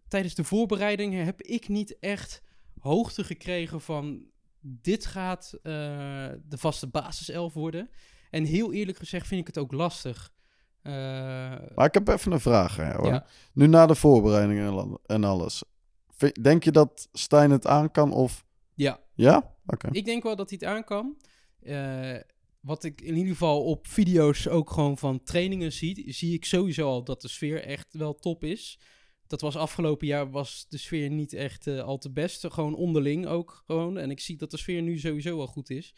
Tijdens 0.08 0.36
de 0.36 0.44
voorbereidingen 0.44 1.26
heb 1.26 1.42
ik 1.42 1.68
niet 1.68 2.00
echt 2.00 2.44
hoogte 2.80 3.24
gekregen 3.24 3.82
van... 3.82 4.36
Dit 4.82 5.06
gaat 5.06 5.54
eh, 5.54 5.72
de 6.44 6.58
vaste 6.58 6.88
basiself 6.88 7.54
worden. 7.54 7.90
En 8.30 8.44
heel 8.44 8.74
eerlijk 8.74 8.98
gezegd 8.98 9.28
vind 9.28 9.42
ik 9.42 9.48
het 9.48 9.58
ook 9.58 9.72
lastig. 9.72 10.32
Eh, 10.82 10.94
Maar 11.76 11.86
ik 11.86 11.94
heb 11.94 12.08
even 12.08 12.32
een 12.32 12.40
vraag 12.40 12.76
hè. 12.76 12.94
ja, 12.94 13.26
Nu 13.54 13.68
na 13.68 13.86
de 13.86 13.96
voorbereidingen 13.96 14.66
en 14.68 14.74
al- 14.74 15.00
en 15.06 15.24
alles. 15.24 15.64
Denk 16.42 16.64
je 16.64 16.72
dat 16.72 17.08
Stijn 17.12 17.52
het 17.52 17.68
aan 17.68 17.92
kan 17.92 18.12
of... 18.12 18.46
ja, 18.74 19.00
Ja? 19.14 19.56
Oké. 19.66 19.88
Ik 19.92 20.06
denk 20.06 20.24
wel 20.24 20.36
dat 20.36 20.50
hij 20.50 20.60
het 20.62 20.70
aan 20.70 20.84
kan. 20.84 21.18
Eh, 21.60 22.16
wat 22.60 22.84
ik 22.84 23.02
in 23.02 23.16
ieder 23.16 23.32
geval 23.32 23.64
op 23.64 23.88
video's 23.88 24.48
ook 24.48 24.70
gewoon 24.72 24.98
van 24.98 25.24
trainingen 25.24 25.72
zie, 25.72 26.12
zie 26.14 26.34
ik 26.34 26.46
sowieso 26.46 26.88
al 26.88 27.04
dat 27.04 27.22
de 27.22 27.28
sfeer 27.28 27.64
echt 27.64 27.94
wel 27.94 28.16
top 28.16 28.44
is. 28.44 28.80
Dat 29.28 29.42
was 29.42 29.56
afgelopen 29.56 30.08
jaar 30.08 30.32
was 30.32 30.66
de 30.70 30.78
sfeer 30.78 31.10
niet 31.10 31.34
echt 31.34 31.68
eh, 31.68 31.82
al 31.82 31.98
te 31.98 32.12
best. 32.12 32.54
Gewoon 32.54 32.76
onderling 32.76 33.26
ook 33.26 33.64
gewoon. 33.66 33.98
En 33.98 34.12
ik 34.12 34.20
zie 34.20 34.38
dat 34.38 34.52
de 34.52 34.58
sfeer 34.58 34.82
nu 34.82 35.00
sowieso 35.00 35.38
wel 35.38 35.48
goed 35.48 35.70
is. 35.70 35.94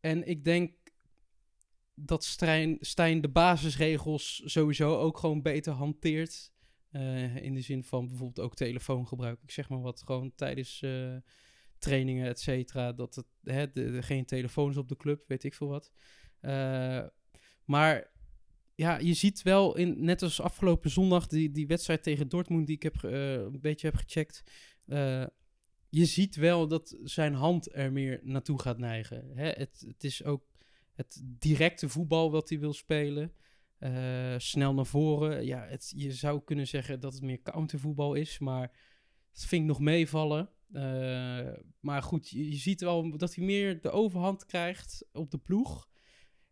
En 0.00 0.28
ik 0.28 0.44
denk 0.44 0.72
dat 1.94 2.24
Stijn, 2.24 2.76
Stijn 2.80 3.20
de 3.20 3.28
basisregels 3.28 4.42
sowieso 4.44 4.96
ook 4.96 5.18
gewoon 5.18 5.42
beter 5.42 5.72
hanteert. 5.72 6.52
Eh, 6.90 7.36
in 7.36 7.54
de 7.54 7.60
zin 7.60 7.84
van 7.84 8.06
bijvoorbeeld 8.06 8.46
ook 8.46 8.54
telefoongebruik. 8.54 9.42
Ik 9.42 9.50
zeg 9.50 9.68
maar 9.68 9.80
wat 9.80 10.02
gewoon 10.02 10.32
tijdens 10.34 10.82
eh, 10.82 11.16
trainingen, 11.78 12.26
et 12.26 12.40
cetera. 12.40 12.92
Dat 12.92 13.14
het 13.14 13.26
hè, 13.42 13.72
de, 13.72 14.02
geen 14.02 14.24
telefoons 14.24 14.76
op 14.76 14.88
de 14.88 14.96
club, 14.96 15.24
weet 15.28 15.44
ik 15.44 15.54
veel 15.54 15.68
wat. 15.68 15.92
Maar 17.64 18.10
ja, 18.78 18.98
je 18.98 19.14
ziet 19.14 19.42
wel, 19.42 19.76
in, 19.76 20.04
net 20.04 20.22
als 20.22 20.40
afgelopen 20.40 20.90
zondag, 20.90 21.26
die, 21.26 21.50
die 21.50 21.66
wedstrijd 21.66 22.02
tegen 22.02 22.28
Dortmund, 22.28 22.66
die 22.66 22.76
ik 22.76 22.82
heb, 22.82 23.04
eh, 23.04 23.32
een 23.32 23.60
beetje 23.60 23.86
heb 23.86 23.96
gecheckt. 23.96 24.42
eh, 24.86 25.26
je 25.88 26.04
ziet 26.04 26.36
wel 26.36 26.68
dat 26.68 26.98
zijn 27.02 27.34
hand 27.34 27.74
er 27.74 27.92
meer 27.92 28.20
naartoe 28.22 28.60
gaat 28.60 28.78
neigen. 28.78 29.30
Hè? 29.34 29.48
Het, 29.48 29.84
het 29.86 30.04
is 30.04 30.24
ook 30.24 30.44
het 30.94 31.22
directe 31.24 31.88
voetbal 31.88 32.30
wat 32.30 32.48
hij 32.48 32.58
wil 32.58 32.72
spelen. 32.72 33.32
Eh, 33.78 34.34
snel 34.38 34.74
naar 34.74 34.86
voren. 34.86 35.46
Ja, 35.46 35.66
het, 35.66 35.92
je 35.96 36.12
zou 36.12 36.40
kunnen 36.44 36.66
zeggen 36.66 37.00
dat 37.00 37.12
het 37.12 37.22
meer 37.22 37.42
countervoetbal 37.42 38.14
is, 38.14 38.38
maar 38.38 38.70
dat 39.32 39.44
vind 39.44 39.62
ik 39.62 39.68
nog 39.68 39.80
meevallen. 39.80 40.50
Maar 41.80 42.02
goed, 42.02 42.28
je 42.28 42.56
ziet 42.56 42.80
wel 42.80 43.16
dat 43.16 43.34
hij 43.34 43.44
meer 43.44 43.80
de 43.80 43.90
overhand 43.90 44.46
krijgt 44.46 45.04
op 45.12 45.30
de 45.30 45.38
ploeg. 45.38 45.88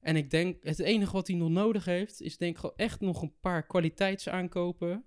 En 0.07 0.17
ik 0.17 0.31
denk, 0.31 0.63
het 0.63 0.79
enige 0.79 1.13
wat 1.13 1.27
hij 1.27 1.37
nog 1.37 1.51
nodig 1.51 1.85
heeft, 1.85 2.21
is 2.21 2.37
denk 2.37 2.59
ik 2.59 2.73
echt 2.77 3.01
nog 3.01 3.23
een 3.23 3.35
paar 3.41 3.67
kwaliteitsaankopen 3.67 5.05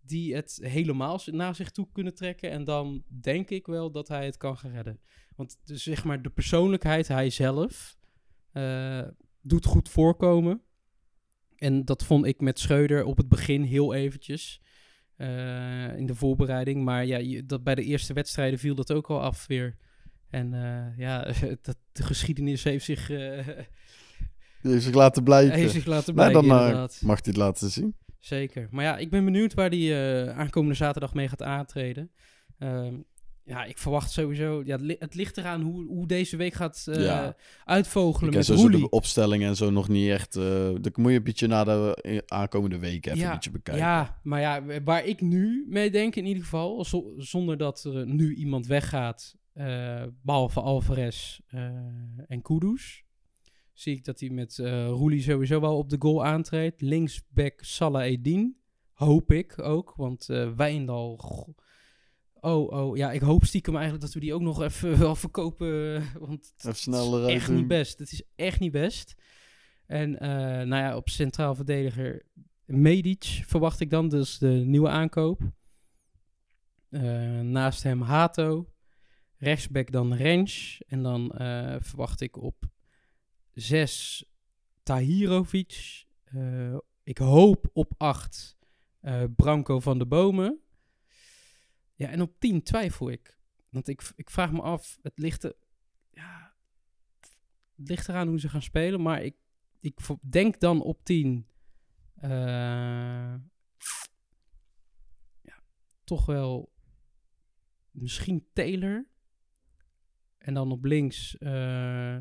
die 0.00 0.34
het 0.34 0.58
helemaal 0.62 1.20
naar 1.24 1.54
zich 1.54 1.70
toe 1.70 1.88
kunnen 1.92 2.14
trekken. 2.14 2.50
En 2.50 2.64
dan 2.64 3.04
denk 3.20 3.50
ik 3.50 3.66
wel 3.66 3.90
dat 3.90 4.08
hij 4.08 4.24
het 4.24 4.36
kan 4.36 4.56
gaan 4.56 4.70
redden. 4.70 5.00
Want 5.36 5.58
zeg 5.64 6.04
maar 6.04 6.22
de 6.22 6.30
persoonlijkheid, 6.30 7.08
hij 7.08 7.30
zelf, 7.30 7.96
eh, 8.52 9.08
doet 9.40 9.64
goed 9.64 9.88
voorkomen. 9.88 10.62
En 11.56 11.84
dat 11.84 12.04
vond 12.04 12.26
ik 12.26 12.40
met 12.40 12.58
Schreuder 12.58 13.04
op 13.04 13.16
het 13.16 13.28
begin 13.28 13.62
heel 13.62 13.94
eventjes 13.94 14.60
eh, 15.16 15.96
in 15.96 16.06
de 16.06 16.14
voorbereiding. 16.14 16.84
Maar 16.84 17.06
ja, 17.06 17.42
dat 17.44 17.64
bij 17.64 17.74
de 17.74 17.84
eerste 17.84 18.12
wedstrijden 18.12 18.58
viel 18.58 18.74
dat 18.74 18.92
ook 18.92 19.10
al 19.10 19.20
af 19.20 19.46
weer. 19.46 19.76
En 20.28 20.54
eh, 20.54 20.98
ja, 20.98 21.32
dat, 21.62 21.78
de 21.92 22.02
geschiedenis 22.02 22.64
heeft 22.64 22.84
zich, 22.84 23.10
heeft 24.72 24.84
zich 24.84 24.94
laten 24.94 25.22
blijken. 25.22 25.54
heeft 25.58 25.72
zich 25.72 25.86
laten 25.86 26.14
Nou, 26.14 26.30
blijken, 26.30 26.48
dan 26.48 26.58
eh, 26.58 26.64
inderdaad. 26.66 26.98
mag 27.02 27.16
hij 27.16 27.24
het 27.26 27.36
laten 27.36 27.70
zien. 27.70 27.94
Zeker. 28.20 28.68
Maar 28.70 28.84
ja, 28.84 28.96
ik 28.96 29.10
ben 29.10 29.24
benieuwd 29.24 29.54
waar 29.54 29.70
die 29.70 29.94
eh, 29.94 30.38
aankomende 30.38 30.74
zaterdag 30.74 31.14
mee 31.14 31.28
gaat 31.28 31.42
aantreden. 31.42 32.10
Ehm, 32.58 32.94
ja, 33.44 33.64
ik 33.64 33.78
verwacht 33.78 34.10
sowieso... 34.10 34.62
Ja, 34.64 34.72
het 34.76 34.80
li- 34.84 34.96
het 34.98 35.14
ligt 35.14 35.36
eraan 35.36 35.60
hoe, 35.62 35.86
hoe 35.86 36.06
deze 36.06 36.36
week 36.36 36.54
gaat 36.54 36.86
eh, 36.88 37.04
Ja. 37.04 37.36
uitvogelen 37.64 38.30
Ik 38.30 38.36
met 38.36 38.48
Roelie. 38.48 38.80
de 38.80 38.88
opstelling 38.90 39.42
en 39.44 39.56
zo 39.56 39.70
nog 39.70 39.88
niet 39.88 40.08
echt. 40.10 40.36
eh 40.36 40.68
dat 40.80 40.96
moet 40.96 41.10
je 41.10 41.16
een 41.16 41.22
beetje 41.22 41.46
na 41.46 41.64
de 41.64 42.22
aankomende 42.26 42.78
weken 42.78 43.10
even 43.12 43.22
Ja, 43.22 43.28
een 43.28 43.34
beetje 43.34 43.50
bekijken. 43.50 43.84
Ja, 43.84 44.20
maar 44.22 44.40
ja, 44.40 44.62
waar 44.84 45.04
ik 45.04 45.20
nu 45.20 45.66
mee 45.68 45.90
denk 45.90 46.16
in 46.16 46.26
ieder 46.26 46.42
geval, 46.42 46.84
zo- 46.84 47.12
zonder 47.16 47.56
dat 47.56 47.84
er 47.84 48.06
nu 48.06 48.34
iemand 48.34 48.66
weggaat, 48.66 49.34
eh, 49.52 50.02
behalve 50.22 50.60
Alvarez 50.60 51.38
en 52.26 52.42
Kudus, 52.42 53.04
zie 53.76 53.96
ik 53.96 54.04
dat 54.04 54.20
hij 54.20 54.30
met 54.30 54.58
eh 54.58 54.86
Roelie 54.86 55.22
sowieso 55.22 55.60
wel 55.60 55.76
op 55.76 55.90
de 55.90 55.96
goal 55.98 56.24
aantreedt. 56.24 56.80
Linksback 56.80 57.60
Salah 57.62 58.04
Eddin, 58.04 58.56
hoop 58.92 59.32
ik 59.32 59.62
ook, 59.62 59.94
want 59.96 60.28
eh 60.28 60.50
Wijndal... 60.56 61.20
Oh, 62.40 62.72
oh, 62.72 62.96
ja, 62.96 63.12
ik 63.12 63.20
hoop 63.20 63.44
stiekem 63.44 63.74
eigenlijk 63.74 64.04
dat 64.04 64.14
we 64.14 64.20
die 64.20 64.34
ook 64.34 64.40
nog 64.40 64.62
even 64.62 64.98
wel 65.06 65.14
verkopen, 65.14 66.02
want 66.18 66.52
het 66.56 66.76
is 66.76 66.86
echt 66.86 67.46
doen. 67.46 67.56
niet 67.56 67.66
best. 67.66 67.98
Het 67.98 68.12
is 68.12 68.22
echt 68.34 68.60
niet 68.60 68.72
best. 68.72 69.14
En 69.86 70.18
eh, 70.18 70.28
nou 70.66 70.82
ja, 70.82 70.96
op 70.96 71.08
centraal 71.08 71.54
verdediger 71.54 72.26
Medic 72.64 73.24
verwacht 73.24 73.80
ik 73.80 73.90
dan, 73.90 74.08
dus 74.08 74.38
de 74.38 74.48
nieuwe 74.48 74.88
aankoop. 74.88 75.40
Eh, 76.88 77.40
naast 77.40 77.82
hem 77.82 78.02
Hato. 78.02 78.72
Rechtsback 79.36 79.92
dan 79.92 80.14
Rens. 80.14 80.82
En 80.86 81.02
dan 81.02 81.30
eh, 81.32 81.76
verwacht 81.78 82.20
ik 82.20 82.36
op 82.36 82.64
6 83.56 84.24
Tahirovic. 84.82 86.04
Eh, 86.24 86.76
ik 87.02 87.18
hoop 87.18 87.70
op 87.72 87.92
8 87.96 88.54
Branco 89.36 89.80
van 89.80 89.98
de 89.98 90.06
Bomen. 90.06 90.60
Ja, 91.94 92.08
en 92.08 92.20
op 92.20 92.34
10 92.38 92.62
twijfel 92.62 93.10
ik. 93.10 93.38
Want 93.68 93.88
ik, 93.88 94.12
ik 94.16 94.30
vraag 94.30 94.52
me 94.52 94.60
af, 94.60 94.98
het 95.02 95.18
ligt, 95.18 95.44
er, 95.44 95.54
ja, 96.10 96.54
het 97.76 97.88
ligt 97.88 98.08
eraan 98.08 98.28
hoe 98.28 98.40
ze 98.40 98.48
gaan 98.48 98.62
spelen. 98.62 99.02
Maar 99.02 99.22
ik, 99.22 99.36
ik 99.80 99.98
denk 100.20 100.60
dan 100.60 100.82
op 100.82 101.04
10 101.04 101.46
eh, 102.16 103.34
ja, 105.40 105.62
toch 106.04 106.26
wel 106.26 106.72
misschien 107.90 108.48
Taylor. 108.52 109.06
En 110.38 110.54
dan 110.54 110.72
op 110.72 110.84
links 110.84 111.38
eh, 111.38 112.18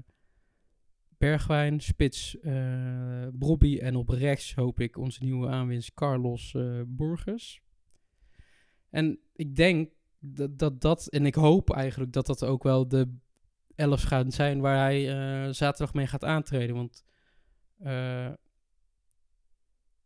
Bergwijn, 1.18 1.80
spits 1.80 2.40
eh 2.40 3.28
Brobby. 3.34 3.78
En 3.78 3.96
op 3.96 4.10
rechts 4.10 4.56
hoop 4.56 4.80
ik 4.80 4.98
onze 4.98 5.24
nieuwe 5.24 5.48
aanwinst 5.48 5.94
Carlos 5.94 6.54
eh 6.54 6.82
Borges. 6.88 7.62
En 8.90 9.20
ik 9.34 9.56
denk 9.56 9.90
dat, 10.20 10.60
dat 10.60 10.82
dat, 10.82 11.08
en 11.08 11.26
ik 11.26 11.36
hoop 11.36 11.72
eigenlijk 11.72 12.14
dat 12.14 12.26
dat 12.26 12.44
ook 12.44 12.64
wel 12.64 12.88
de 12.88 13.14
elf 13.76 14.02
gaat 14.02 14.34
zijn 14.34 14.60
waar 14.60 14.78
hij 14.78 15.10
eh, 15.10 15.54
zaterdag 15.54 15.94
mee 15.94 16.08
gaat 16.08 16.24
aantreden. 16.24 16.76
Want 16.76 17.06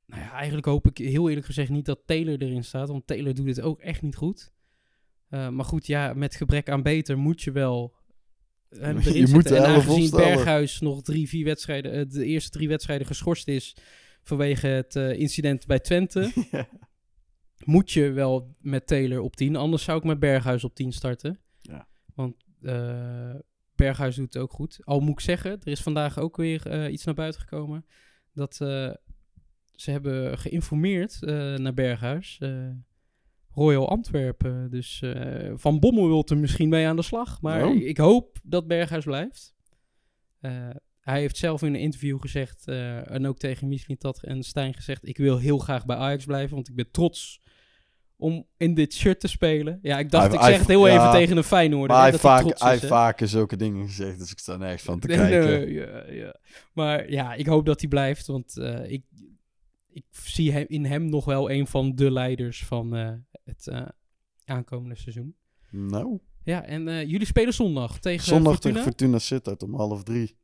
nou 0.05 0.21
ja, 0.21 0.31
eigenlijk 0.31 0.65
hoop 0.65 0.87
ik 0.87 0.97
heel 0.97 1.27
eerlijk 1.27 1.45
gezegd 1.45 1.69
niet 1.69 1.85
dat 1.85 1.99
Taylor 2.05 2.41
erin 2.41 2.63
staat. 2.63 2.87
Want 2.87 3.07
Taylor 3.07 3.33
doet 3.33 3.47
het 3.47 3.61
ook 3.61 3.79
echt 3.79 4.01
niet 4.01 4.15
goed. 4.15 4.51
Maar 5.29 5.65
goed, 5.65 5.87
ja, 5.87 6.13
met 6.13 6.35
gebrek 6.35 6.69
aan 6.69 6.83
beter 6.83 7.17
moet 7.17 7.41
je 7.41 7.51
wel 7.51 7.98
hem 8.69 8.97
erin 8.97 9.27
Je 9.27 9.33
moet 9.33 9.51
en 9.51 9.65
aangezien 9.65 10.01
opstellen. 10.01 10.35
Berghuis 10.35 10.79
nog 10.79 11.01
drie, 11.01 11.27
vier 11.27 11.45
wedstrijden, 11.45 11.91
eh, 11.91 12.05
de 12.07 12.25
eerste 12.25 12.49
drie 12.49 12.67
wedstrijden 12.67 13.07
geschorst 13.07 13.47
is 13.47 13.75
vanwege 14.23 14.67
het 14.67 14.95
eh, 14.95 15.19
incident 15.19 15.65
bij 15.65 15.79
Twente, 15.79 16.31
moet 17.65 17.91
je 17.91 18.11
wel 18.11 18.55
met 18.59 18.87
Taylor 18.87 19.19
op 19.19 19.35
10. 19.35 19.55
Anders 19.55 19.83
zou 19.83 19.97
ik 19.97 20.03
met 20.03 20.19
Berghuis 20.19 20.63
op 20.63 20.75
10 20.75 20.91
starten. 20.91 21.39
Ja. 21.59 21.87
Want 22.15 22.35
eh, 22.61 23.35
Berghuis 23.75 24.15
doet 24.15 24.33
het 24.33 24.43
ook 24.43 24.53
goed. 24.53 24.79
Al 24.83 24.99
moet 24.99 25.13
ik 25.13 25.19
zeggen, 25.19 25.51
er 25.51 25.67
is 25.67 25.81
vandaag 25.81 26.19
ook 26.19 26.37
weer 26.37 26.89
iets 26.89 27.03
naar 27.03 27.15
buiten 27.15 27.41
gekomen. 27.41 27.85
Dat 28.33 28.61
eh, 28.61 28.93
ze 29.75 29.91
hebben 29.91 30.37
geïnformeerd 30.37 31.23
eh, 31.23 31.55
naar 31.55 31.73
Berghuis. 31.73 32.39
Royal 33.59 33.89
Antwerpen. 33.89 34.69
Dus 34.69 35.01
eh, 35.01 35.51
Van 35.55 35.79
Bommel 35.79 36.07
wil 36.07 36.25
er 36.25 36.37
misschien 36.37 36.69
mee 36.69 36.87
aan 36.87 36.95
de 36.95 37.01
slag. 37.01 37.41
Maar 37.41 37.65
Oh. 37.65 37.75
ik, 37.75 37.97
hoop 37.97 38.37
dat 38.43 38.67
Berghuis 38.67 39.03
blijft. 39.03 39.53
Eh, 40.39 40.69
hij 40.99 41.19
heeft 41.19 41.37
zelf 41.37 41.61
in 41.61 41.73
een 41.73 41.79
interview 41.79 42.21
gezegd, 42.21 42.67
eh, 42.67 43.11
en 43.11 43.27
ook 43.27 43.37
tegen 43.37 43.67
Mislintat 43.67 44.23
en 44.23 44.43
Stijn 44.43 44.73
gezegd, 44.73 45.07
ik 45.07 45.17
wil 45.17 45.37
heel 45.37 45.57
graag 45.57 45.85
bij 45.85 45.95
Ajax 45.95 46.25
blijven, 46.25 46.55
want 46.55 46.69
ik 46.69 46.75
ben 46.75 46.91
trots 46.91 47.41
om 48.15 48.45
in 48.57 48.73
dit 48.73 48.93
shirt 48.93 49.19
te 49.19 49.27
spelen. 49.27 49.79
Ja, 49.81 49.99
ik 49.99 50.11
dacht, 50.11 50.33
ik 50.33 50.41
zeg 50.41 50.57
het 50.59 50.67
heel 50.67 50.87
even 50.87 51.11
tegen 51.11 51.37
een 51.37 51.43
Feyenoorder. 51.43 51.87
Maar 51.89 52.01
hij 52.01 52.09
heeft 52.09 52.21
vaak, 52.21 52.59
hij 52.59 52.75
is, 52.75 52.85
vaker 52.85 53.27
zulke 53.27 53.55
dingen 53.55 53.87
gezegd, 53.87 54.19
dus 54.19 54.31
ik 54.31 54.39
sta 54.39 54.57
nergens 54.57 54.83
van 54.83 54.99
te 54.99 55.07
kijken. 55.17 55.45
nee, 55.49 55.73
ja, 55.73 56.03
ja. 56.11 56.35
Maar 56.73 57.11
ja, 57.11 57.33
ik 57.33 57.45
hoop 57.45 57.65
dat 57.65 57.79
hij 57.79 57.89
blijft, 57.89 58.27
want 58.27 58.57
ik, 58.87 59.03
ik 59.99 60.19
zie 60.19 60.51
hem, 60.51 60.65
in 60.67 60.85
hem 60.85 61.09
nog 61.09 61.25
wel 61.25 61.51
een 61.51 61.67
van 61.67 61.95
de 61.95 62.11
leiders 62.11 62.65
van 62.65 62.95
eh, 62.95 63.13
het 63.43 63.67
eh, 63.67 63.87
aankomende 64.45 64.95
seizoen. 64.95 65.35
Nou, 65.71 66.19
Ja, 66.43 66.63
en 66.63 66.87
eh, 66.87 67.03
jullie 67.09 67.25
spelen 67.27 67.53
zondag 67.53 67.99
tegen 67.99 68.25
zondag 68.25 68.51
Fortuna? 68.53 68.73
tegen 68.73 68.89
Fortuna 68.91 69.19
Sittard 69.19 69.63
om 69.63 69.75
half 69.75 70.03
drie. 70.03 70.37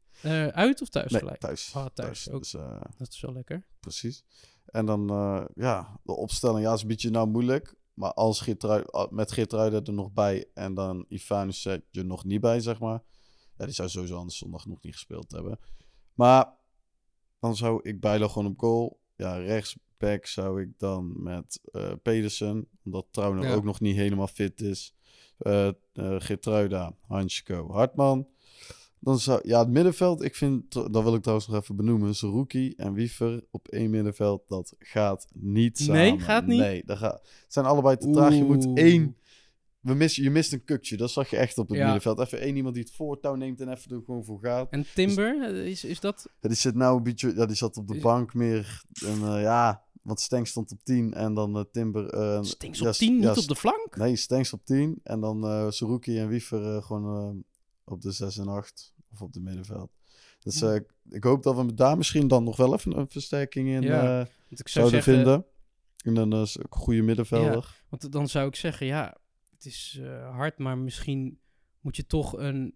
Uit 0.52 0.82
of 0.82 0.90
thuis 0.90 1.12
Nee, 1.12 1.20
gelijk? 1.22 1.40
thuis. 1.40 1.72
Ah, 1.76 1.86
thuis, 1.94 2.30
ook. 2.30 2.40
Dus, 2.42 2.52
Dat 2.98 3.10
is 3.12 3.22
wel 3.22 3.34
lekker. 3.34 3.68
precies. 3.80 4.24
En 4.66 4.86
dan, 4.86 5.08
ja, 5.56 6.00
de 6.04 6.16
opstelling, 6.16 6.66
ja, 6.66 6.74
is 6.74 6.82
een 6.82 6.88
beetje 6.88 7.10
nou 7.10 7.28
moeilijk. 7.28 7.76
Maar 7.94 8.14
als 8.14 8.40
Geertrui, 8.42 8.84
a- 8.96 9.08
met 9.12 9.32
Geertruiden 9.32 9.84
er 9.84 9.94
nog 9.94 10.12
bij 10.14 10.46
en 10.54 10.74
dan 10.74 11.06
Ivanus 11.08 11.66
er 11.66 11.82
nog 11.92 12.24
niet 12.24 12.42
bij, 12.42 12.60
zeg 12.60 12.80
maar. 12.80 13.04
Ja, 13.58 13.66
die 13.66 13.74
zou 13.74 13.90
sowieso 13.90 14.18
anders 14.18 14.38
zondag 14.38 14.66
nog 14.66 14.82
niet 14.82 14.94
gespeeld 14.94 15.32
hebben. 15.32 15.60
Maar 16.14 16.54
dan 17.40 17.56
zou 17.56 17.80
ik 17.84 18.00
Bijlo 18.00 18.28
gewoon 18.28 18.52
op 18.52 18.60
goal. 18.60 19.00
Ja, 19.16 19.38
rechtsback 19.38 20.26
zou 20.26 20.62
ik 20.62 20.70
dan 20.78 21.24
met 21.24 21.60
eh 21.72 21.92
Pedersen, 22.02 22.68
omdat 22.84 23.06
Trouwner 23.12 23.44
Ja. 23.44 23.54
ook 23.54 23.64
nog 23.64 23.80
niet 23.80 23.96
helemaal 23.96 24.28
fit 24.28 24.62
is. 24.62 24.94
Eh 25.38 25.70
uh, 25.94 26.16
Geertruida, 26.20 26.96
Hansko, 27.08 27.72
Hartman. 27.72 28.28
Dan 29.00 29.20
zou, 29.20 29.40
ja, 29.44 29.60
het 29.60 29.70
middenveld, 29.70 30.24
ik 30.24 30.36
vind, 30.36 30.72
dat 30.74 31.04
wil 31.04 31.16
ik 31.16 31.22
trouwens 31.22 31.48
nog 31.48 31.62
even 31.62 31.76
benoemen, 31.76 32.16
Zerouki 32.16 32.74
en 32.78 32.94
Wiever 32.94 33.44
op 33.52 33.68
één 33.68 33.90
middenveld, 33.90 34.44
dat 34.48 34.76
gaat 34.80 35.28
niet 35.34 35.78
samen. 35.80 36.02
Nee, 36.02 36.20
gaat 36.20 36.46
niet? 36.46 36.60
Nee, 36.60 36.84
dat 36.86 36.98
gaat, 36.98 37.14
het 37.14 37.54
zijn 37.54 37.66
allebei 37.66 37.98
te 37.98 38.10
traag. 38.10 38.34
Je 38.36 38.44
moet 38.44 38.68
één, 38.78 39.18
we 39.86 39.94
missen, 39.94 40.24
je 40.24 40.30
mist 40.30 40.54
een 40.54 40.64
kukje, 40.64 40.98
dat 40.98 41.12
zag 41.12 41.30
je 41.30 41.38
echt 41.38 41.58
op 41.58 41.68
het 41.68 41.78
Ja. 41.78 41.84
middenveld. 41.84 42.20
Even 42.20 42.40
één 42.40 42.56
iemand 42.56 42.76
die 42.76 42.84
het 42.84 42.94
voortouw 42.94 43.36
neemt 43.36 43.62
en 43.62 43.70
even 43.70 43.92
er 43.96 44.02
gewoon 44.06 44.24
voor 44.26 44.40
gaat. 44.40 44.72
En 44.72 44.86
Timber, 44.94 45.42
eh, 45.56 45.66
is, 45.66 45.84
is 45.84 46.00
dat... 46.00 46.30
Ja, 46.42 46.48
die 46.50 46.58
zit 46.58 46.76
nou 46.76 46.98
een 46.98 47.04
beetje, 47.04 47.36
ja, 47.36 47.46
die 47.46 47.56
zat 47.56 47.78
op 47.78 47.88
de 47.88 47.96
Is- 47.96 48.02
bank 48.02 48.34
meer, 48.34 48.84
en 49.06 49.22
eh, 49.22 49.42
ja, 49.42 49.84
want 50.02 50.20
Stenks 50.20 50.50
stond 50.50 50.72
op 50.72 50.84
10 50.84 51.14
en 51.14 51.34
dan 51.34 51.58
eh, 51.58 51.64
Timber... 51.72 52.18
ja, 52.20 52.38
op 52.38 52.46
10, 52.92 53.20
ja, 53.22 53.30
niet 53.30 53.38
op 53.38 53.48
de 53.48 53.56
flank? 53.56 53.96
Nee, 53.98 54.16
Stenks 54.16 54.54
op 54.54 54.66
10 54.66 55.00
en 55.04 55.20
dan 55.20 55.72
Zerouki 55.74 56.20
en 56.20 56.28
Wiever 56.28 56.84
gewoon 56.84 57.44
op 57.84 58.02
de 58.02 58.12
6 58.12 58.38
en 58.38 58.48
8 58.48 58.94
of 59.12 59.22
op 59.22 59.34
de 59.34 59.40
middenveld. 59.40 59.92
Dus 60.40 60.62
ik- 61.10 61.24
hoop 61.24 61.44
dat 61.44 61.56
we 61.56 61.74
daar 61.74 61.98
misschien 61.98 62.28
dan 62.28 62.44
nog 62.44 62.58
wel 62.58 62.74
even 62.74 62.98
een 62.98 63.10
versterking 63.10 63.68
in 63.70 63.82
Ja, 63.82 64.16
Want 64.18 64.60
ik 64.60 64.68
zou 64.68 64.90
zouden 64.90 65.04
zeggen, 65.04 65.14
vinden. 65.14 65.46
En 66.04 66.14
dan 66.14 66.32
een 66.32 66.48
goede 66.70 67.02
middenvelder. 67.02 67.82
Want 67.90 68.12
dan 68.12 68.28
zou 68.28 68.48
ik 68.48 68.56
zeggen, 68.56 68.86
ja, 68.88 69.18
het 69.66 69.74
is 69.74 70.00
eh, 70.02 70.36
hard, 70.36 70.58
maar 70.58 70.78
misschien 70.78 71.40
moet 71.82 71.96
je 71.96 72.06
toch 72.06 72.38
een 72.38 72.76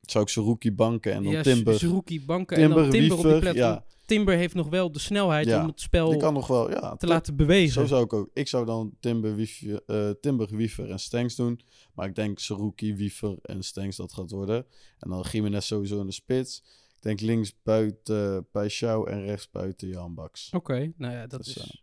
Zou 0.00 0.24
ik 0.24 0.30
Zerouki 0.30 0.72
banken 0.72 1.12
en 1.12 1.22
dan 1.22 1.32
ja, 1.32 1.42
Timber. 1.42 1.74
Zerouki 1.78 2.24
banken 2.24 2.56
en 2.56 2.70
dan 2.70 2.90
Timber 2.90 3.16
op 3.16 3.22
die 3.22 3.38
plek. 3.38 3.54
ja. 3.54 3.84
Timber 4.06 4.36
heeft 4.36 4.54
nog 4.54 4.68
wel 4.68 4.92
de 4.92 4.98
snelheid 4.98 5.46
Ja, 5.46 5.60
om 5.60 5.66
het 5.66 5.80
spel 5.80 6.10
Die 6.10 6.18
kan 6.18 6.34
nog 6.34 6.46
wel, 6.46 6.70
ja. 6.70 6.96
te 6.96 7.06
laten 7.06 7.36
bewegen. 7.36 7.72
Zo 7.72 7.86
zou 7.86 8.04
ik 8.04 8.12
ook. 8.12 8.30
Ik 8.32 8.48
zou 8.48 8.66
dan 8.66 8.96
Timber, 9.00 9.36
Wiever, 9.36 9.82
eh, 9.86 10.10
Timber 10.20 10.56
Wiever 10.56 10.90
en 10.90 10.98
Stenks 10.98 11.36
doen. 11.36 11.60
Maar 11.94 12.08
ik 12.08 12.14
denk 12.14 12.38
Saruki, 12.38 12.94
Wiever 12.94 13.38
en 13.42 13.62
Stenks 13.62 13.96
dat 13.96 14.12
gaat 14.12 14.30
worden. 14.30 14.66
En 14.98 15.10
dan 15.10 15.24
Jiménez 15.30 15.66
sowieso 15.66 16.00
in 16.00 16.06
de 16.06 16.12
spits. 16.12 16.62
Ik 16.96 17.02
denk 17.02 17.20
links 17.20 17.54
buiten 17.62 18.46
Paixão 18.46 19.08
en 19.08 19.24
rechts 19.24 19.50
buiten 19.50 19.88
Jan 19.88 20.14
Baks. 20.14 20.50
Oké, 20.52 20.92
nou 20.96 21.14
ja, 21.14 21.26
dat 21.26 21.44
Dus, 21.44 21.56
is 21.56 21.82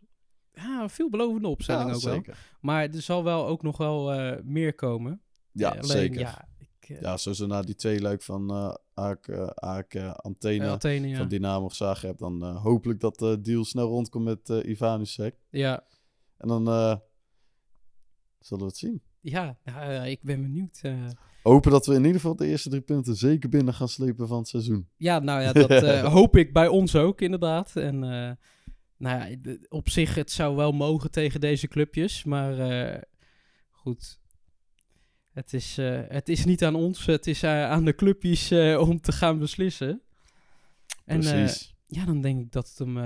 ja, 0.62 0.88
veelbelovende 0.88 1.48
opstelling 1.48 1.94
ook 1.94 2.02
wel. 2.02 2.12
zeker. 2.14 2.38
Maar 2.60 2.82
er 2.82 3.02
zal 3.02 3.24
wel 3.24 3.46
ook 3.46 3.62
nog 3.62 3.76
wel 3.76 4.12
eh, 4.12 4.42
meer 4.44 4.74
komen. 4.74 5.20
Ja, 5.52 5.68
alleen, 5.68 5.84
zeker. 5.84 6.20
Ja, 6.20 6.48
Ja, 6.58 6.96
ik, 6.96 7.02
eh, 7.02 7.16
sowieso 7.16 7.46
na 7.46 7.62
die 7.62 7.74
twee 7.74 8.00
luik 8.00 8.22
van 8.22 8.50
eh 8.50 8.74
Aak, 8.94 9.30
Aak 9.54 9.96
Antena 9.96 10.78
ja. 10.80 11.16
van 11.16 11.28
Dynamo 11.28 11.68
Zagreb. 11.68 12.18
Dan 12.18 12.44
hopelijk 12.44 13.00
dat 13.00 13.18
de 13.18 13.40
deal 13.40 13.64
snel 13.64 13.88
rondkomt 13.88 14.24
met 14.24 14.50
eh 14.50 14.70
Ivanusek. 14.70 15.34
ja, 15.50 15.84
En 16.36 16.48
dan 16.48 16.64
zullen 18.38 18.64
we 18.64 18.70
het 18.70 18.76
zien. 18.76 19.02
ja 19.20 19.56
nou, 19.64 20.06
ik 20.06 20.22
ben 20.22 20.42
benieuwd. 20.42 20.82
Hopen 21.42 21.70
dat 21.70 21.86
we 21.86 21.92
in 21.94 22.04
ieder 22.04 22.20
geval 22.20 22.36
de 22.36 22.46
eerste 22.46 22.68
drie 22.68 22.80
punten 22.80 23.16
zeker 23.16 23.48
binnen 23.48 23.74
gaan 23.74 23.88
slepen 23.88 24.28
van 24.28 24.38
het 24.38 24.48
seizoen. 24.48 24.88
Ja, 24.96 25.18
nou 25.18 25.42
ja, 25.42 25.52
dat 25.52 26.00
hoop 26.16 26.36
ik 26.36 26.52
bij 26.52 26.68
ons 26.68 26.96
ook 26.96 27.20
inderdaad. 27.20 27.76
En 27.76 28.02
nou 28.98 29.30
ja, 29.30 29.36
de- 29.40 29.66
op 29.68 29.88
zich, 29.88 30.14
het 30.14 30.30
zou 30.30 30.56
wel 30.56 30.72
mogen 30.72 31.10
tegen 31.10 31.40
deze 31.40 31.68
clubjes. 31.68 32.24
Maar 32.24 32.58
eh, 32.58 33.02
goed, 33.70 34.20
het 35.32 35.52
is, 35.52 35.78
eh, 35.78 36.00
het 36.08 36.28
is 36.28 36.44
niet 36.44 36.64
aan 36.64 36.74
ons. 36.74 37.06
Het 37.06 37.26
is 37.26 37.42
eh, 37.42 37.70
aan 37.70 37.84
de 37.84 37.94
clubjes 37.94 38.52
om 38.78 39.00
te 39.00 39.12
gaan 39.12 39.38
beslissen. 39.38 40.02
En 41.04 41.20
Precies. 41.20 41.74
ja, 41.86 42.04
dan 42.04 42.20
denk 42.20 42.40
ik 42.40 42.52
dat 42.52 42.68
het 42.68 42.78
hem 42.78 42.96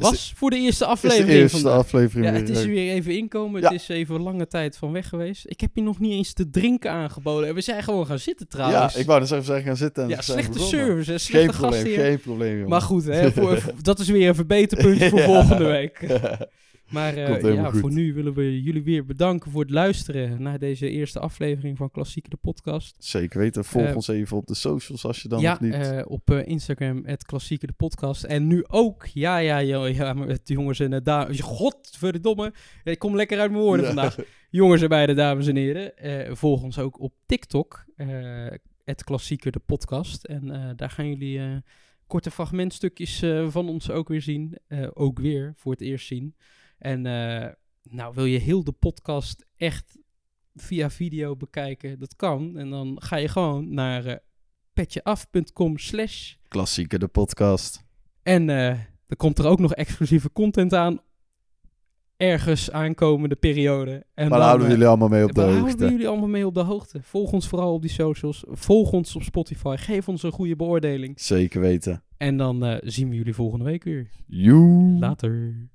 was 0.00 0.32
voor 0.36 0.50
de 0.50 0.56
eerste 0.56 0.84
aflevering 0.84 1.26
de 1.28 1.34
eerste 1.34 1.58
vandaag. 1.60 1.78
aflevering 1.78 2.26
Ja, 2.26 2.32
weer. 2.32 2.40
het 2.40 2.50
is 2.50 2.64
weer 2.64 2.92
even 2.92 3.16
inkomen. 3.16 3.60
Ja. 3.60 3.70
Het 3.72 3.80
is 3.80 3.88
even 3.88 4.20
lange 4.20 4.46
tijd 4.46 4.76
van 4.76 4.92
weg 4.92 5.08
geweest. 5.08 5.44
Ik 5.48 5.60
heb 5.60 5.70
je 5.74 5.82
nog 5.82 5.98
niet 6.00 6.12
eens 6.12 6.32
te 6.32 6.50
drinken 6.50 6.90
aangeboden. 6.90 7.48
En 7.48 7.54
we 7.54 7.60
zijn 7.60 7.82
gewoon 7.82 8.06
gaan 8.06 8.18
zitten 8.18 8.48
trouwens. 8.48 8.94
Ja, 8.94 9.00
ik 9.00 9.06
wou 9.06 9.20
dus 9.20 9.30
even 9.30 9.44
zeggen 9.44 9.64
gaan 9.64 9.76
zitten 9.76 10.02
en 10.02 10.08
Ja, 10.08 10.20
slechte 10.20 10.50
begonnen. 10.52 10.78
service, 10.86 11.10
hè, 11.10 11.16
Geen 11.18 11.20
slechte 11.26 11.50
probleem, 11.56 11.72
gasten 11.72 11.90
hier. 11.90 12.04
geen 12.04 12.20
probleem, 12.20 12.52
jongen. 12.54 12.68
Maar 12.68 12.80
goed, 12.82 13.04
hè, 13.04 13.32
voor, 13.32 13.60
dat 13.82 13.98
is 13.98 14.08
weer 14.08 14.28
een 14.28 14.34
verbeterpuntje 14.34 15.08
voor 15.10 15.20
volgende 15.20 15.64
week. 15.64 16.00
Maar 16.90 17.14
eh, 17.16 17.54
ja, 17.54 17.70
goed. 17.70 17.80
voor 17.80 17.92
nu 17.92 18.14
willen 18.14 18.34
we 18.34 18.62
jullie 18.62 18.82
weer 18.82 19.04
bedanken 19.04 19.50
voor 19.50 19.60
het 19.60 19.70
luisteren 19.70 20.42
naar 20.42 20.58
deze 20.58 20.88
eerste 20.88 21.18
aflevering 21.20 21.76
van 21.76 21.90
Klassieke 21.90 22.28
de 22.30 22.36
Podcast. 22.36 22.96
Zeker 22.98 23.38
weten. 23.38 23.64
Volg 23.64 23.84
Eh, 23.86 23.94
ons 23.94 24.08
even 24.08 24.36
op 24.36 24.46
de 24.46 24.54
socials 24.54 25.04
als 25.04 25.22
je 25.22 25.28
dan 25.28 25.40
ja, 25.40 25.50
nog 25.50 25.60
niet... 25.60 25.72
eh, 25.74 26.02
op 26.06 26.30
Instagram, 26.30 27.02
het 27.06 27.24
Klassieke 27.24 27.66
de 27.66 27.72
Podcast. 27.72 28.24
En 28.24 28.46
nu 28.46 28.64
ook, 28.66 29.06
ja, 29.06 29.38
ja, 29.38 29.58
ja, 29.58 29.84
ja 29.86 30.12
maar 30.12 30.38
jongens 30.44 30.80
en 30.80 31.02
dames. 31.02 31.40
Godverdomme, 31.40 32.52
ik 32.84 32.98
kom 32.98 33.16
lekker 33.16 33.38
uit 33.40 33.50
mijn 33.50 33.62
woorden 33.62 33.86
Ja. 33.86 33.92
vandaag. 33.92 34.16
Jongens 34.50 34.82
en 34.82 34.88
beide, 34.88 35.14
dames 35.14 35.46
en 35.46 35.56
heren. 35.56 35.92
volg 36.36 36.62
ons 36.62 36.78
ook 36.78 37.00
op 37.00 37.14
TikTok, 37.26 37.84
het 38.84 39.04
Klassieker 39.04 39.52
de 39.52 39.60
podcast. 39.66 40.24
En 40.24 40.72
daar 40.76 40.90
gaan 40.90 41.08
jullie 41.08 41.62
korte 42.06 42.30
fragmentstukjes 42.30 43.22
van 43.48 43.68
ons 43.68 43.90
ook 43.90 44.08
weer 44.08 44.22
zien. 44.22 44.58
Ook 44.92 45.18
weer 45.18 45.52
voor 45.56 45.72
het 45.72 45.80
eerst 45.80 46.06
zien. 46.06 46.34
En 46.84 47.06
eh, 47.06 47.48
nou, 47.82 48.14
wil 48.14 48.24
je 48.24 48.38
heel 48.38 48.64
de 48.64 48.72
podcast 48.72 49.46
echt 49.56 49.98
via 50.54 50.90
video 50.90 51.36
bekijken? 51.36 51.98
Dat 51.98 52.16
kan. 52.16 52.58
En 52.58 52.70
dan 52.70 52.96
ga 53.02 53.16
je 53.16 53.28
gewoon 53.28 53.74
naar 53.74 54.06
eh 54.06 54.16
petjeaf.com 54.72 55.78
slash... 55.78 56.34
Klassieke, 56.48 56.98
de 56.98 57.08
podcast. 57.08 57.84
En 58.22 58.50
eh, 58.50 58.68
er 59.06 59.16
komt 59.16 59.38
er 59.38 59.46
ook 59.46 59.58
nog 59.58 59.74
exclusieve 59.74 60.32
content 60.32 60.74
aan. 60.74 61.00
Ergens 62.16 62.70
aankomende 62.70 63.36
periode. 63.36 64.06
En 64.14 64.28
Maar 64.28 64.38
dan, 64.38 64.46
houden 64.46 64.66
we 64.66 64.72
jullie 64.72 64.88
allemaal 64.88 65.08
mee 65.08 65.22
op 65.22 65.28
de 65.28 65.34
daar 65.34 65.44
houden 65.44 65.64
we 65.64 65.70
hoogte. 65.70 65.90
jullie 65.92 66.08
allemaal 66.08 66.28
mee 66.28 66.46
op 66.46 66.54
de 66.54 66.60
hoogte. 66.60 67.02
Volg 67.02 67.32
ons 67.32 67.48
vooral 67.48 67.74
op 67.74 67.82
die 67.82 67.90
socials. 67.90 68.44
Volg 68.48 68.92
ons 68.92 69.16
op 69.16 69.22
Spotify. 69.22 69.76
Geef 69.78 70.08
ons 70.08 70.22
een 70.22 70.32
goede 70.32 70.56
beoordeling. 70.56 71.20
Zeker 71.20 71.60
weten. 71.60 72.02
En 72.16 72.36
dan 72.36 72.80
zien 72.82 73.08
we 73.08 73.14
jullie 73.14 73.34
volgende 73.34 73.64
week 73.64 73.84
weer. 73.84 74.10
Joe. 74.26 74.98
Later. 74.98 75.72